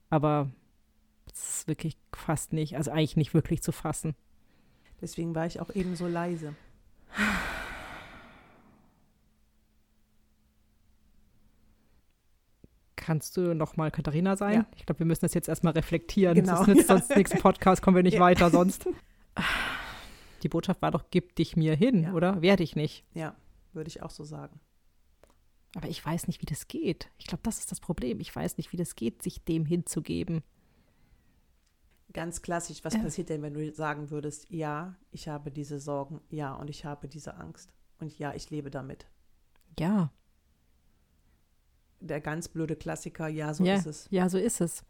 aber 0.09 0.51
es 1.31 1.59
ist 1.59 1.67
wirklich 1.69 1.97
fast 2.13 2.51
nicht, 2.51 2.75
also 2.75 2.91
eigentlich 2.91 3.15
nicht 3.15 3.33
wirklich 3.33 3.63
zu 3.63 3.71
fassen. 3.71 4.13
Deswegen 4.99 5.33
war 5.35 5.45
ich 5.45 5.61
auch 5.61 5.69
eben 5.73 5.95
so 5.95 6.05
leise. 6.07 6.53
Kannst 12.95 13.37
du 13.37 13.53
noch 13.53 13.77
mal 13.77 13.91
Katharina 13.91 14.35
sein? 14.35 14.53
Ja. 14.53 14.65
Ich 14.75 14.85
glaube, 14.85 14.99
wir 14.99 15.05
müssen 15.05 15.21
das 15.21 15.33
jetzt 15.33 15.47
erstmal 15.47 15.73
reflektieren. 15.73 16.35
Genau, 16.35 16.57
Das 16.57 16.67
nützt 16.67 16.89
ja. 16.89 16.97
sonst 16.97 17.15
nächsten 17.15 17.37
Podcast, 17.39 17.81
kommen 17.81 17.95
wir 17.95 18.03
nicht 18.03 18.15
Ja. 18.15 18.19
weiter 18.19 18.49
sonst. 18.49 18.87
Die 20.43 20.49
Botschaft 20.49 20.81
war 20.81 20.91
doch, 20.91 21.05
gib 21.09 21.35
dich 21.35 21.55
mir 21.55 21.75
hin, 21.75 22.11
oder? 22.13 22.41
Werde 22.41 22.63
ich 22.63 22.75
nicht. 22.75 23.05
Ja, 23.13 23.35
würde 23.77 23.87
ich 23.87 24.03
auch 24.03 24.09
so 24.09 24.25
sagen. 24.25 24.59
Aber 25.75 25.87
ich 25.87 26.05
weiß 26.05 26.27
nicht, 26.27 26.41
wie 26.41 26.45
das 26.45 26.67
geht. 26.67 27.09
Ich 27.17 27.27
glaube, 27.27 27.43
das 27.43 27.59
ist 27.59 27.71
das 27.71 27.79
Problem. 27.79 28.19
Ich 28.19 28.35
weiß 28.35 28.57
nicht, 28.57 28.73
wie 28.73 28.77
das 28.77 28.95
geht, 28.95 29.21
sich 29.23 29.43
dem 29.45 29.65
hinzugeben. 29.65 30.43
Ganz 32.13 32.41
klassisch, 32.41 32.83
was 32.83 32.93
Ja. 32.95 33.01
passiert 33.01 33.29
denn, 33.29 33.41
wenn 33.41 33.53
du 33.53 33.71
sagen 33.73 34.09
würdest, 34.09 34.49
ja, 34.49 34.95
ich 35.11 35.27
habe 35.27 35.51
diese 35.51 35.79
Sorgen, 35.79 36.19
ja, 36.29 36.53
und 36.55 36.69
ich 36.69 36.83
habe 36.85 37.07
diese 37.07 37.35
Angst. 37.35 37.71
Und 37.99 38.17
ja, 38.17 38.33
ich 38.33 38.49
lebe 38.49 38.69
damit. 38.71 39.05
Ja, 39.79 40.11
Der 41.99 42.21
ganz 42.21 42.47
blöde 42.47 42.75
Klassiker, 42.75 43.27
ja, 43.27 43.53
so 43.55 43.63
ja, 43.63 43.75
ist 43.75 43.87
es. 43.87 44.07
ja, 44.11 44.29
so 44.29 44.37
ist 44.37 44.61
es. 44.61 44.83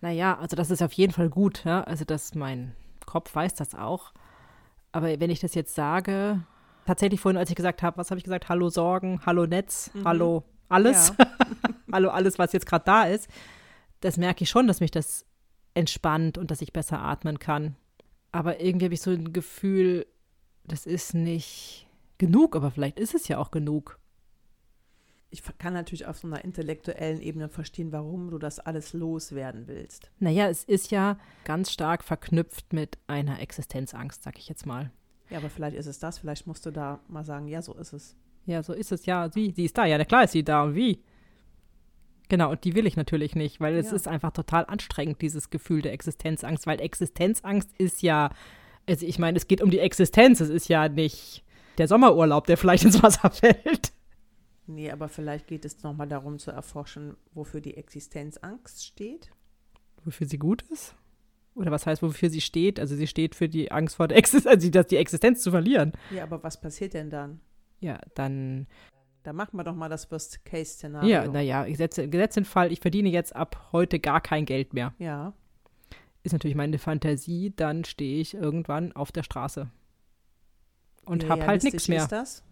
Naja, 0.00 0.38
also 0.38 0.54
das 0.54 0.70
ist 0.70 0.82
auf 0.82 0.92
jeden 0.92 1.12
Fall 1.12 1.28
gut. 1.28 1.64
Ja? 1.64 1.82
Also 1.82 2.04
das, 2.04 2.34
mein 2.36 2.74
Kopf 3.06 3.34
weiß 3.34 3.54
das 3.56 3.74
auch. 3.74 4.12
Aber 4.92 5.18
wenn 5.20 5.30
ich 5.30 5.40
das 5.40 5.54
jetzt 5.54 5.74
sage, 5.74 6.44
tatsächlich 6.88 7.20
vorhin, 7.20 7.36
als 7.36 7.50
ich 7.50 7.56
gesagt 7.56 7.82
habe, 7.82 7.98
was 7.98 8.10
habe 8.10 8.18
ich 8.18 8.24
gesagt? 8.24 8.48
Hallo 8.48 8.70
Sorgen, 8.70 9.20
hallo 9.26 9.46
Netz, 9.46 9.90
Mhm. 9.94 10.04
hallo 10.04 10.44
alles, 10.68 11.12
Ja. 11.18 11.26
hallo 11.92 12.08
alles, 12.10 12.38
was 12.38 12.52
jetzt 12.52 12.66
gerade 12.66 12.84
da 12.84 13.04
ist, 13.04 13.28
das 14.00 14.16
merke 14.16 14.44
ich 14.44 14.50
schon, 14.50 14.66
dass 14.66 14.80
mich 14.80 14.90
das 14.90 15.24
entspannt 15.74 16.38
und 16.38 16.50
dass 16.50 16.62
ich 16.62 16.72
besser 16.72 17.00
atmen 17.00 17.38
kann. 17.38 17.76
Aber 18.32 18.60
irgendwie 18.60 18.86
habe 18.86 18.94
ich 18.94 19.00
so 19.02 19.10
ein 19.10 19.32
Gefühl, 19.32 20.06
das 20.64 20.86
ist 20.86 21.14
nicht 21.14 21.86
genug, 22.18 22.56
aber 22.56 22.70
vielleicht 22.70 22.98
ist 22.98 23.14
es 23.14 23.28
ja 23.28 23.38
auch 23.38 23.50
genug. 23.50 23.98
Ich 25.30 25.42
kann 25.58 25.74
natürlich 25.74 26.06
auf 26.06 26.16
so 26.18 26.26
einer 26.26 26.42
intellektuellen 26.42 27.20
Ebene 27.20 27.50
verstehen, 27.50 27.92
warum 27.92 28.30
du 28.30 28.38
das 28.38 28.58
alles 28.60 28.94
loswerden 28.94 29.66
willst. 29.66 30.10
Naja, 30.20 30.48
es 30.48 30.64
ist 30.64 30.90
ja 30.90 31.18
ganz 31.44 31.70
stark 31.70 32.02
verknüpft 32.02 32.72
mit 32.72 32.96
einer 33.06 33.40
Existenzangst, 33.40 34.22
sag 34.22 34.38
ich 34.38 34.48
jetzt 34.48 34.64
mal. 34.64 34.90
Ja, 35.30 35.38
aber 35.38 35.50
vielleicht 35.50 35.76
ist 35.76 35.86
es 35.86 35.98
das. 35.98 36.18
Vielleicht 36.18 36.46
musst 36.46 36.64
du 36.66 36.70
da 36.70 37.00
mal 37.08 37.24
sagen, 37.24 37.48
ja, 37.48 37.60
so 37.62 37.74
ist 37.74 37.92
es. 37.92 38.16
Ja, 38.46 38.62
so 38.62 38.72
ist 38.72 38.92
es 38.92 39.04
ja. 39.06 39.30
Sie, 39.30 39.52
sie 39.54 39.66
ist 39.66 39.76
da. 39.76 39.84
Ja, 39.84 40.02
klar 40.04 40.24
ist 40.24 40.32
sie 40.32 40.42
da. 40.42 40.62
Und 40.64 40.74
wie? 40.74 41.02
Genau, 42.28 42.50
und 42.50 42.64
die 42.64 42.74
will 42.74 42.86
ich 42.86 42.96
natürlich 42.96 43.34
nicht, 43.34 43.60
weil 43.60 43.74
es 43.76 43.90
Ja. 43.90 43.96
ist 43.96 44.08
einfach 44.08 44.32
total 44.32 44.64
anstrengend, 44.66 45.20
dieses 45.22 45.50
Gefühl 45.50 45.80
der 45.82 45.92
Existenzangst, 45.92 46.66
weil 46.66 46.80
Existenzangst 46.80 47.70
ist 47.78 48.02
ja, 48.02 48.30
also 48.86 49.06
ich 49.06 49.18
meine, 49.18 49.38
es 49.38 49.48
geht 49.48 49.62
um 49.62 49.70
die 49.70 49.78
Existenz, 49.78 50.40
es 50.40 50.50
ist 50.50 50.68
ja 50.68 50.88
nicht 50.88 51.42
der 51.78 51.88
Sommerurlaub, 51.88 52.46
der 52.46 52.58
vielleicht 52.58 52.84
ins 52.84 53.02
Wasser 53.02 53.30
fällt. 53.30 53.92
Nee, 54.66 54.90
aber 54.90 55.08
vielleicht 55.08 55.46
geht 55.46 55.64
es 55.64 55.82
nochmal 55.82 56.08
darum 56.08 56.38
zu 56.38 56.50
erforschen, 56.50 57.16
wofür 57.32 57.62
die 57.62 57.78
Existenzangst 57.78 58.84
steht. 58.84 59.30
Wofür 60.04 60.26
sie 60.26 60.38
gut 60.38 60.62
ist? 60.70 60.94
Oder 61.58 61.70
was 61.70 61.86
heißt, 61.86 62.02
wofür 62.02 62.30
sie 62.30 62.40
steht? 62.40 62.78
Also 62.78 62.94
sie 62.94 63.06
steht 63.06 63.34
für 63.34 63.48
die 63.48 63.72
Angst 63.72 63.96
vor 63.96 64.08
der 64.08 64.16
Existenz, 64.16 64.46
also 64.46 64.70
die, 64.70 64.86
die 64.88 64.96
Existenz 64.96 65.42
zu 65.42 65.50
verlieren. 65.50 65.92
Ja, 66.14 66.22
aber 66.22 66.42
was 66.42 66.60
passiert 66.60 66.94
denn 66.94 67.10
dann? 67.10 67.40
Ja, 67.80 68.00
dann 68.14 68.66
Da 69.24 69.32
machen 69.32 69.56
wir 69.56 69.64
doch 69.64 69.74
mal 69.74 69.88
das 69.88 70.10
Worst-Case-Szenario. 70.10 71.08
Ja, 71.08 71.26
naja, 71.28 71.64
Gesetz 71.64 71.96
den 72.34 72.44
Fall, 72.44 72.72
ich 72.72 72.80
verdiene 72.80 73.08
jetzt 73.08 73.34
ab 73.34 73.68
heute 73.72 73.98
gar 73.98 74.20
kein 74.20 74.44
Geld 74.46 74.72
mehr. 74.72 74.94
Ja, 74.98 75.34
Ist 76.22 76.32
natürlich 76.32 76.56
meine 76.56 76.78
Fantasie, 76.78 77.52
dann 77.54 77.84
stehe 77.84 78.20
ich 78.20 78.34
irgendwann 78.34 78.92
auf 78.92 79.12
der 79.12 79.22
Straße. 79.22 79.68
Und 81.04 81.24
Wie 81.24 81.28
hab 81.28 81.46
halt 81.46 81.62
nichts 81.64 81.88
mehr. 81.88 82.02
Ist 82.02 82.12
das? 82.12 82.44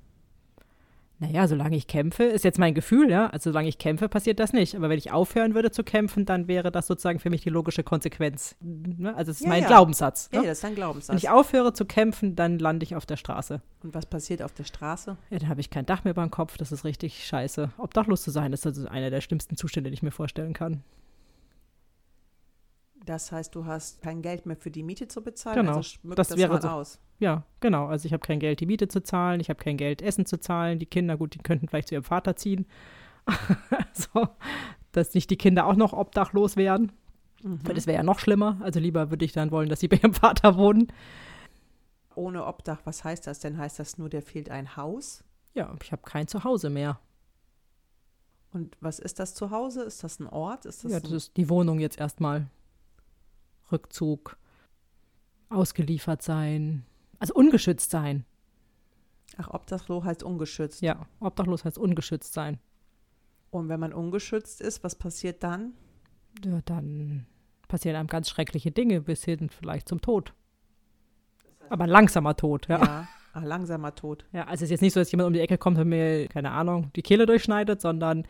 Naja, 1.18 1.48
solange 1.48 1.76
ich 1.76 1.87
kämpfe, 1.87 2.24
ist 2.24 2.44
jetzt 2.44 2.59
mein 2.59 2.74
Gefühl, 2.74 3.11
ja. 3.11 3.29
Also 3.29 3.50
solange 3.50 3.68
ich 3.68 3.79
kämpfe, 3.79 4.07
passiert 4.09 4.38
das 4.38 4.52
nicht. 4.52 4.74
Aber 4.76 4.90
wenn 4.90 4.98
ich 4.98 5.12
aufhören 5.12 5.55
würde 5.55 5.70
zu 5.70 5.83
kämpfen, 5.83 6.26
dann 6.26 6.46
wäre 6.46 6.70
das 6.70 6.87
sozusagen 6.87 7.20
für 7.20 7.31
mich 7.31 7.40
die 7.40 7.48
logische 7.48 7.83
Konsequenz. 7.83 8.55
Ne? 8.61 9.16
Also 9.16 9.31
es 9.31 9.38
ist 9.38 9.44
Ja, 9.44 9.48
mein 9.48 9.62
ja. 9.62 9.68
Glaubenssatz. 9.68 10.29
Ja, 10.31 10.40
Ne? 10.40 10.44
ja, 10.44 10.50
das 10.50 10.59
ist 10.59 10.64
ein 10.64 10.70
Wenn 10.72 10.76
Glaubenssatz. 10.76 11.16
ich 11.16 11.31
aufhöre 11.31 11.72
zu 11.72 11.87
kämpfen, 11.87 12.37
dann 12.37 12.59
lande 12.59 12.85
ich 12.85 12.96
auf 12.96 13.07
der 13.07 13.16
Straße. 13.16 13.62
Und 13.83 13.94
was 13.94 14.05
passiert 14.05 14.42
auf 14.42 14.52
der 14.52 14.64
Straße? 14.64 15.16
Ja, 15.31 15.38
dann 15.38 15.48
habe 15.48 15.61
ich 15.62 15.70
kein 15.70 15.87
Dach 15.87 16.05
mehr 16.05 16.11
über 16.11 16.22
dem 16.22 16.31
Kopf. 16.31 16.59
Das 16.59 16.70
ist 16.70 16.85
richtig 16.85 17.24
scheiße. 17.26 17.70
Obdachlos 17.79 18.22
zu 18.22 18.31
sein, 18.31 18.52
ist 18.52 18.66
also 18.66 18.87
einer 18.87 19.09
der 19.09 19.22
schlimmsten 19.22 19.57
Zustände, 19.57 19.88
die 19.90 19.94
ich 19.94 20.02
mir 20.02 20.11
vorstellen 20.11 20.52
kann. 20.52 20.83
Das 23.07 23.31
heißt, 23.33 23.55
du 23.55 23.64
hast 23.64 24.03
kein 24.03 24.21
Geld 24.21 24.47
mehr 24.47 24.57
für 24.57 24.71
die 24.71 24.83
Miete 24.83 25.07
zu 25.09 25.23
bezahlen. 25.23 25.61
Genau, 25.61 25.77
Also 25.77 25.97
das 26.14 26.29
das, 26.29 26.37
wäre 26.37 26.53
mal 26.53 26.61
so. 26.61 26.69
aus. 26.69 26.99
Ja, 27.19 27.45
genau. 27.61 27.87
Also 27.87 28.07
ich 28.07 28.12
habe 28.12 28.21
kein 28.21 28.40
Geld, 28.40 28.61
die 28.61 28.66
Miete 28.66 28.88
zu 28.88 29.03
zahlen, 29.03 29.40
ich 29.40 29.49
habe 29.49 29.62
kein 29.62 29.77
Geld, 29.77 30.03
Essen 30.03 30.27
zu 30.27 30.38
zahlen. 30.38 30.79
Die 30.79 30.87
Kinder, 30.87 31.16
gut, 31.16 31.35
die 31.35 31.38
könnten 31.38 31.69
vielleicht 31.69 31.88
zu 31.88 31.95
ihrem 31.95 32.05
Vater 32.05 32.37
ziehen. 32.37 32.66
so, 33.92 34.29
dass 34.92 35.14
nicht 35.14 35.31
die 35.31 35.37
Kinder 35.37 35.66
auch 35.66 35.77
noch 35.77 35.92
obdachlos 35.92 36.57
werden. 36.57 36.92
Mhm. 37.42 37.61
Weil 37.66 37.75
das 37.75 37.87
wäre 37.87 37.97
ja 37.99 38.03
noch 38.03 38.19
schlimmer. 38.19 38.59
Also 38.61 38.81
lieber 38.81 39.11
würde 39.11 39.25
ich 39.25 39.33
dann 39.33 39.51
wollen, 39.51 39.69
dass 39.69 39.81
sie 39.81 39.88
bei 39.88 39.97
ihrem 39.97 40.14
Vater 40.14 40.57
wohnen. 40.57 40.92
Ohne 42.16 42.45
Obdach, 42.45 42.81
was 42.85 43.05
heißt 43.05 43.27
das 43.27 43.38
denn? 43.38 43.57
Heißt 43.57 43.79
das 43.79 43.99
nur, 43.99 44.09
der 44.09 44.23
fehlt 44.23 44.51
ein 44.51 44.77
Haus? 44.77 45.23
Ja, 45.55 45.75
ich 45.83 45.92
habe 45.92 46.03
kein 46.03 46.27
Zuhause 46.27 46.71
mehr. 46.71 46.99
Und 48.53 48.77
was 48.81 48.99
ist 48.99 49.21
das 49.21 49.35
Zuhause? 49.35 49.83
Ist 49.83 50.03
das 50.03 50.19
ein 50.19 50.27
Ort? 50.27 50.64
Ist 50.64 50.85
das 50.85 50.92
ja, 50.92 51.01
das 51.01 51.12
ist 51.12 51.37
die 51.37 51.49
Wohnung 51.49 51.79
jetzt 51.79 52.01
erstmal. 52.01 52.49
Rückzug, 53.70 54.37
ausgeliefert 55.48 56.22
sein, 56.22 56.85
also 57.18 57.35
ungeschützt 57.35 57.90
sein. 57.90 58.24
Ach, 59.37 59.48
obdachlos 59.48 60.05
heißt 60.05 60.22
ungeschützt. 60.22 60.83
Ja, 60.83 61.07
obdachlos 61.20 61.64
heißt 61.64 61.79
ungeschützt 61.79 62.33
sein. 62.33 62.59
Und 63.50 63.68
wenn 63.68 63.81
man 63.81 63.92
ungeschützt 63.92 64.61
ist, 64.61 64.85
was 64.85 64.94
passiert 64.94 65.42
dann? 65.42 65.74
Ja, 66.44 66.61
dann 66.64 67.26
passieren 67.68 67.96
einem 67.96 68.09
ganz 68.09 68.29
schreckliche 68.29 68.70
Dinge 68.70 69.00
bis 69.00 69.24
hin 69.24 69.50
vielleicht 69.50 69.88
zum 69.88 70.00
Tod. 70.00 70.35
Aber 71.68 71.87
langsamer 71.87 72.37
Tod, 72.37 72.68
ja. 72.68 72.79
Ja. 72.79 73.09
Ach, 73.37 73.44
langsamer 73.44 73.94
Tod. 73.94 74.25
Ja, 74.33 74.44
also 74.44 74.55
es 74.55 74.62
ist 74.62 74.70
jetzt 74.70 74.81
nicht 74.81 74.94
so, 74.94 75.01
dass 75.01 75.12
jemand 75.12 75.27
um 75.27 75.35
die 75.35 75.40
Ecke 75.40 75.59
kommt 75.59 75.77
und 75.79 75.90
mir, 75.90 76.27
keine 76.29 76.53
Ahnung, 76.53 76.90
die 76.96 77.03
Kehle 77.03 77.27
durchschneidet, 77.27 77.83
sondern 77.83 78.25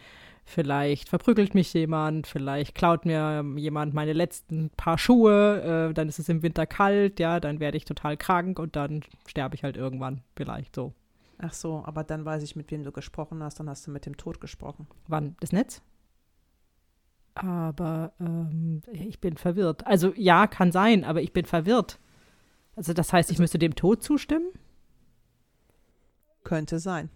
vielleicht 0.44 1.08
verprügelt 1.08 1.54
mich 1.54 1.72
jemand, 1.74 2.26
vielleicht 2.26 2.74
klaut 2.74 3.06
mir 3.06 3.44
jemand 3.56 3.94
meine 3.94 4.12
letzten 4.12 4.70
paar 4.70 4.98
Schuhe, 4.98 5.90
äh, 5.90 5.94
dann 5.94 6.08
ist 6.08 6.18
es 6.18 6.28
im 6.28 6.42
Winter 6.42 6.66
kalt, 6.66 7.20
ja, 7.20 7.38
dann 7.38 7.60
werde 7.60 7.76
ich 7.76 7.84
total 7.84 8.16
krank 8.16 8.58
und 8.58 8.74
dann 8.74 9.04
sterbe 9.28 9.54
ich 9.54 9.62
halt 9.62 9.76
irgendwann, 9.76 10.22
vielleicht 10.34 10.74
so. 10.74 10.92
Ach 11.38 11.52
so, 11.52 11.84
aber 11.84 12.02
dann 12.02 12.24
weiß 12.24 12.42
ich, 12.42 12.56
mit 12.56 12.68
wem 12.72 12.82
du 12.82 12.90
gesprochen 12.90 13.44
hast. 13.44 13.60
Dann 13.60 13.68
hast 13.68 13.86
du 13.86 13.92
mit 13.92 14.06
dem 14.06 14.16
Tod 14.16 14.40
gesprochen. 14.40 14.88
Wann? 15.06 15.36
Das 15.38 15.52
Netz? 15.52 15.82
Aber 17.34 18.12
ähm, 18.18 18.80
ich 18.90 19.20
bin 19.20 19.36
verwirrt. 19.36 19.86
Also 19.86 20.14
ja, 20.16 20.48
kann 20.48 20.72
sein, 20.72 21.04
aber 21.04 21.22
ich 21.22 21.32
bin 21.32 21.44
verwirrt. 21.44 22.00
Also 22.74 22.92
das 22.92 23.12
heißt, 23.12 23.30
ich 23.30 23.38
müsste 23.38 23.58
dem 23.58 23.74
Tod 23.74 24.02
zustimmen? 24.02 24.46
Könnte 26.46 26.78
sein. 26.78 27.10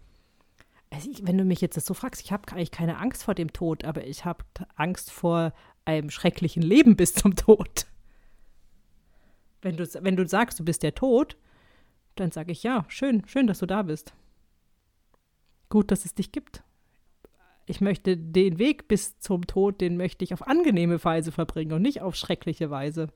Also 0.91 1.09
ich, 1.09 1.25
wenn 1.25 1.39
du 1.39 1.45
mich 1.45 1.61
jetzt 1.61 1.77
das 1.77 1.87
so 1.87 1.95
fragst, 1.95 2.21
ich 2.21 2.33
habe 2.33 2.51
eigentlich 2.51 2.73
keine 2.73 2.99
Angst 2.99 3.23
vor 3.23 3.37
dem 3.37 3.53
Tod, 3.53 3.85
aber 3.85 4.05
ich 4.05 4.25
habe 4.25 4.45
Angst 4.75 5.13
vor 5.13 5.53
einem 5.85 6.11
schrecklichen 6.11 6.63
Leben 6.63 6.97
bis 6.97 7.15
zum 7.15 7.37
Tod. 7.37 7.87
Wenn 9.63 9.77
du, 9.77 9.87
wenn 10.03 10.17
du 10.17 10.27
sagst, 10.27 10.59
du 10.59 10.65
bist 10.65 10.83
der 10.83 10.97
Tod, 10.97 11.37
dann 12.17 12.33
sage 12.33 12.51
ich 12.51 12.65
ja, 12.65 12.85
schön, 12.89 13.25
schön, 13.29 13.47
dass 13.47 13.61
du 13.61 13.67
da 13.67 13.83
bist. 13.83 14.13
Gut, 15.69 15.93
dass 15.93 16.05
es 16.05 16.13
dich 16.13 16.33
gibt. 16.33 16.65
Ich 17.67 17.81
möchte 17.81 18.17
den 18.17 18.59
Weg 18.59 18.89
bis 18.89 19.21
zum 19.21 19.47
Tod, 19.47 19.81
den 19.81 19.97
möchte 19.97 20.25
ich 20.25 20.35
auf 20.35 20.45
angenehme 20.49 21.05
Weise 21.05 21.31
verbringen 21.31 21.73
und 21.75 21.83
nicht 21.83 22.03
auf 22.03 22.17
schreckliche 22.17 22.69
Weise. 22.71 23.13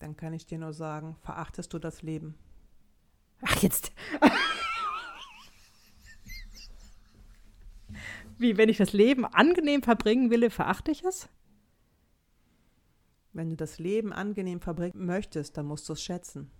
Dann 0.00 0.16
kann 0.16 0.32
ich 0.32 0.44
dir 0.44 0.58
nur 0.58 0.72
sagen, 0.72 1.14
verachtest 1.20 1.72
du 1.72 1.78
das 1.78 2.02
Leben? 2.02 2.34
Ach, 3.42 3.62
jetzt. 3.62 3.92
Wie, 8.38 8.56
wenn 8.56 8.68
ich 8.68 8.78
das 8.78 8.92
Leben 8.92 9.24
angenehm 9.24 9.82
verbringen 9.82 10.30
will, 10.30 10.50
verachte 10.50 10.90
ich 10.90 11.04
es? 11.04 11.28
Wenn 13.32 13.50
du 13.50 13.56
das 13.56 13.78
Leben 13.78 14.12
angenehm 14.12 14.60
verbringen 14.60 15.06
möchtest, 15.06 15.56
dann 15.56 15.66
musst 15.66 15.88
du 15.88 15.92
es 15.94 16.02
schätzen. 16.02 16.50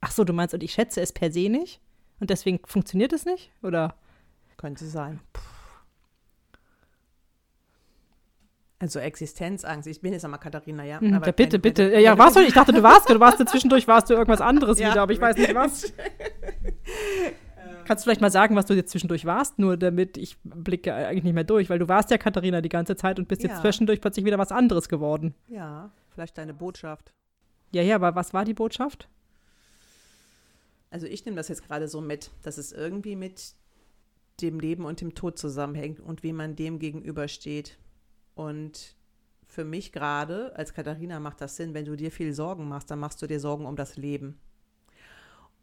Ach 0.00 0.10
so, 0.10 0.24
du 0.24 0.32
meinst, 0.32 0.54
und 0.54 0.62
ich 0.62 0.72
schätze 0.72 1.00
es 1.00 1.12
per 1.12 1.32
se 1.32 1.48
nicht? 1.48 1.80
Und 2.20 2.30
deswegen 2.30 2.60
funktioniert 2.66 3.12
es 3.12 3.24
nicht? 3.24 3.50
Oder? 3.62 3.96
Könnte 4.56 4.86
sein. 4.86 5.20
Also 8.84 8.98
Existenzangst. 8.98 9.88
Ich 9.88 10.02
bin 10.02 10.12
jetzt 10.12 10.26
einmal 10.26 10.38
Katharina, 10.40 10.84
ja. 10.84 11.00
Mhm, 11.00 11.12
ja, 11.14 11.18
bitte, 11.32 11.58
bitte. 11.58 11.98
Ja, 11.98 12.12
wenn- 12.12 12.18
warst 12.18 12.36
du? 12.36 12.40
Ich 12.40 12.52
dachte, 12.52 12.70
du 12.70 12.82
warst, 12.82 13.08
du 13.08 13.18
warst 13.18 13.38
zwischendurch, 13.48 13.88
warst 13.88 14.10
du 14.10 14.12
irgendwas 14.14 14.42
anderes 14.42 14.78
Ja. 14.78 14.90
wieder, 14.90 15.00
aber 15.00 15.12
ich 15.14 15.20
weiß 15.22 15.38
nicht 15.38 15.54
was. 15.54 15.90
Kannst 17.86 18.04
du 18.04 18.08
vielleicht 18.08 18.20
mal 18.20 18.30
sagen, 18.30 18.56
was 18.56 18.66
du 18.66 18.74
jetzt 18.74 18.90
zwischendurch 18.90 19.24
warst, 19.24 19.58
nur 19.58 19.78
damit 19.78 20.18
ich 20.18 20.36
blicke 20.44 20.92
eigentlich 20.94 21.24
nicht 21.24 21.32
mehr 21.32 21.44
durch, 21.44 21.70
weil 21.70 21.78
du 21.78 21.88
warst 21.88 22.10
ja 22.10 22.18
Katharina 22.18 22.60
die 22.60 22.68
ganze 22.68 22.94
Zeit 22.94 23.18
und 23.18 23.26
bist 23.26 23.42
jetzt 23.42 23.52
Ja. 23.54 23.60
zwischendurch 23.62 24.02
plötzlich 24.02 24.26
wieder 24.26 24.36
was 24.36 24.52
anderes 24.52 24.90
geworden. 24.90 25.34
Ja, 25.48 25.90
vielleicht 26.10 26.36
deine 26.36 26.52
Botschaft. 26.52 27.14
Ja, 27.72 27.80
ja, 27.80 27.94
aber 27.96 28.14
was 28.14 28.34
war 28.34 28.44
die 28.44 28.52
Botschaft? 28.54 29.08
Also 30.90 31.06
ich 31.06 31.24
nehme 31.24 31.36
das 31.38 31.48
jetzt 31.48 31.66
gerade 31.66 31.88
so 31.88 32.02
mit, 32.02 32.30
dass 32.42 32.58
es 32.58 32.70
irgendwie 32.72 33.16
mit 33.16 33.54
dem 34.42 34.60
Leben 34.60 34.84
und 34.84 35.00
dem 35.00 35.14
Tod 35.14 35.38
zusammenhängt 35.38 36.00
und 36.00 36.22
wie 36.22 36.34
man 36.34 36.54
dem 36.54 36.78
gegenübersteht. 36.78 37.78
Und 38.34 38.96
für 39.46 39.64
mich 39.64 39.92
gerade, 39.92 40.54
als 40.56 40.74
Katharina 40.74 41.20
macht 41.20 41.40
das 41.40 41.56
Sinn, 41.56 41.74
wenn 41.74 41.84
du 41.84 41.96
dir 41.96 42.10
viel 42.10 42.32
Sorgen 42.34 42.68
machst, 42.68 42.90
dann 42.90 42.98
machst 42.98 43.20
du 43.22 43.26
dir 43.26 43.38
Sorgen 43.40 43.66
um 43.66 43.76
das 43.76 43.96
Leben. 43.96 44.38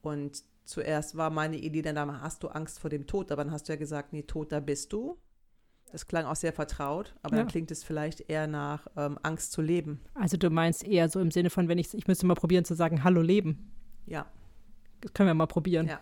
Und 0.01 0.43
zuerst 0.63 1.17
war 1.17 1.29
meine 1.29 1.57
Idee, 1.57 1.81
dann 1.81 1.95
da 1.95 2.21
hast 2.21 2.43
du 2.43 2.47
Angst 2.47 2.79
vor 2.79 2.89
dem 2.89 3.05
Tod, 3.07 3.31
aber 3.31 3.43
dann 3.43 3.51
hast 3.53 3.67
du 3.67 3.73
ja 3.73 3.77
gesagt, 3.79 4.13
nee, 4.13 4.23
tot, 4.23 4.51
da 4.51 4.59
bist 4.59 4.93
du. 4.93 5.17
Das 5.91 6.07
klang 6.07 6.23
auch 6.25 6.37
sehr 6.37 6.53
vertraut, 6.53 7.13
aber 7.21 7.35
Ja. 7.35 7.41
dann 7.43 7.51
klingt 7.51 7.69
es 7.69 7.83
vielleicht 7.83 8.21
eher 8.29 8.47
nach 8.47 8.87
ähm, 8.95 9.19
Angst 9.23 9.51
zu 9.51 9.61
leben. 9.61 9.99
Also 10.13 10.37
du 10.37 10.49
meinst 10.49 10.85
eher 10.85 11.09
so 11.09 11.19
im 11.19 11.31
Sinne 11.31 11.49
von, 11.49 11.67
wenn 11.67 11.77
ich, 11.77 11.93
ich 11.93 12.07
müsste 12.07 12.25
mal 12.25 12.35
probieren 12.35 12.63
zu 12.63 12.75
sagen, 12.75 13.03
hallo 13.03 13.21
Leben. 13.21 13.69
Ja, 14.05 14.25
Das 15.01 15.11
können 15.13 15.27
wir 15.27 15.33
mal 15.33 15.47
probieren. 15.47 15.87
Ja. 15.87 15.99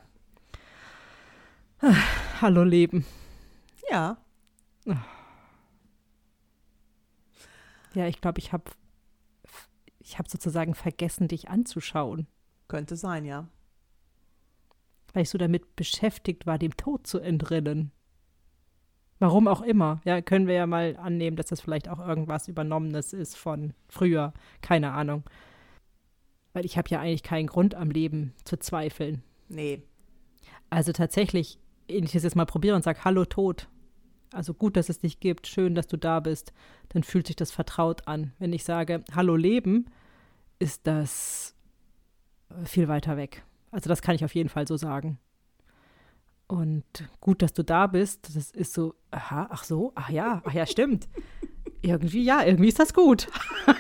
Hallo 2.42 2.64
Leben. 2.64 3.06
ja. 3.90 4.18
Ja, 4.86 5.06
Ja, 8.00 8.08
ich 8.08 8.22
glaube, 8.22 8.40
ich 8.40 8.54
habe 8.54 8.64
ich 10.00 10.18
hab 10.18 10.30
sozusagen 10.30 10.74
vergessen, 10.74 11.28
dich 11.28 11.50
anzuschauen. 11.50 12.28
Könnte 12.70 12.96
sein, 12.96 13.26
ja. 13.26 13.50
Weil 15.12 15.24
ich 15.24 15.30
so 15.30 15.38
damit 15.38 15.76
beschäftigt 15.76 16.46
war, 16.46 16.58
dem 16.58 16.78
Tod 16.78 17.06
zu 17.06 17.20
entrinnen. 17.20 17.92
Warum 19.20 19.50
auch 19.50 19.60
immer. 19.60 20.00
Ja, 20.06 20.22
können 20.22 20.48
wir 20.48 20.54
ja 20.56 20.66
mal 20.66 20.96
annehmen, 20.96 21.36
dass 21.36 21.48
das 21.48 21.60
vielleicht 21.60 21.90
auch 21.90 22.00
irgendwas 22.00 22.48
Übernommenes 22.48 23.12
ist 23.12 23.36
von 23.36 23.74
früher. 23.90 24.32
Keine 24.62 24.94
Ahnung. 24.94 25.26
Weil 26.54 26.64
ich 26.64 26.78
habe 26.78 26.88
ja 26.88 27.02
eigentlich 27.02 27.24
keinen 27.24 27.48
Grund 27.48 27.76
am 27.76 27.92
Leben 27.92 28.34
zu 28.46 28.56
zweifeln. 28.56 29.24
Nee. 29.50 29.84
Also 30.70 30.94
tatsächlich, 30.94 31.60
wenn 31.90 32.06
ich 32.06 32.16
es 32.16 32.24
jetzt 32.24 32.38
mal 32.38 32.46
probiere 32.46 32.78
und 32.78 32.84
sage, 32.84 33.04
hallo 33.04 33.26
Tod. 33.26 33.68
Also 34.32 34.54
gut, 34.54 34.78
dass 34.78 34.90
es 34.90 35.00
dich 35.00 35.20
gibt, 35.20 35.48
schön, 35.48 35.76
dass 35.76 35.88
du 35.88 35.98
da 35.98 36.20
bist, 36.20 36.54
dann 36.90 37.04
fühlt 37.04 37.28
sich 37.28 37.36
das 37.36 37.52
vertraut 37.52 38.08
an. 38.08 38.34
Wenn 38.38 38.54
ich 38.54 38.64
sage, 38.64 39.04
hallo 39.16 39.36
Leben, 39.36 39.88
ist 40.60 40.86
das 40.86 41.56
viel 42.64 42.88
weiter 42.88 43.18
weg. 43.18 43.44
Also 43.72 43.90
das 43.90 44.02
kann 44.02 44.16
ich 44.16 44.26
auf 44.26 44.36
jeden 44.36 44.50
Fall 44.50 44.68
so 44.68 44.78
sagen. 44.78 45.20
Und 46.48 46.84
gut, 47.22 47.42
dass 47.42 47.54
du 47.54 47.64
da 47.64 47.88
bist, 47.88 48.36
das 48.36 48.52
ist 48.52 48.74
so, 48.74 48.96
aha, 49.12 49.48
ach 49.52 49.64
so, 49.64 49.92
ach 49.96 50.10
ja, 50.10 50.42
ach 50.46 50.54
ja, 50.54 50.66
stimmt. 50.66 51.08
irgendwie, 51.82 52.24
ja, 52.24 52.44
irgendwie 52.44 52.70
ist 52.70 52.80
das 52.80 52.94
gut. 52.94 53.28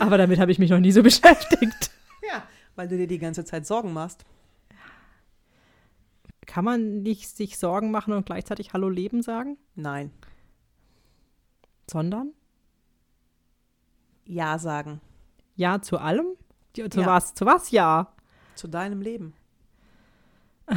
Aber 0.00 0.18
damit 0.18 0.38
habe 0.38 0.52
ich 0.52 0.58
mich 0.58 0.70
noch 0.70 0.78
nie 0.78 0.92
so 0.92 1.02
beschäftigt. 1.04 1.90
Ja, 2.22 2.42
weil 2.76 2.88
du 2.88 2.96
dir 2.96 3.06
die 3.06 3.18
ganze 3.18 3.44
Zeit 3.44 3.66
Sorgen 3.66 3.92
machst. 3.92 4.24
Kann 6.48 6.64
man 6.64 7.02
nicht 7.02 7.28
sich 7.28 7.58
Sorgen 7.58 7.90
machen 7.90 8.14
und 8.14 8.24
gleichzeitig 8.24 8.72
Hallo 8.72 8.88
Leben 8.88 9.20
sagen? 9.22 9.58
Nein. 9.74 10.10
Sondern? 11.88 12.32
Ja 14.24 14.58
sagen. 14.58 15.02
Ja 15.56 15.82
zu 15.82 15.98
allem? 15.98 16.26
Zu 16.74 17.00
Ja. 17.00 17.06
was? 17.06 17.34
Zu 17.34 17.44
was 17.44 17.70
ja? 17.70 18.14
Zu 18.54 18.66
deinem 18.66 19.02
Leben. 19.02 19.34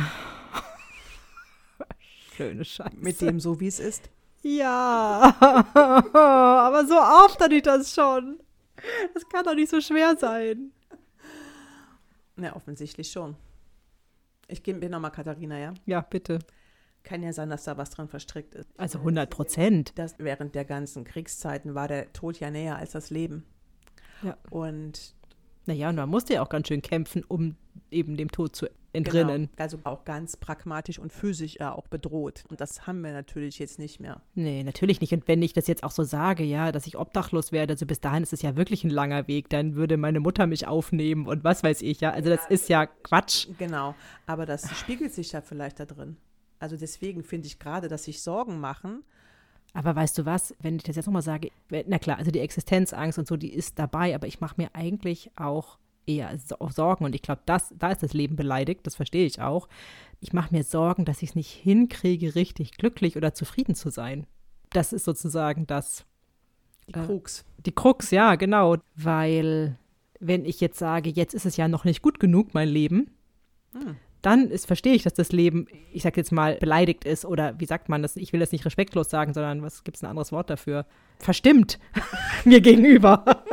Schöne 2.36 2.66
Scheiße. 2.66 2.98
Mit 2.98 3.22
dem 3.22 3.40
so, 3.40 3.62
wie 3.62 3.68
es 3.68 3.80
ist. 3.80 4.10
Ja, 4.42 5.36
aber 5.74 6.86
so 6.86 7.00
oft 7.00 7.40
hatte 7.40 7.56
ich 7.56 7.64
das 7.64 7.94
schon. 7.94 8.42
Das 9.14 9.28
kann 9.30 9.46
doch 9.46 9.56
nicht 9.56 9.70
so 9.70 9.80
schwer 9.80 10.18
sein. 10.18 10.74
Ja, 12.36 12.56
offensichtlich 12.58 13.10
schon. 13.10 13.38
Ich 14.52 14.64
geh- 14.64 14.74
bin 14.74 14.92
nochmal 14.92 15.12
Katharina, 15.12 15.58
ja? 15.58 15.74
Ja, 15.86 16.02
bitte. 16.02 16.40
Kann 17.04 17.24
ja 17.24 17.34
sein, 17.34 17.50
dass 17.50 17.64
da 17.64 17.78
was 17.78 17.90
dran 17.90 18.08
verstrickt 18.08 18.54
ist. 18.54 18.70
Also 18.78 19.00
100 19.00 19.30
Prozent. 19.30 19.94
Während 20.20 20.54
der 20.54 20.66
ganzen 20.66 21.04
Kriegszeiten 21.04 21.74
war 21.74 21.88
der 21.88 22.14
Tod 22.14 22.40
ja 22.40 22.52
näher 22.52 22.76
als 22.78 22.92
das 22.92 23.10
Leben. 23.10 23.44
Ja. 24.22 24.38
Und 24.52 25.16
Naja, 25.66 25.90
und 25.90 25.96
man 25.96 26.10
musste 26.10 26.34
ja 26.36 26.44
auch 26.44 26.50
ganz 26.50 26.68
schön 26.68 26.82
kämpfen, 26.82 27.24
um 27.28 27.56
eben 27.90 28.18
dem 28.18 28.30
Tod 28.32 28.56
zu 28.56 28.68
entrinnen. 28.94 29.50
Genau, 29.52 29.64
also 29.64 29.80
auch 29.84 30.06
ganz 30.06 30.38
pragmatisch 30.38 31.00
und 31.00 31.12
physisch 31.12 31.58
ja 31.60 31.74
auch 31.74 31.88
bedroht. 31.88 32.44
Und 32.50 32.62
das 32.62 32.88
haben 32.88 33.02
wir 33.02 33.12
natürlich 33.14 33.60
jetzt 33.60 33.80
nicht 33.80 34.00
mehr. 34.00 34.22
Nee, 34.36 34.64
natürlich 34.64 35.02
nicht. 35.02 35.14
Und 35.14 35.28
wenn 35.28 35.42
ich 35.42 35.54
das 35.54 35.68
jetzt 35.68 35.84
auch 35.84 35.92
so 35.92 36.04
sage, 36.04 36.44
ja, 36.44 36.72
dass 36.72 36.88
ich 36.88 36.98
obdachlos 36.98 37.52
werde, 37.52 37.74
also 37.74 37.86
bis 37.86 38.00
dahin 38.00 38.24
ist 38.24 38.34
es 38.34 38.42
ja 38.42 38.56
wirklich 38.56 38.84
ein 38.84 38.90
langer 38.90 39.28
Weg, 39.28 39.50
dann 39.50 39.76
würde 39.76 39.98
meine 39.98 40.20
Mutter 40.20 40.48
mich 40.48 40.68
aufnehmen 40.68 41.28
und 41.28 41.44
was 41.44 41.64
weiß 41.64 41.82
ich, 41.82 42.02
ja. 42.02 42.12
Also 42.12 42.30
das 42.30 42.46
ist 42.48 42.70
ja 42.70 42.86
Quatsch. 42.86 43.48
Genau. 43.58 43.96
Aber 44.26 44.46
das 44.46 44.70
spiegelt 44.78 45.14
sich 45.14 45.32
ja 45.32 45.42
vielleicht 45.42 45.80
da 45.80 45.86
drin. 45.86 46.18
Also 46.60 46.78
deswegen 46.78 47.24
finde 47.24 47.48
ich 47.48 47.60
gerade, 47.60 47.88
dass 47.88 48.04
sich 48.04 48.22
Sorgen 48.22 48.60
machen. 48.60 49.04
Aber 49.74 49.96
weißt 49.96 50.18
du 50.18 50.26
was, 50.26 50.54
wenn 50.60 50.76
ich 50.76 50.84
das 50.84 50.98
jetzt 50.98 51.06
nochmal 51.06 51.22
sage, 51.22 51.50
na 51.70 51.98
klar, 51.98 52.18
also 52.18 52.30
die 52.30 52.40
Existenzangst 52.40 53.18
und 53.18 53.28
so, 53.28 53.38
die 53.38 53.54
ist 53.54 53.80
dabei, 53.80 54.14
aber 54.14 54.28
ich 54.28 54.42
mache 54.42 54.56
mir 54.58 54.70
eigentlich 54.74 55.32
auch 55.38 55.78
eher 56.06 56.38
so 56.38 56.56
Sorgen 56.70 57.06
und 57.06 57.16
ich 57.16 57.22
glaube, 57.22 57.42
das, 57.46 57.74
da 57.78 57.92
ist 57.92 58.04
das 58.04 58.14
Leben 58.14 58.36
beleidigt, 58.36 58.86
das 58.88 58.96
verstehe 58.96 59.26
ich 59.26 59.42
auch. 59.42 59.68
Ich 60.20 60.34
mache 60.34 60.54
mir 60.54 60.64
Sorgen, 60.64 61.06
dass 61.06 61.22
ich 61.22 61.30
es 61.30 61.36
nicht 61.36 61.52
hinkriege, 61.52 62.36
richtig 62.36 62.72
glücklich 62.78 63.18
oder 63.18 63.34
zufrieden 63.34 63.76
zu 63.76 63.90
sein. 63.90 64.28
Das 64.72 64.94
ist 64.94 65.06
sozusagen 65.06 65.68
das, 65.68 66.06
Die 66.88 66.94
Äh, 67.00 67.06
Krux. 67.06 67.46
die 67.66 67.72
Krux, 67.72 68.12
ja, 68.12 68.36
genau, 68.36 68.78
weil 68.96 69.78
wenn 70.20 70.46
ich 70.46 70.62
jetzt 70.62 70.78
sage, 70.80 71.10
jetzt 71.10 71.34
ist 71.34 71.46
es 71.46 71.58
ja 71.58 71.68
noch 71.68 71.84
nicht 71.86 72.02
gut 72.02 72.20
genug, 72.20 72.54
mein 72.54 72.70
Leben, 72.70 73.10
Hm. 73.74 73.96
dann 74.22 74.50
ist, 74.52 74.68
verstehe 74.68 74.94
ich, 74.94 75.02
dass 75.04 75.14
das 75.16 75.32
Leben, 75.32 75.66
ich 75.92 76.04
sag 76.04 76.16
jetzt 76.18 76.32
mal, 76.32 76.56
beleidigt 76.58 77.06
ist 77.06 77.26
oder 77.26 77.60
wie 77.60 77.66
sagt 77.66 77.90
man 77.90 78.02
das? 78.04 78.16
Ich 78.18 78.32
will 78.34 78.40
das 78.40 78.52
nicht 78.52 78.66
respektlos 78.66 79.10
sagen, 79.10 79.34
sondern 79.34 79.62
was 79.64 79.84
gibt 79.84 79.98
es 79.98 80.04
ein 80.04 80.10
anderes 80.10 80.32
Wort 80.32 80.50
dafür? 80.52 80.86
Verstimmt 81.18 81.80
mir 82.46 82.62
gegenüber. 82.62 83.44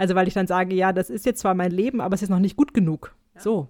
Also 0.00 0.14
weil 0.14 0.26
ich 0.28 0.34
dann 0.34 0.46
sage, 0.46 0.74
ja, 0.74 0.92
das 0.92 1.10
ist 1.10 1.26
jetzt 1.26 1.40
zwar 1.40 1.54
mein 1.54 1.70
Leben, 1.70 2.00
aber 2.00 2.14
es 2.14 2.22
ist 2.22 2.28
noch 2.30 2.38
nicht 2.38 2.56
gut 2.56 2.74
genug. 2.74 3.14
So. 3.36 3.68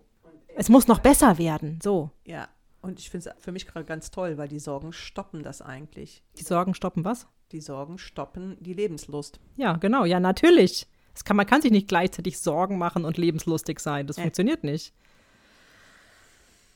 Es 0.57 0.69
muss 0.69 0.87
noch 0.89 1.01
besser 1.01 1.39
werden. 1.39 1.79
So. 1.83 2.11
Ja. 2.25 2.49
Und 2.83 2.99
ich 2.99 3.11
finde 3.11 3.29
es 3.37 3.43
für 3.45 3.53
mich 3.53 3.67
gerade 3.67 3.85
ganz 3.85 4.11
toll, 4.11 4.39
weil 4.39 4.49
die 4.49 4.59
Sorgen 4.59 4.93
stoppen 4.93 5.43
das 5.43 5.61
eigentlich. 5.61 6.23
Die 6.39 6.45
Sorgen 6.45 6.75
stoppen 6.75 7.05
was? 7.05 7.27
Die 7.53 7.61
Sorgen 7.61 7.99
stoppen 7.99 8.57
die 8.61 8.73
Lebenslust. 8.75 9.39
Ja, 9.57 9.75
genau, 9.77 10.05
ja, 10.05 10.19
natürlich. 10.21 10.87
Das 11.13 11.25
kann, 11.25 11.37
man 11.37 11.47
kann 11.47 11.61
sich 11.63 11.73
nicht 11.73 11.89
gleichzeitig 11.89 12.39
Sorgen 12.39 12.79
machen 12.79 13.05
und 13.05 13.19
lebenslustig 13.19 13.81
sein. 13.81 14.07
Das 14.07 14.17
Ja. 14.17 14.23
funktioniert 14.23 14.65
nicht. 14.65 14.95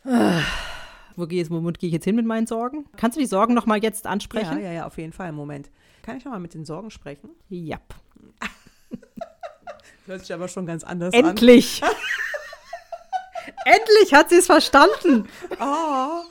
Ah, 0.05 0.43
Wo 1.17 1.27
gehe 1.27 1.43
gehe 1.45 1.89
ich 1.89 1.93
jetzt 1.93 2.05
hin 2.05 2.17
mit 2.17 2.27
meinen 2.27 2.47
Sorgen? 2.47 2.87
Kannst 2.97 3.17
du 3.17 3.21
die 3.21 3.27
Sorgen 3.27 3.55
noch 3.55 3.67
mal 3.67 3.79
jetzt 3.83 4.05
Ja, 4.05 4.11
ansprechen? 4.11 4.61
ja, 4.61 4.73
ja, 4.73 4.87
auf 4.87 4.99
jeden 4.99 5.13
Fall. 5.13 5.33
Moment. 5.33 5.71
Kann 6.03 6.17
ich 6.19 6.25
noch 6.25 6.33
mal 6.33 6.41
mit 6.41 6.53
den 6.55 6.65
Sorgen 6.65 6.91
sprechen? 6.91 7.31
Ja. 7.49 7.79
Hört 10.07 10.21
sich 10.21 10.33
aber 10.35 10.49
schon 10.49 10.67
ganz 10.67 10.85
anders 10.85 11.15
an. 11.15 11.25
Endlich! 11.25 11.83
Endlich 13.65 14.15
hat 14.15 14.31
sie 14.31 14.37
es 14.37 14.47
verstanden. 14.47 15.29
Oh. 15.61 16.23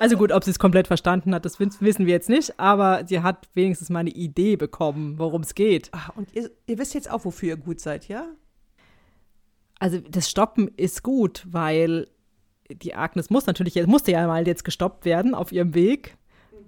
Also 0.00 0.16
gut, 0.16 0.32
ob 0.32 0.44
sie 0.44 0.50
es 0.50 0.58
komplett 0.58 0.86
verstanden 0.86 1.34
hat, 1.34 1.44
das 1.44 1.58
wissen 1.58 2.06
wir 2.06 2.12
jetzt 2.12 2.28
nicht, 2.28 2.58
aber 2.58 3.04
sie 3.06 3.20
hat 3.22 3.48
wenigstens 3.54 3.90
mal 3.90 4.00
eine 4.00 4.10
Idee 4.10 4.56
bekommen, 4.56 5.18
worum 5.18 5.42
es 5.42 5.54
geht. 5.54 5.88
Ah, 5.92 6.10
Und 6.16 6.34
ihr, 6.34 6.50
ihr 6.66 6.78
wisst 6.78 6.94
jetzt 6.94 7.10
auch, 7.10 7.24
wofür 7.24 7.50
ihr 7.50 7.56
gut 7.56 7.80
seid, 7.80 8.08
ja? 8.08 8.26
Also 9.78 9.98
das 10.00 10.30
Stoppen 10.30 10.68
ist 10.76 11.02
gut, 11.02 11.44
weil 11.50 12.08
die 12.70 12.94
Agnes 12.94 13.30
muss 13.30 13.46
natürlich, 13.46 13.86
musste 13.86 14.12
ja 14.12 14.26
mal 14.26 14.46
jetzt 14.46 14.64
gestoppt 14.64 15.04
werden 15.04 15.34
auf 15.34 15.52
ihrem 15.52 15.74
Weg, 15.74 16.16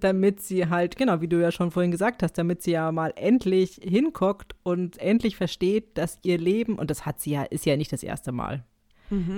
damit 0.03 0.41
sie 0.41 0.69
halt, 0.69 0.95
genau, 0.97 1.21
wie 1.21 1.27
du 1.27 1.41
ja 1.41 1.51
schon 1.51 1.71
vorhin 1.71 1.91
gesagt 1.91 2.23
hast, 2.23 2.37
damit 2.37 2.61
sie 2.61 2.71
ja 2.71 2.91
mal 2.91 3.13
endlich 3.15 3.79
hinguckt 3.83 4.55
und 4.63 4.97
endlich 4.99 5.35
versteht, 5.35 5.97
dass 5.97 6.19
ihr 6.23 6.37
Leben, 6.37 6.75
und 6.77 6.89
das 6.89 7.05
hat 7.05 7.19
sie 7.19 7.31
ja, 7.31 7.43
ist 7.43 7.65
ja 7.65 7.75
nicht 7.77 7.91
das 7.93 8.03
erste 8.03 8.31
Mal. 8.31 8.63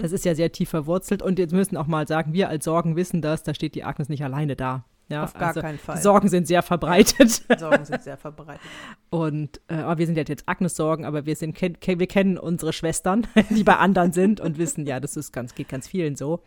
Das 0.02 0.12
ist 0.14 0.26
ja 0.26 0.34
sehr 0.34 0.52
tief 0.52 0.70
verwurzelt 0.70 1.22
und 1.22 1.38
jetzt 1.38 1.52
müssen 1.54 1.78
auch 1.78 1.86
mal 1.86 2.08
sagen, 2.08 2.34
wir 2.34 2.50
als 2.50 2.66
Sorgen 2.66 2.96
wissen 2.96 3.22
das, 3.22 3.44
da 3.44 3.54
steht 3.54 3.76
die 3.76 3.84
Agnes 3.84 4.10
nicht 4.10 4.24
alleine 4.24 4.56
da. 4.56 4.84
Ja, 5.10 5.24
Auf 5.24 5.34
gar 5.34 5.50
also 5.50 5.62
keinen 5.62 5.78
Fall. 5.80 5.98
Sorgen 5.98 6.28
sind 6.28 6.48
sehr 6.48 6.62
verbreitet. 6.64 7.44
Sorgen 7.60 7.86
sind 7.86 8.02
sehr 8.04 8.18
verbreitet. 8.18 8.62
Und 9.12 9.60
äh, 9.68 9.76
aber 9.76 9.98
wir 10.00 10.06
sind 10.06 10.18
ja 10.18 10.24
jetzt 10.28 10.48
Agnes 10.48 10.76
Sorgen, 10.76 11.06
aber 11.06 11.26
wir 11.26 11.36
sind 11.36 11.56
ken 11.56 11.80
ken- 11.80 12.00
wir 12.00 12.06
kennen 12.08 12.38
unsere 12.38 12.74
Schwestern, 12.74 13.28
die 13.50 13.64
bei 13.64 13.76
anderen 13.78 14.12
sind 14.12 14.40
und 14.40 14.58
wissen, 14.60 14.86
ja, 14.86 15.00
das 15.00 15.18
ist 15.18 15.32
ganz 15.32 15.54
geht 15.56 15.70
ganz 15.70 15.88
vielen 15.88 16.16
so. 16.16 16.42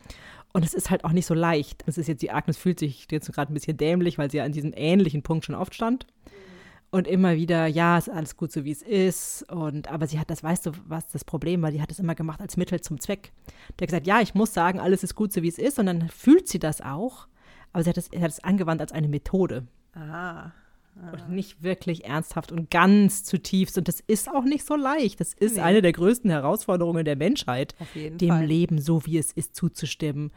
Und 0.53 0.65
es 0.65 0.75
ist 0.75 0.91
halt 0.91 1.05
auch 1.05 1.13
nicht 1.13 1.27
so 1.27 1.35
leicht. 1.35 1.83
Es 1.87 1.99
ist 1.99 2.09
jetzt 2.09 2.23
die 2.23 2.31
Agnes 2.31 2.59
fühlt 2.59 2.79
sich 2.79 3.07
jetzt 3.11 3.33
gerade 3.33 3.53
ein 3.53 3.55
bisschen 3.55 3.77
dämlich, 3.77 4.19
weil 4.19 4.31
sie 4.31 4.39
ja 4.39 4.45
an 4.45 4.53
diesem 4.53 4.73
ähnlichen 4.75 5.23
Punkt 5.23 5.47
schon 5.47 5.55
oft 5.55 5.75
stand. 5.75 6.07
Und 6.91 7.09
immer 7.09 7.37
wieder, 7.37 7.67
ja, 7.67 7.97
ist 7.97 8.11
alles 8.11 8.37
gut 8.37 8.53
so 8.53 8.65
wie 8.65 8.71
es 8.71 8.83
ist. 8.83 9.51
Und 9.51 9.89
aber 9.89 10.07
sie 10.07 10.19
hat 10.19 10.29
das, 10.29 10.43
weißt 10.43 10.67
du, 10.67 10.73
was 10.87 11.09
das 11.09 11.25
Problem 11.25 11.63
war? 11.63 11.71
Die 11.71 11.81
hat 11.81 11.91
das 11.91 11.99
immer 11.99 12.15
gemacht 12.15 12.43
als 12.43 12.59
Mittel 12.59 12.83
zum 12.83 13.01
Zweck. 13.01 13.33
Die 13.47 13.85
hat 13.85 13.89
gesagt, 13.89 14.07
ja, 14.07 14.21
ich 14.21 14.35
muss 14.35 14.53
sagen, 14.53 14.79
alles 14.79 15.03
ist 15.03 15.15
gut 15.15 15.33
so 15.33 15.43
wie 15.43 15.49
es 15.49 15.59
ist. 15.59 15.79
Und 15.79 15.87
dann 15.87 16.09
fühlt 16.11 16.49
sie 16.49 16.59
das 16.59 16.83
auch. 16.83 17.29
Aber 17.73 17.83
sie 17.83 17.89
hat 17.89 17.97
es 17.97 18.09
es 18.09 18.45
angewandt 18.45 18.83
als 18.83 18.93
eine 18.93 19.09
Methode 19.09 19.67
Aha. 19.95 20.53
Und 20.95 21.31
nicht 21.31 21.63
wirklich 21.63 22.05
ernsthaft 22.05 22.53
und 22.53 22.71
ganz 22.71 23.25
zutiefst. 23.25 23.79
Und 23.79 23.89
das 23.89 24.01
ist 24.01 24.29
auch 24.31 24.45
nicht 24.45 24.65
so 24.67 24.77
leicht. 24.77 25.21
Das 25.21 25.33
ist 25.33 25.57
Nee. 25.57 25.63
eine 25.63 25.83
der 25.83 25.93
größten 25.93 26.31
Herausforderungen 26.31 27.05
der 27.05 27.17
Menschheit, 27.17 27.75
dem 27.95 28.19
Fall. 28.29 28.45
Leben 28.47 28.79
so 28.81 29.05
wie 29.07 29.19
es 29.19 29.33
ist 29.33 29.57
zuzustimmen. 29.57 30.31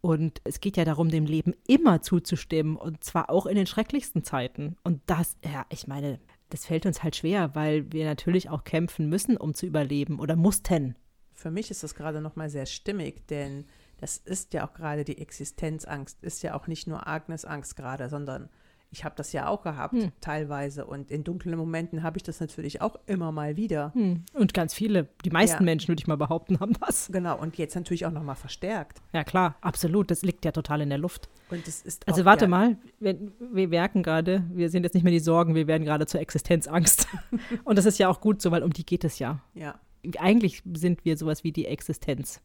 Und 0.00 0.40
es 0.44 0.60
geht 0.60 0.76
ja 0.76 0.84
darum, 0.84 1.10
dem 1.10 1.26
Leben 1.26 1.54
immer 1.68 2.02
zuzustimmen 2.02 2.76
und 2.76 3.04
zwar 3.04 3.30
auch 3.30 3.46
in 3.46 3.54
den 3.54 3.66
schrecklichsten 3.66 4.24
Zeiten. 4.24 4.76
Und 4.82 5.00
das, 5.06 5.36
ja, 5.44 5.64
ich 5.70 5.86
meine, 5.86 6.18
das 6.48 6.66
fällt 6.66 6.86
uns 6.86 7.02
halt 7.04 7.14
schwer, 7.14 7.54
weil 7.54 7.92
wir 7.92 8.04
natürlich 8.04 8.50
auch 8.50 8.64
kämpfen 8.64 9.08
müssen, 9.08 9.36
um 9.36 9.54
zu 9.54 9.64
überleben 9.66 10.18
oder 10.18 10.34
mussten. 10.34 10.96
Für 11.32 11.50
mich 11.52 11.70
ist 11.70 11.82
das 11.84 11.94
gerade 11.94 12.20
noch 12.20 12.34
mal 12.34 12.50
sehr 12.50 12.66
stimmig, 12.66 13.26
denn 13.28 13.64
das 13.98 14.16
ist 14.16 14.54
ja 14.54 14.66
auch 14.66 14.74
gerade 14.74 15.04
die 15.04 15.18
Existenzangst, 15.18 16.22
ist 16.24 16.42
ja 16.42 16.54
auch 16.54 16.66
nicht 16.66 16.88
nur 16.88 17.06
Agnes 17.06 17.44
Angst 17.44 17.76
gerade, 17.76 18.08
sondern 18.08 18.48
Ich 18.94 19.04
habe 19.04 19.14
das 19.16 19.32
ja 19.32 19.48
auch 19.48 19.62
gehabt, 19.62 19.94
Hm. 19.94 20.12
teilweise. 20.20 20.84
Und 20.84 21.10
in 21.10 21.24
dunklen 21.24 21.56
Momenten 21.56 22.02
habe 22.02 22.18
ich 22.18 22.22
das 22.22 22.40
natürlich 22.40 22.82
auch 22.82 22.96
immer 23.06 23.32
mal 23.32 23.56
wieder. 23.56 23.92
Hm. 23.94 24.24
Und 24.34 24.52
ganz 24.52 24.74
viele, 24.74 25.08
die 25.24 25.30
meisten 25.30 25.62
Ja. 25.62 25.64
Menschen, 25.64 25.88
würde 25.88 26.00
ich 26.00 26.06
mal 26.06 26.16
behaupten, 26.16 26.60
haben 26.60 26.74
das. 26.78 27.08
Genau, 27.10 27.38
und 27.40 27.56
jetzt 27.56 27.74
natürlich 27.74 28.04
auch 28.04 28.10
nochmal 28.10 28.36
verstärkt. 28.36 29.00
Ja, 29.14 29.24
klar, 29.24 29.56
absolut. 29.62 30.10
Das 30.10 30.20
liegt 30.22 30.44
ja 30.44 30.52
total 30.52 30.82
in 30.82 30.90
der 30.90 30.98
Luft. 30.98 31.30
Und 31.50 31.66
es 31.66 31.82
ist 31.82 32.06
Also 32.06 32.20
auch 32.20 32.24
warte 32.26 32.44
ja, 32.44 32.48
mal, 32.48 32.76
wir, 33.00 33.18
wir 33.40 33.68
merken 33.68 34.02
gerade, 34.02 34.44
wir 34.52 34.68
sind 34.70 34.84
jetzt 34.84 34.92
nicht 34.94 35.04
mehr 35.04 35.12
die 35.12 35.20
Sorgen, 35.20 35.54
wir 35.54 35.66
werden 35.66 35.84
gerade 35.84 36.06
zur 36.06 36.20
Existenzangst. 36.20 37.08
Und 37.64 37.78
das 37.78 37.86
ist 37.86 37.98
ja 37.98 38.08
auch 38.08 38.20
gut 38.20 38.42
so, 38.42 38.50
weil 38.50 38.62
um 38.62 38.72
die 38.72 38.84
geht 38.84 39.04
es 39.04 39.18
ja. 39.18 39.40
Ja, 39.54 39.74
Eigentlich 40.18 40.62
sind 40.74 41.04
wir 41.06 41.16
sowas 41.16 41.44
wie 41.44 41.52
die 41.52 41.66
Existenz. 41.66 42.40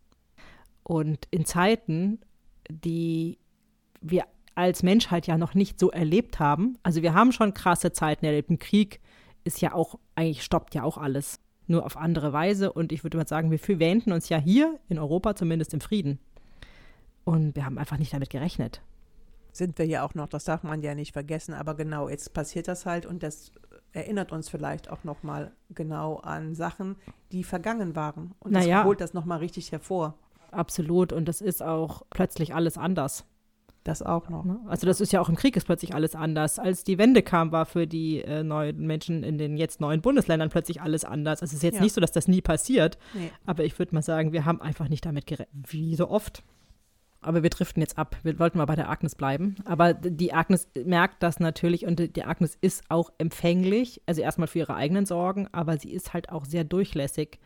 Und 0.84 1.28
in 1.32 1.46
Zeiten, 1.46 2.20
die 2.70 3.38
wir 4.00 4.24
als 4.58 4.84
Menschheit 4.84 5.28
ja 5.28 5.38
noch 5.38 5.54
nicht 5.54 5.80
so 5.80 5.92
erlebt 5.92 6.40
haben, 6.40 6.78
also 6.84 7.02
wir 7.02 7.14
haben 7.14 7.32
schon 7.32 7.54
krasse 7.54 7.92
Zeiten 7.92 8.26
erlebt. 8.26 8.50
Ein 8.50 8.60
Krieg 8.60 9.00
ist 9.44 9.62
ja 9.62 9.74
auch, 9.74 10.00
eigentlich 10.16 10.44
stoppt 10.44 10.76
ja 10.76 10.84
auch 10.84 10.98
alles. 10.98 11.40
Nur 11.68 11.86
auf 11.86 11.98
andere 11.98 12.32
Weise. 12.34 12.72
Und 12.72 12.92
ich 12.92 13.04
würde 13.04 13.18
mal 13.18 13.28
sagen, 13.28 13.52
wir 13.52 13.60
wähnten 13.80 14.12
uns 14.14 14.30
ja 14.30 14.38
hier 14.38 14.80
in 14.90 15.00
Europa 15.00 15.36
zumindest 15.36 15.74
im 15.74 15.82
Frieden. 15.82 16.18
Und 17.26 17.56
wir 17.56 17.66
haben 17.66 17.78
einfach 17.78 17.98
nicht 17.98 18.14
damit 18.14 18.30
gerechnet. 18.30 18.82
sind 19.52 19.78
wir 19.80 19.86
ja 19.86 20.04
auch 20.04 20.14
noch, 20.14 20.28
das 20.28 20.44
darf 20.46 20.64
man 20.64 20.82
ja 20.82 20.94
nicht 20.96 21.14
vergessen. 21.14 21.54
Aber 21.54 21.76
genau, 21.76 22.10
jetzt 22.10 22.34
passiert 22.34 22.68
das 22.68 22.86
halt 22.86 23.06
und 23.06 23.22
das 23.24 23.52
erinnert 23.92 24.32
uns 24.32 24.50
vielleicht 24.50 24.90
auch 24.90 25.04
nochmal 25.04 25.52
genau 25.72 26.18
an 26.18 26.54
Sachen, 26.56 26.96
die 27.32 27.44
vergangen 27.44 27.96
waren. 27.96 28.34
Und 28.40 28.54
das 28.54 28.66
Naja. 28.66 28.84
holt 28.86 29.02
das 29.02 29.14
nochmal 29.14 29.40
richtig 29.40 29.72
hervor. 29.72 30.14
Absolut. 30.52 31.12
Und 31.12 31.28
das 31.28 31.42
ist 31.42 31.62
auch 31.64 32.04
plötzlich 32.12 32.54
alles 32.56 32.78
anders. 32.78 33.26
Das 33.88 34.04
auch 34.04 34.28
noch. 34.28 34.44
ne? 34.44 34.60
Also 34.68 34.86
das 34.86 35.00
ist 35.00 35.14
ja 35.14 35.22
auch 35.22 35.30
im 35.30 35.38
Krieg 35.38 35.56
ist 35.56 35.64
plötzlich 35.66 35.96
alles 35.96 36.14
anders. 36.14 36.60
Als 36.60 36.84
die 36.84 36.98
Wende 36.98 37.22
kam, 37.24 37.54
war 37.54 37.66
für 37.66 37.88
die 37.88 38.22
äh, 38.22 38.44
neuen 38.44 38.86
Menschen 38.86 39.24
in 39.24 39.38
den 39.38 39.56
jetzt 39.56 39.80
neuen 39.80 40.02
Bundesländern 40.02 40.50
plötzlich 40.50 40.82
alles 40.82 41.06
anders. 41.06 41.42
Also 41.42 41.52
es 41.52 41.60
ist 41.60 41.64
jetzt 41.64 41.76
Ja. 41.76 41.82
nicht 41.84 41.94
so, 41.96 42.02
dass 42.02 42.12
das 42.12 42.28
nie 42.28 42.42
passiert. 42.42 42.98
Nee. 43.14 43.32
Aber 43.46 43.64
ich 43.64 43.80
würde 43.80 43.96
mal 43.96 44.02
sagen, 44.02 44.34
wir 44.34 44.44
haben 44.44 44.62
einfach 44.62 44.90
nicht 44.90 45.06
damit 45.06 45.26
gerechnet. 45.26 45.48
Wie 45.72 45.96
so 45.96 46.10
oft. 46.10 46.44
Aber 47.22 47.44
wir 47.44 47.50
driften 47.50 47.82
jetzt 47.82 47.98
ab. 47.98 48.18
Wir 48.24 48.38
wollten 48.40 48.58
mal 48.58 48.66
bei 48.66 48.76
der 48.76 48.90
Agnes 48.90 49.16
bleiben. 49.16 49.56
Aber 49.64 49.94
die 49.94 50.34
Agnes 50.34 50.68
merkt 50.86 51.24
das 51.24 51.40
natürlich 51.40 51.86
und 51.86 52.14
die 52.18 52.24
Agnes 52.26 52.58
ist 52.60 52.84
auch 52.90 53.10
empfänglich. 53.20 54.02
Also 54.06 54.22
erstmal 54.22 54.48
für 54.50 54.60
ihre 54.60 54.76
eigenen 54.76 55.06
Sorgen, 55.06 55.48
aber 55.54 55.78
sie 55.78 55.94
ist 55.94 56.14
halt 56.14 56.30
auch 56.30 56.44
sehr 56.44 56.66
durchlässig. 56.66 57.40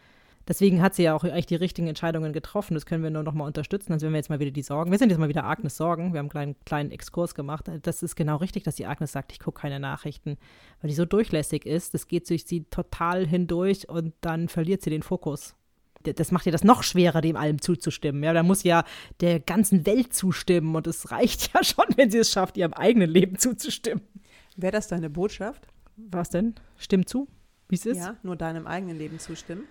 Deswegen 0.48 0.82
hat 0.82 0.96
sie 0.96 1.04
ja 1.04 1.16
auch 1.16 1.24
eigentlich 1.24 1.46
die 1.46 1.56
richtigen 1.56 1.88
Entscheidungen 1.88 2.34
getroffen. 2.34 2.74
Das 2.74 2.86
können 2.86 3.04
wir 3.04 3.10
nur 3.10 3.24
noch 3.24 3.34
mal 3.34 3.46
unterstützen. 3.46 3.94
Also 3.94 4.06
wenn 4.06 4.14
wir 4.14 4.20
jetzt 4.20 4.30
mal 4.30 4.40
wieder 4.40 4.52
die 4.52 4.64
Sorgen, 4.64 4.92
wir 4.92 4.98
sind 4.98 5.10
jetzt 5.10 5.20
mal 5.20 5.30
wieder 5.30 5.44
Agnes 5.44 5.78
Sorgen. 5.78 6.14
Wir 6.14 6.20
haben 6.20 6.26
einen 6.26 6.30
kleinen, 6.30 6.56
kleinen 6.66 6.92
Exkurs 6.92 7.36
gemacht. 7.36 7.70
Das 7.84 8.04
ist 8.04 8.16
genau 8.16 8.38
richtig, 8.38 8.64
dass 8.64 8.76
die 8.76 8.86
Agnes 8.86 9.12
sagt, 9.12 9.32
ich 9.32 9.40
gucke 9.40 9.62
keine 9.62 9.80
Nachrichten, 9.80 10.38
weil 10.82 10.90
die 10.90 10.96
so 10.96 11.06
durchlässig 11.06 11.66
ist. 11.66 11.94
Das 11.94 12.08
geht 12.08 12.30
durch 12.30 12.46
sie 12.46 12.64
total 12.66 13.26
hindurch 13.28 13.88
und 13.90 14.14
dann 14.22 14.48
verliert 14.48 14.82
sie 14.82 14.90
den 14.90 15.04
Fokus. 15.04 15.56
Das 16.04 16.32
macht 16.32 16.48
ihr 16.48 16.52
das 16.52 16.64
noch 16.64 16.82
schwerer, 16.82 17.22
dem 17.22 17.36
allem 17.36 17.62
zuzustimmen. 17.62 18.24
Ja, 18.24 18.34
da 18.34 18.42
muss 18.42 18.64
ja 18.64 18.84
der 19.20 19.40
ganzen 19.40 19.86
Welt 19.86 20.14
zustimmen 20.14 20.76
und 20.76 20.88
es 20.88 21.12
reicht 21.12 21.54
ja 21.54 21.64
schon, 21.64 21.86
wenn 21.96 22.10
sie 22.10 22.18
es 22.18 22.32
schafft, 22.32 22.58
ihrem 22.58 22.74
eigenen 22.74 23.10
Leben 23.10 23.38
zuzustimmen. 23.38 24.04
Wäre 24.58 24.72
das 24.72 24.88
deine 24.88 25.10
Botschaft? 25.10 25.68
Was 25.98 26.30
denn? 26.30 26.56
Stimmt 26.78 27.10
zu, 27.10 27.28
wie 27.70 27.76
es 27.76 27.86
ist? 27.86 27.98
Ja, 27.98 28.18
nur 28.24 28.36
deinem 28.36 28.66
eigenen 28.66 28.98
Leben 28.98 29.20
zustimmen? 29.20 29.64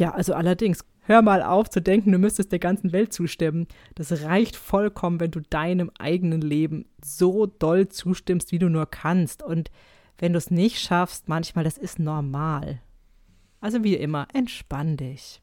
Ja, 0.00 0.12
also 0.12 0.32
allerdings, 0.32 0.82
hör 1.00 1.20
mal 1.20 1.42
auf 1.42 1.68
zu 1.68 1.82
denken, 1.82 2.10
du 2.10 2.18
müsstest 2.18 2.52
der 2.52 2.58
ganzen 2.58 2.90
Welt 2.92 3.12
zustimmen. 3.12 3.68
Das 3.96 4.22
reicht 4.22 4.56
vollkommen, 4.56 5.20
wenn 5.20 5.30
du 5.30 5.40
deinem 5.40 5.90
eigenen 5.98 6.40
Leben 6.40 6.86
so 7.04 7.44
doll 7.44 7.90
zustimmst, 7.90 8.50
wie 8.50 8.58
du 8.58 8.70
nur 8.70 8.86
kannst. 8.86 9.42
Und 9.42 9.70
wenn 10.16 10.32
du 10.32 10.38
es 10.38 10.50
nicht 10.50 10.78
schaffst, 10.78 11.28
manchmal, 11.28 11.64
das 11.64 11.76
ist 11.76 11.98
normal. 11.98 12.80
Also 13.60 13.84
wie 13.84 13.94
immer, 13.94 14.26
entspann 14.32 14.96
dich. 14.96 15.42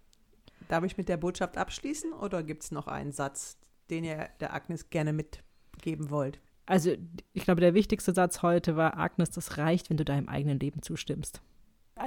Darf 0.69 0.83
ich 0.83 0.97
mit 0.97 1.07
der 1.07 1.17
Botschaft 1.17 1.55
abschließen 1.55 2.11
oder 2.11 2.41
gibt 2.41 2.63
es 2.63 2.71
noch 2.71 2.87
einen 2.87 3.11
Satz, 3.11 3.59
den 3.91 4.05
ihr 4.05 4.27
der 4.39 4.55
Agnes 4.55 4.89
gerne 4.89 5.13
mitgeben 5.13 6.09
wollt? 6.09 6.39
Also 6.65 6.95
ich 7.33 7.43
glaube, 7.43 7.61
der 7.61 7.75
wichtigste 7.75 8.11
Satz 8.11 8.41
heute 8.41 8.75
war, 8.75 8.97
Agnes, 8.97 9.29
das 9.29 9.59
reicht, 9.59 9.91
wenn 9.91 9.97
du 9.97 10.03
deinem 10.03 10.27
eigenen 10.27 10.59
Leben 10.59 10.81
zustimmst. 10.81 11.43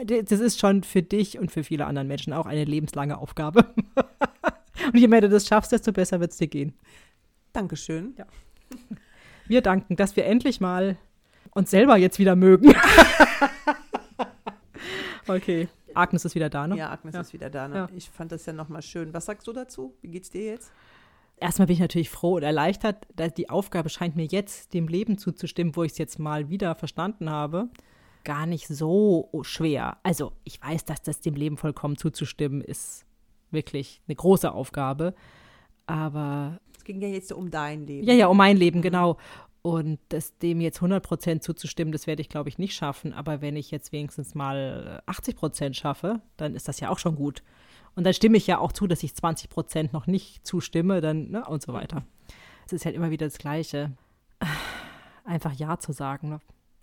Das 0.05 0.41
ist 0.41 0.59
schon 0.61 0.83
für 0.83 1.03
dich 1.03 1.39
und 1.39 1.51
für 1.51 1.65
viele 1.65 1.87
anderen 1.87 2.09
Menschen 2.09 2.33
auch 2.33 2.47
eine 2.47 2.65
lebenslange 2.65 3.19
Aufgabe. 3.19 3.67
und 4.93 4.97
je 4.99 5.09
mehr 5.09 5.21
du 5.21 5.29
das 5.29 5.47
schaffst, 5.47 5.73
desto 5.73 5.93
besser 5.93 6.21
wird 6.21 6.31
es 6.33 6.39
dir 6.39 6.49
gehen. 6.49 6.75
Dankeschön. 7.53 8.15
Wir 9.47 9.63
danken, 9.63 9.97
dass 9.97 10.15
wir 10.17 10.27
endlich 10.27 10.61
mal 10.61 10.97
uns 11.53 11.71
selber 11.71 11.97
jetzt 11.97 12.19
wieder 12.19 12.37
mögen. 12.37 12.73
okay, 15.27 15.69
Agnes 15.95 16.25
ist 16.25 16.35
wieder 16.35 16.49
da, 16.49 16.67
ne? 16.69 16.77
Ja, 16.77 16.91
Agnes 16.91 17.15
Ja. 17.15 17.21
ist 17.21 17.33
wieder 17.33 17.51
da. 17.51 17.69
Ne? 17.69 17.75
Ja. 17.75 17.89
Ich 17.97 18.11
fand 18.11 18.33
das 18.33 18.47
ja 18.47 18.53
nochmal 18.53 18.83
schön. 18.83 19.13
Was 19.13 19.27
sagst 19.27 19.47
du 19.47 19.53
dazu? 19.53 19.95
Wie 20.03 20.09
geht's 20.09 20.31
dir 20.31 20.45
jetzt? 20.45 20.73
Erstmal 21.37 21.67
bin 21.67 21.75
ich 21.75 21.81
natürlich 21.81 22.11
froh 22.11 22.37
und 22.37 22.43
erleichtert, 22.43 23.07
dass 23.17 23.33
die 23.35 23.49
Aufgabe 23.49 23.89
scheint 23.89 24.15
mir 24.15 24.27
jetzt 24.27 24.75
dem 24.75 24.89
Leben 24.89 25.17
zuzustimmen, 25.19 25.75
wo 25.75 25.83
ich 25.83 25.93
es 25.93 25.99
jetzt 25.99 26.19
mal 26.19 26.51
wieder 26.51 26.75
verstanden 26.75 27.31
habe. 27.31 27.69
Gar 28.25 28.47
nicht 28.47 28.67
so 28.69 29.31
schwer. 29.43 29.99
Also, 30.03 30.33
ich 30.45 30.63
weiß, 30.63 30.85
dass 30.85 31.03
das 31.03 31.21
dem 31.21 31.35
Leben 31.35 31.57
vollkommen 31.57 31.97
zuzustimmen 31.97 32.61
ist 32.61 33.07
wirklich 33.51 34.01
eine 34.07 34.17
große 34.17 34.53
Aufgabe. 34.53 35.15
Aber 35.87 36.61
Es 36.77 36.85
ging 36.85 37.01
ja 37.01 37.09
jetzt 37.09 37.33
um 37.33 37.51
dein 37.51 37.87
Leben. 37.87 38.07
Ja, 38.07 38.15
ja, 38.15 38.27
um 38.29 38.37
mein 38.37 38.57
Leben, 38.57 38.83
genau. 38.83 39.17
Und 39.63 39.99
das, 40.09 40.39
dem 40.39 40.61
jetzt 40.61 40.81
100% 40.81 41.41
zuzustimmen, 41.41 41.93
das 41.93 42.07
werde 42.07 42.23
ich, 42.23 42.29
glaube 42.29 42.49
ich, 42.49 42.59
nicht 42.59 42.75
schaffen. 42.75 43.13
Aber 43.13 43.43
wenn 43.43 43.57
ich 43.57 43.71
jetzt 43.71 43.93
wenigstens 43.93 44.35
mal 44.35 45.03
80% 45.07 45.75
schaffe, 45.75 46.21
dann 46.37 46.55
ist 46.55 46.69
das 46.69 46.81
ja 46.81 46.89
auch 46.89 46.99
schon 46.99 47.17
gut. 47.17 47.43
Und 47.95 48.05
dann 48.05 48.15
stimme 48.15 48.37
ich 48.37 48.47
ja 48.47 48.59
auch 48.59 48.73
zu, 48.73 48.87
dass 48.87 49.03
ich 49.03 49.13
20% 49.13 49.91
noch 49.93 50.07
nicht 50.07 50.47
zustimme, 50.47 51.01
dann, 51.01 51.31
ne, 51.31 51.45
und 51.45 51.61
so 51.61 51.73
weiter. 51.73 52.05
Es 52.65 52.73
ist 52.73 52.87
halt 52.87 52.95
immer 52.95 53.11
wieder 53.11 53.27
das 53.27 53.39
Gleiche. 53.39 53.93
Einfach 55.25 55.53
Ja 55.53 55.79
zu 55.79 55.93
sagen. 55.93 56.31
Ne? 56.31 56.41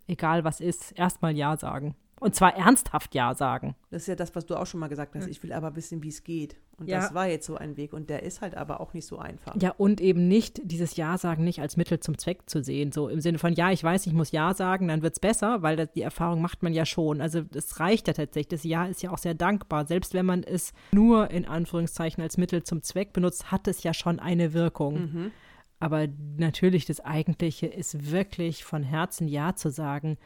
Egal 0.08 0.43
was 0.43 0.60
ist, 0.60 0.91
erstmal 0.97 1.36
Ja 1.36 1.58
sagen. 1.58 1.95
Und 2.20 2.34
zwar 2.34 2.55
ernsthaft 2.55 3.14
Ja 3.14 3.36
sagen. 3.36 3.76
Das 3.91 4.01
ist 4.03 4.08
ja 4.08 4.16
das, 4.16 4.34
was 4.36 4.47
du 4.47 4.55
auch 4.55 4.66
schon 4.66 4.80
mal 4.80 4.88
gesagt 4.88 5.14
hast. 5.16 5.28
Ich 5.28 5.43
will 5.43 5.53
aber 5.53 5.76
wissen, 5.76 6.01
wie 6.01 6.08
es 6.08 6.24
geht. 6.24 6.55
Und 6.80 6.89
Ja. 6.89 6.99
das 6.99 7.14
war 7.14 7.28
jetzt 7.28 7.45
so 7.45 7.58
ein 7.58 7.78
Weg. 7.78 7.93
Und 7.93 8.10
der 8.10 8.24
ist 8.24 8.41
halt 8.41 8.55
aber 8.58 8.80
auch 8.82 8.93
nicht 8.95 9.05
so 9.05 9.20
einfach. 9.20 9.55
Ja, 9.62 9.76
und 9.78 10.01
eben 10.01 10.28
nicht 10.28 10.60
dieses 10.64 10.95
Ja 10.95 11.20
sagen 11.20 11.43
nicht 11.43 11.62
als 11.62 11.78
Mittel 11.78 11.99
zum 11.99 12.18
Zweck 12.18 12.49
zu 12.49 12.64
sehen. 12.64 12.91
So 12.91 13.08
im 13.08 13.22
Sinne 13.22 13.38
von, 13.38 13.53
ja, 13.53 13.70
ich 13.72 13.84
weiß, 13.84 14.08
ich 14.08 14.14
muss 14.14 14.32
Ja 14.32 14.55
sagen, 14.55 14.88
dann 14.88 15.03
wird 15.03 15.14
es 15.14 15.20
besser, 15.20 15.62
weil 15.62 15.76
das, 15.76 15.91
die 15.91 16.01
Erfahrung 16.01 16.41
macht 16.41 16.64
man 16.64 16.74
ja 16.74 16.88
schon. 16.88 17.22
Also 17.22 17.43
es 17.53 17.80
reicht 17.80 18.08
ja 18.08 18.14
tatsächlich. 18.14 18.47
Das 18.47 18.64
Ja 18.64 18.86
ist 18.86 19.03
ja 19.03 19.12
auch 19.12 19.20
sehr 19.20 19.36
dankbar. 19.36 19.86
Selbst 19.86 20.16
wenn 20.16 20.26
man 20.26 20.41
es 20.41 20.74
nur 20.91 21.30
in 21.30 21.45
Anführungszeichen 21.47 22.24
als 22.24 22.38
Mittel 22.38 22.64
zum 22.64 22.82
Zweck 22.82 23.14
benutzt, 23.14 23.51
hat 23.51 23.68
es 23.68 23.84
ja 23.84 23.93
schon 23.93 24.20
eine 24.20 24.53
Wirkung. 24.53 24.99
Mhm. 25.01 25.32
Aber 25.80 26.07
natürlich, 26.38 26.86
das 26.86 26.99
Eigentliche 26.99 27.67
ist 27.67 28.11
wirklich 28.11 28.63
von 28.63 28.84
Herzen 28.84 29.28
Ja 29.28 29.55
zu 29.55 29.69
sagen, 29.69 30.17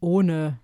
ohne 0.00 0.58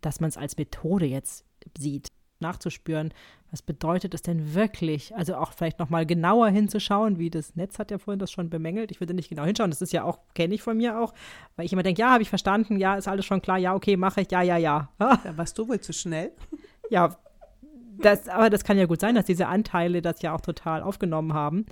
dass 0.00 0.20
man 0.20 0.28
es 0.28 0.36
als 0.36 0.56
Methode 0.56 1.06
jetzt 1.06 1.44
sieht. 1.78 2.08
Nachzuspüren, 2.40 3.14
was 3.52 3.62
bedeutet 3.62 4.14
es 4.14 4.22
denn 4.22 4.54
wirklich? 4.54 5.14
Also 5.14 5.36
auch 5.36 5.52
vielleicht 5.52 5.78
nochmal 5.78 6.06
genauer 6.06 6.48
hinzuschauen, 6.48 7.18
wie 7.18 7.30
das 7.30 7.54
Netz 7.54 7.78
hat 7.78 7.90
ja 7.90 7.98
vorhin 7.98 8.18
das 8.18 8.32
schon 8.32 8.50
bemängelt. 8.50 8.90
Ich 8.90 8.98
würde 8.98 9.14
nicht 9.14 9.28
genau 9.28 9.44
hinschauen, 9.44 9.70
das 9.70 9.80
ist 9.80 9.92
ja 9.92 10.02
auch, 10.02 10.18
kenne 10.34 10.54
ich 10.54 10.62
von 10.62 10.76
mir 10.76 10.98
auch, 10.98 11.14
weil 11.54 11.66
ich 11.66 11.72
immer 11.72 11.84
denke, 11.84 12.00
ja, 12.00 12.10
habe 12.10 12.22
ich 12.22 12.28
verstanden, 12.28 12.78
ja, 12.78 12.96
ist 12.96 13.08
alles 13.08 13.24
schon 13.24 13.42
klar, 13.42 13.58
ja, 13.58 13.74
okay, 13.74 13.96
mache 13.96 14.22
ich, 14.22 14.30
ja, 14.32 14.42
ja, 14.42 14.56
ja. 14.56 14.88
Da 14.98 15.36
warst 15.36 15.56
du 15.56 15.68
wohl 15.68 15.80
zu 15.80 15.92
schnell. 15.92 16.32
Ja, 16.90 17.16
das, 17.98 18.28
aber 18.28 18.50
das 18.50 18.64
kann 18.64 18.76
ja 18.76 18.86
gut 18.86 19.00
sein, 19.00 19.14
dass 19.14 19.26
diese 19.26 19.46
Anteile 19.46 20.02
das 20.02 20.20
ja 20.22 20.34
auch 20.34 20.40
total 20.40 20.82
aufgenommen 20.82 21.32
haben, 21.32 21.66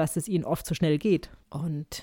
dass 0.00 0.16
es 0.16 0.28
ihnen 0.28 0.44
oft 0.44 0.64
zu 0.64 0.74
schnell 0.74 0.96
geht. 0.96 1.28
Und 1.50 2.02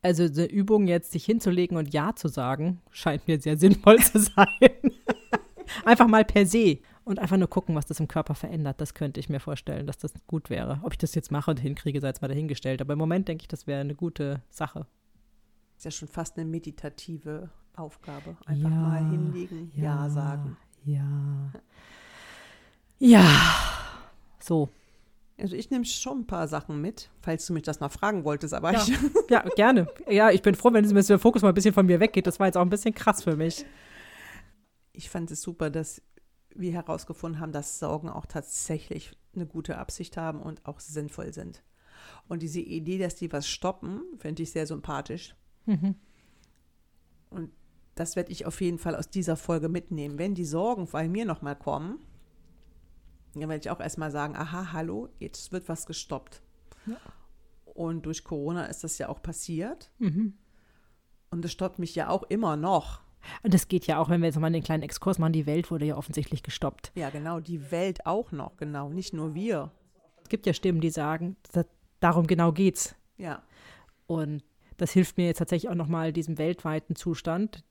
also 0.00 0.24
eine 0.24 0.46
Übung 0.46 0.86
jetzt, 0.86 1.12
sich 1.12 1.24
hinzulegen 1.26 1.76
und 1.76 1.92
Ja 1.92 2.16
zu 2.16 2.28
sagen, 2.28 2.80
scheint 2.90 3.28
mir 3.28 3.38
sehr 3.38 3.58
sinnvoll 3.58 3.98
zu 3.98 4.18
sein. 4.18 4.48
einfach 5.84 6.06
mal 6.08 6.24
per 6.24 6.46
se 6.46 6.78
und 7.04 7.18
einfach 7.18 7.36
nur 7.36 7.50
gucken, 7.50 7.74
was 7.74 7.84
das 7.84 8.00
im 8.00 8.08
Körper 8.08 8.34
verändert. 8.34 8.80
Das 8.80 8.94
könnte 8.94 9.20
ich 9.20 9.28
mir 9.28 9.38
vorstellen, 9.38 9.86
dass 9.86 9.98
das 9.98 10.14
gut 10.26 10.48
wäre. 10.48 10.80
Ob 10.82 10.92
ich 10.92 10.98
das 10.98 11.14
jetzt 11.14 11.30
mache 11.30 11.50
und 11.50 11.60
hinkriege, 11.60 12.00
sei 12.00 12.08
jetzt 12.08 12.22
mal 12.22 12.28
dahingestellt. 12.28 12.80
Aber 12.80 12.94
im 12.94 12.98
Moment 12.98 13.28
denke 13.28 13.42
ich, 13.42 13.48
das 13.48 13.66
wäre 13.66 13.82
eine 13.82 13.94
gute 13.94 14.40
Sache. 14.48 14.86
Ist 15.76 15.84
ja 15.84 15.90
schon 15.90 16.08
fast 16.08 16.38
eine 16.38 16.48
meditative 16.48 17.50
Aufgabe. 17.76 18.38
Einfach 18.46 18.70
Ja, 18.70 18.76
mal 18.76 19.10
hinlegen, 19.10 19.70
ja, 19.76 20.08
sagen. 20.08 20.56
Ja. 20.84 21.52
Ja. 22.98 23.24
So. 24.40 24.70
Also 25.42 25.56
ich 25.56 25.70
nehme 25.70 25.84
schon 25.84 26.20
ein 26.20 26.26
paar 26.26 26.46
Sachen 26.46 26.80
mit, 26.80 27.10
falls 27.20 27.44
du 27.46 27.52
mich 27.52 27.64
das 27.64 27.80
noch 27.80 27.90
fragen 27.90 28.22
wolltest, 28.24 28.54
aber 28.54 28.72
Ja. 28.72 28.82
ich, 28.86 28.92
Ja, 29.30 29.40
gerne. 29.56 29.88
Ja, 30.08 30.30
ich 30.30 30.40
bin 30.40 30.54
froh, 30.54 30.72
wenn 30.72 30.84
es- 30.84 31.06
der 31.08 31.18
Fokus 31.18 31.42
mal 31.42 31.48
ein 31.48 31.54
bisschen 31.54 31.74
von 31.74 31.84
mir 31.84 31.98
weggeht. 31.98 32.26
Das 32.28 32.38
war 32.38 32.46
jetzt 32.46 32.56
auch 32.56 32.62
ein 32.62 32.70
bisschen 32.70 32.94
krass 32.94 33.24
für 33.24 33.34
mich. 33.36 33.64
ich 34.92 35.10
fand 35.10 35.30
es 35.32 35.42
super, 35.42 35.68
dass 35.70 36.00
wir 36.54 36.70
herausgefunden 36.72 37.40
haben, 37.40 37.50
dass 37.52 37.78
Sorgen 37.78 38.08
auch 38.10 38.26
tatsächlich 38.26 39.12
eine 39.34 39.46
gute 39.46 39.78
Absicht 39.78 40.16
haben 40.16 40.40
und 40.40 40.64
auch 40.66 40.78
sinnvoll 40.80 41.32
sind. 41.32 41.62
Und 42.28 42.42
diese 42.42 42.60
Idee, 42.60 42.98
dass 42.98 43.14
die 43.16 43.32
was 43.32 43.48
stoppen, 43.48 44.02
finde 44.18 44.42
ich 44.42 44.52
sehr 44.52 44.66
sympathisch. 44.66 45.34
Mhm. 45.66 45.94
Und 47.30 47.50
das 47.94 48.16
werde 48.16 48.30
ich 48.32 48.46
auf 48.46 48.60
jeden 48.60 48.78
Fall 48.78 48.94
aus 48.94 49.08
dieser 49.10 49.36
Folge 49.36 49.68
mitnehmen. 49.68 50.18
Wenn 50.18 50.34
die 50.34 50.44
Sorgen 50.44 50.86
bei 50.86 51.08
mir 51.08 51.24
nochmal 51.24 51.56
kommen, 51.56 51.98
dann 53.40 53.48
werde 53.48 53.60
ich 53.60 53.70
auch 53.70 53.80
erstmal 53.80 54.10
sagen, 54.10 54.36
aha, 54.36 54.72
hallo, 54.72 55.08
jetzt 55.18 55.52
wird 55.52 55.68
was 55.68 55.86
gestoppt. 55.86 56.42
Ja. 56.86 56.96
Und 57.64 58.06
durch 58.06 58.24
Corona 58.24 58.66
ist 58.66 58.84
das 58.84 58.98
ja 58.98 59.08
auch 59.08 59.22
passiert. 59.22 59.90
Mhm. 59.98 60.34
Und 61.30 61.44
es 61.44 61.52
stoppt 61.52 61.78
mich 61.78 61.94
ja 61.94 62.10
auch 62.10 62.24
immer 62.24 62.56
noch. 62.56 63.00
Und 63.42 63.54
das 63.54 63.68
geht 63.68 63.86
ja 63.86 63.98
auch, 63.98 64.10
wenn 64.10 64.20
wir 64.20 64.26
jetzt 64.26 64.38
mal 64.38 64.50
den 64.50 64.62
kleinen 64.62 64.82
Exkurs 64.82 65.18
machen, 65.18 65.32
die 65.32 65.46
Welt 65.46 65.70
wurde 65.70 65.86
ja 65.86 65.96
offensichtlich 65.96 66.42
gestoppt. 66.42 66.92
Ja, 66.94 67.10
genau, 67.10 67.40
die 67.40 67.70
Welt 67.70 68.04
auch 68.04 68.32
noch, 68.32 68.56
genau, 68.56 68.90
nicht 68.90 69.14
nur 69.14 69.34
wir. 69.34 69.70
Es 70.22 70.28
gibt 70.28 70.44
ja 70.44 70.52
Stimmen, 70.52 70.80
die 70.80 70.90
sagen, 70.90 71.36
da, 71.52 71.64
darum 72.00 72.26
genau 72.26 72.52
geht's. 72.52 72.94
Ja, 73.16 73.42
Und 74.06 74.42
das 74.76 74.90
hilft 74.92 75.16
mir 75.16 75.26
jetzt 75.26 75.38
tatsächlich 75.38 75.70
auch 75.70 75.76
nochmal, 75.76 76.12
diesem 76.12 76.38
weltweiten 76.38 76.96
Zustand 76.96 77.64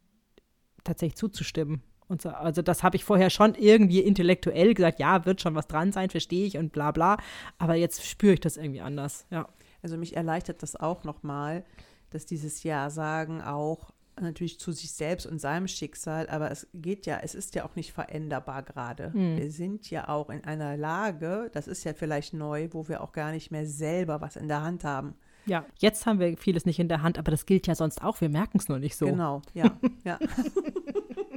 tatsächlich 0.84 1.18
zuzustimmen. 1.18 1.84
Und 2.12 2.22
so, 2.22 2.30
also 2.30 2.62
das 2.62 2.84
habe 2.84 2.98
ich 2.98 3.06
vorher 3.06 3.30
schon 3.30 3.56
irgendwie 3.56 4.02
intellektuell 4.02 4.74
gesagt, 4.74 5.00
ja, 5.00 5.26
wird 5.26 5.40
schon 5.40 5.56
was 5.56 5.68
dran 5.68 5.94
sein, 5.94 6.10
verstehe 6.10 6.46
ich 6.46 6.58
und 6.58 6.74
bla 6.74 6.92
bla. 6.92 7.16
Aber 7.58 7.76
jetzt 7.76 8.06
spüre 8.06 8.34
ich 8.34 8.42
das 8.42 8.58
irgendwie 8.58 8.82
anders. 8.82 9.26
Ja. 9.30 9.48
also 9.82 9.96
mich 9.96 10.18
erleichtert 10.18 10.62
das 10.62 10.76
auch 10.76 11.06
nochmal, 11.06 11.64
dass 12.10 12.26
dieses 12.26 12.64
Ja 12.64 12.90
sagen 12.90 13.42
auch 13.42 13.94
natürlich 14.20 14.60
zu 14.60 14.74
sich 14.74 14.92
selbst 14.92 15.26
und 15.26 15.40
seinem 15.40 15.70
Schicksal, 15.70 16.28
aber 16.30 16.52
es 16.52 16.68
geht 16.74 17.06
ja, 17.06 17.20
es 17.24 17.34
ist 17.34 17.56
ja 17.56 17.64
auch 17.64 17.78
nicht 17.78 17.94
veränderbar 17.94 18.62
gerade. 18.64 19.14
Hm. 19.14 19.38
Wir 19.38 19.50
sind 19.50 19.90
ja 19.90 20.10
auch 20.10 20.30
in 20.30 20.44
einer 20.44 20.76
Lage, 20.76 21.50
das 21.54 21.70
ist 21.70 21.86
ja 21.86 21.94
vielleicht 21.94 22.34
neu, 22.34 22.68
wo 22.72 22.90
wir 22.90 23.02
auch 23.02 23.14
gar 23.14 23.32
nicht 23.32 23.52
mehr 23.52 23.66
selber 23.66 24.20
was 24.20 24.36
in 24.36 24.50
der 24.50 24.62
Hand 24.64 24.84
haben. 24.84 25.16
Ja, 25.46 25.66
jetzt 25.80 26.06
haben 26.06 26.20
wir 26.20 26.36
vieles 26.36 26.66
nicht 26.66 26.78
in 26.78 26.90
der 26.90 27.04
Hand, 27.04 27.18
aber 27.18 27.32
das 27.32 27.46
gilt 27.46 27.68
ja 27.68 27.74
sonst 27.74 28.04
auch. 28.04 28.20
Wir 28.20 28.30
merken 28.30 28.58
es 28.58 28.68
nur 28.68 28.80
nicht 28.80 28.98
so. 28.98 29.06
Genau, 29.06 29.42
ja, 29.54 29.78
ja. 30.04 30.20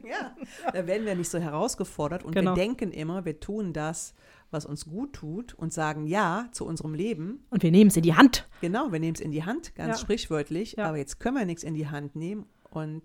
ja, 0.10 0.36
da 0.72 0.86
werden 0.86 1.06
wir 1.06 1.14
nicht 1.14 1.30
so 1.30 1.38
herausgefordert 1.38 2.24
und 2.24 2.34
Genau. 2.34 2.52
wir 2.52 2.54
denken 2.62 2.92
immer, 2.92 3.24
wir 3.24 3.40
tun 3.40 3.72
das, 3.72 4.14
was 4.50 4.66
uns 4.66 4.86
gut 4.86 5.12
tut 5.14 5.54
und 5.54 5.72
sagen 5.72 6.06
Ja 6.06 6.48
zu 6.52 6.64
unserem 6.66 6.94
Leben. 6.94 7.44
Und 7.50 7.62
wir 7.62 7.70
nehmen 7.70 7.88
es 7.88 7.96
in 7.96 8.02
die 8.02 8.14
Hand. 8.14 8.48
Genau, 8.60 8.92
wir 8.92 9.00
nehmen 9.00 9.14
es 9.14 9.20
in 9.20 9.30
die 9.32 9.44
Hand, 9.44 9.74
ganz 9.74 9.98
Ja. 9.98 10.02
sprichwörtlich, 10.02 10.76
Ja. 10.78 10.86
aber 10.88 10.98
jetzt 10.98 11.18
können 11.20 11.36
wir 11.36 11.44
nichts 11.44 11.64
in 11.64 11.74
die 11.74 11.88
Hand 11.88 12.14
nehmen 12.14 12.46
und 12.70 13.02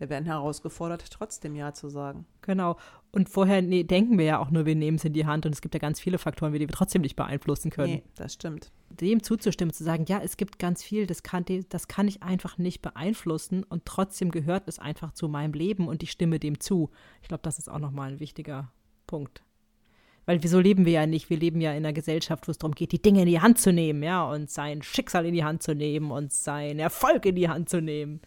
wir 0.00 0.08
werden 0.08 0.24
herausgefordert, 0.24 1.04
trotzdem 1.10 1.54
Ja 1.54 1.74
zu 1.74 1.90
sagen. 1.90 2.24
Genau. 2.40 2.76
Und 3.12 3.28
vorher 3.28 3.60
nee, 3.60 3.84
denken 3.84 4.18
wir 4.18 4.24
ja 4.24 4.38
auch 4.38 4.50
nur, 4.50 4.64
wir 4.64 4.74
nehmen 4.74 4.96
es 4.96 5.04
in 5.04 5.12
die 5.12 5.26
Hand 5.26 5.44
und 5.44 5.52
es 5.52 5.60
gibt 5.60 5.74
ja 5.74 5.78
ganz 5.78 6.00
viele 6.00 6.16
Faktoren, 6.16 6.54
die 6.54 6.60
wir 6.60 6.68
trotzdem 6.68 7.02
nicht 7.02 7.16
beeinflussen 7.16 7.70
können. 7.70 7.92
Nee, 7.92 8.02
das 8.14 8.32
stimmt. 8.32 8.72
Dem 8.88 9.22
zuzustimmen, 9.22 9.74
zu 9.74 9.84
sagen, 9.84 10.06
ja, 10.08 10.20
es 10.22 10.38
gibt 10.38 10.58
ganz 10.58 10.82
viel, 10.82 11.06
das 11.06 11.22
kann, 11.22 11.44
das 11.68 11.86
kann 11.86 12.08
ich 12.08 12.22
einfach 12.22 12.56
nicht 12.56 12.80
beeinflussen 12.80 13.62
und 13.62 13.84
trotzdem 13.84 14.30
gehört 14.30 14.68
es 14.68 14.78
einfach 14.78 15.12
zu 15.12 15.28
meinem 15.28 15.52
Leben 15.52 15.86
und 15.86 16.02
ich 16.02 16.10
stimme 16.10 16.38
dem 16.38 16.60
zu. 16.60 16.90
Ich 17.20 17.28
glaube, 17.28 17.42
das 17.42 17.58
ist 17.58 17.68
auch 17.68 17.78
nochmal 17.78 18.12
ein 18.12 18.20
wichtiger 18.20 18.72
Punkt. 19.06 19.42
Weil 20.24 20.42
wieso 20.42 20.60
leben 20.60 20.86
wir 20.86 20.92
ja 20.92 21.06
nicht? 21.06 21.28
Wir 21.28 21.38
leben 21.38 21.60
ja 21.60 21.72
in 21.72 21.78
einer 21.78 21.92
Gesellschaft, 21.92 22.48
wo 22.48 22.52
es 22.52 22.58
darum 22.58 22.74
geht, 22.74 22.92
die 22.92 23.02
Dinge 23.02 23.20
in 23.20 23.26
die 23.26 23.40
Hand 23.40 23.58
zu 23.58 23.70
nehmen, 23.70 24.02
ja, 24.02 24.24
und 24.24 24.48
sein 24.48 24.80
Schicksal 24.80 25.26
in 25.26 25.34
die 25.34 25.44
Hand 25.44 25.62
zu 25.62 25.74
nehmen 25.74 26.10
und 26.10 26.32
seinen 26.32 26.78
Erfolg 26.78 27.26
in 27.26 27.34
die 27.34 27.48
Hand 27.50 27.68
zu 27.68 27.82
nehmen. 27.82 28.20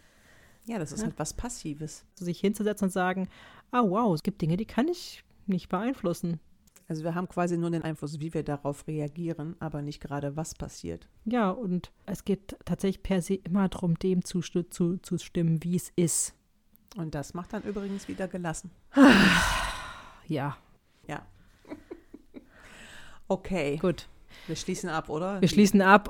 Ja, 0.66 0.80
das 0.80 0.92
ist 0.92 1.00
Ja. 1.02 1.08
halt 1.08 1.20
was 1.20 1.34
Passives. 1.34 2.06
sich 2.16 2.40
hinzusetzen 2.40 2.86
und 2.86 2.92
sagen, 2.92 3.28
ah 3.72 3.82
wow, 3.84 4.14
es 4.16 4.24
gibt 4.24 4.42
Dinge, 4.42 4.56
die 4.58 4.66
kann 4.66 4.88
ich 4.88 5.24
nicht 5.46 5.68
beeinflussen. 5.70 6.40
Also 6.88 7.04
wir 7.04 7.16
haben 7.16 7.28
quasi 7.30 7.58
nur 7.58 7.72
den 7.72 7.82
Einfluss, 7.84 8.20
wie 8.20 8.34
wir 8.34 8.44
darauf 8.44 8.88
reagieren, 8.88 9.56
aber 9.60 9.82
nicht 9.82 10.02
gerade, 10.02 10.36
was 10.36 10.54
passiert. 10.54 11.08
Ja, 11.26 11.50
und 11.50 11.92
es 12.06 12.26
geht 12.26 12.58
tatsächlich 12.66 13.02
per 13.04 13.22
se 13.22 13.36
immer 13.36 13.68
darum, 13.70 13.98
dem 14.00 14.24
zu, 14.26 14.42
zu, 14.42 14.98
zu 14.98 15.18
stimmen, 15.18 15.64
wie 15.64 15.76
es 15.78 15.92
ist. 15.96 16.34
Und 16.98 17.16
das 17.16 17.34
macht 17.34 17.54
dann 17.54 17.64
übrigens 17.64 18.08
wieder 18.08 18.28
gelassen. 18.28 18.70
Ja, 20.28 20.56
Ja. 21.08 21.26
Okay, 23.28 23.78
gut. 23.78 24.08
wir 24.48 24.56
schließen 24.56 24.90
ab, 24.90 25.10
oder? 25.10 25.42
Wir 25.42 25.48
schließen 25.48 25.82
ab. 25.82 26.10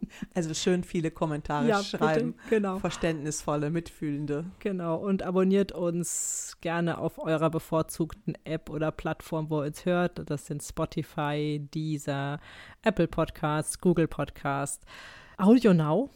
Also 0.34 0.54
schön 0.54 0.84
viele 0.84 1.12
Kommentare 1.12 1.68
Ja, 1.68 1.84
schreiben. 1.84 2.34
bitte, 2.34 2.50
genau. 2.50 2.80
Verständnisvolle, 2.80 3.70
mitfühlende. 3.70 4.46
Genau. 4.60 4.98
Und 4.98 5.24
abonniert 5.24 5.72
uns 5.72 6.58
gerne 6.62 6.98
auf 6.98 7.18
eurer 7.18 7.50
bevorzugten 7.50 8.36
App 8.44 8.70
oder 8.70 8.92
Plattform, 8.92 9.50
wo 9.50 9.62
ihr 9.62 9.68
uns 9.68 9.86
hört. 9.86 10.30
Das 10.30 10.46
sind 10.46 10.64
Spotify, 10.64 11.68
Deezer, 11.74 12.40
Apple 12.84 13.08
Podcasts, 13.08 13.80
Google 13.80 14.08
Podcast, 14.08 14.84
Audio 15.38 15.74
Now 15.74 16.10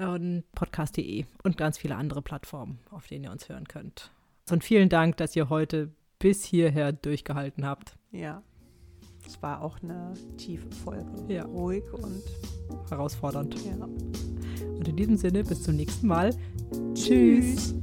und 0.00 0.44
Podcast.de 0.54 1.26
und 1.42 1.56
ganz 1.56 1.78
viele 1.78 1.96
andere 1.96 2.22
Plattformen, 2.22 2.78
auf 2.90 3.06
denen 3.06 3.24
ihr 3.24 3.30
uns 3.30 3.48
hören 3.48 3.68
könnt. 3.68 4.10
Und 4.50 4.64
vielen 4.64 4.88
Dank, 4.88 5.16
dass 5.18 5.36
ihr 5.36 5.48
heute 5.48 5.90
bis 6.18 6.44
hierher 6.44 6.92
durchgehalten 6.92 7.64
habt. 7.64 7.96
Ja. 8.10 8.42
Es 9.26 9.40
war 9.42 9.62
auch 9.62 9.80
eine 9.82 10.14
tiefe 10.36 10.70
Folge. 10.72 11.10
Ja. 11.28 11.44
Ruhig 11.44 11.84
und 11.92 12.22
Herausfordernd. 12.88 13.54
ja. 13.64 13.84
Und 13.84 14.88
in 14.88 14.96
diesem 14.96 15.16
Sinne, 15.16 15.44
bis 15.44 15.62
zum 15.62 15.76
nächsten 15.76 16.06
Mal. 16.06 16.34
Tschüss. 16.94 17.74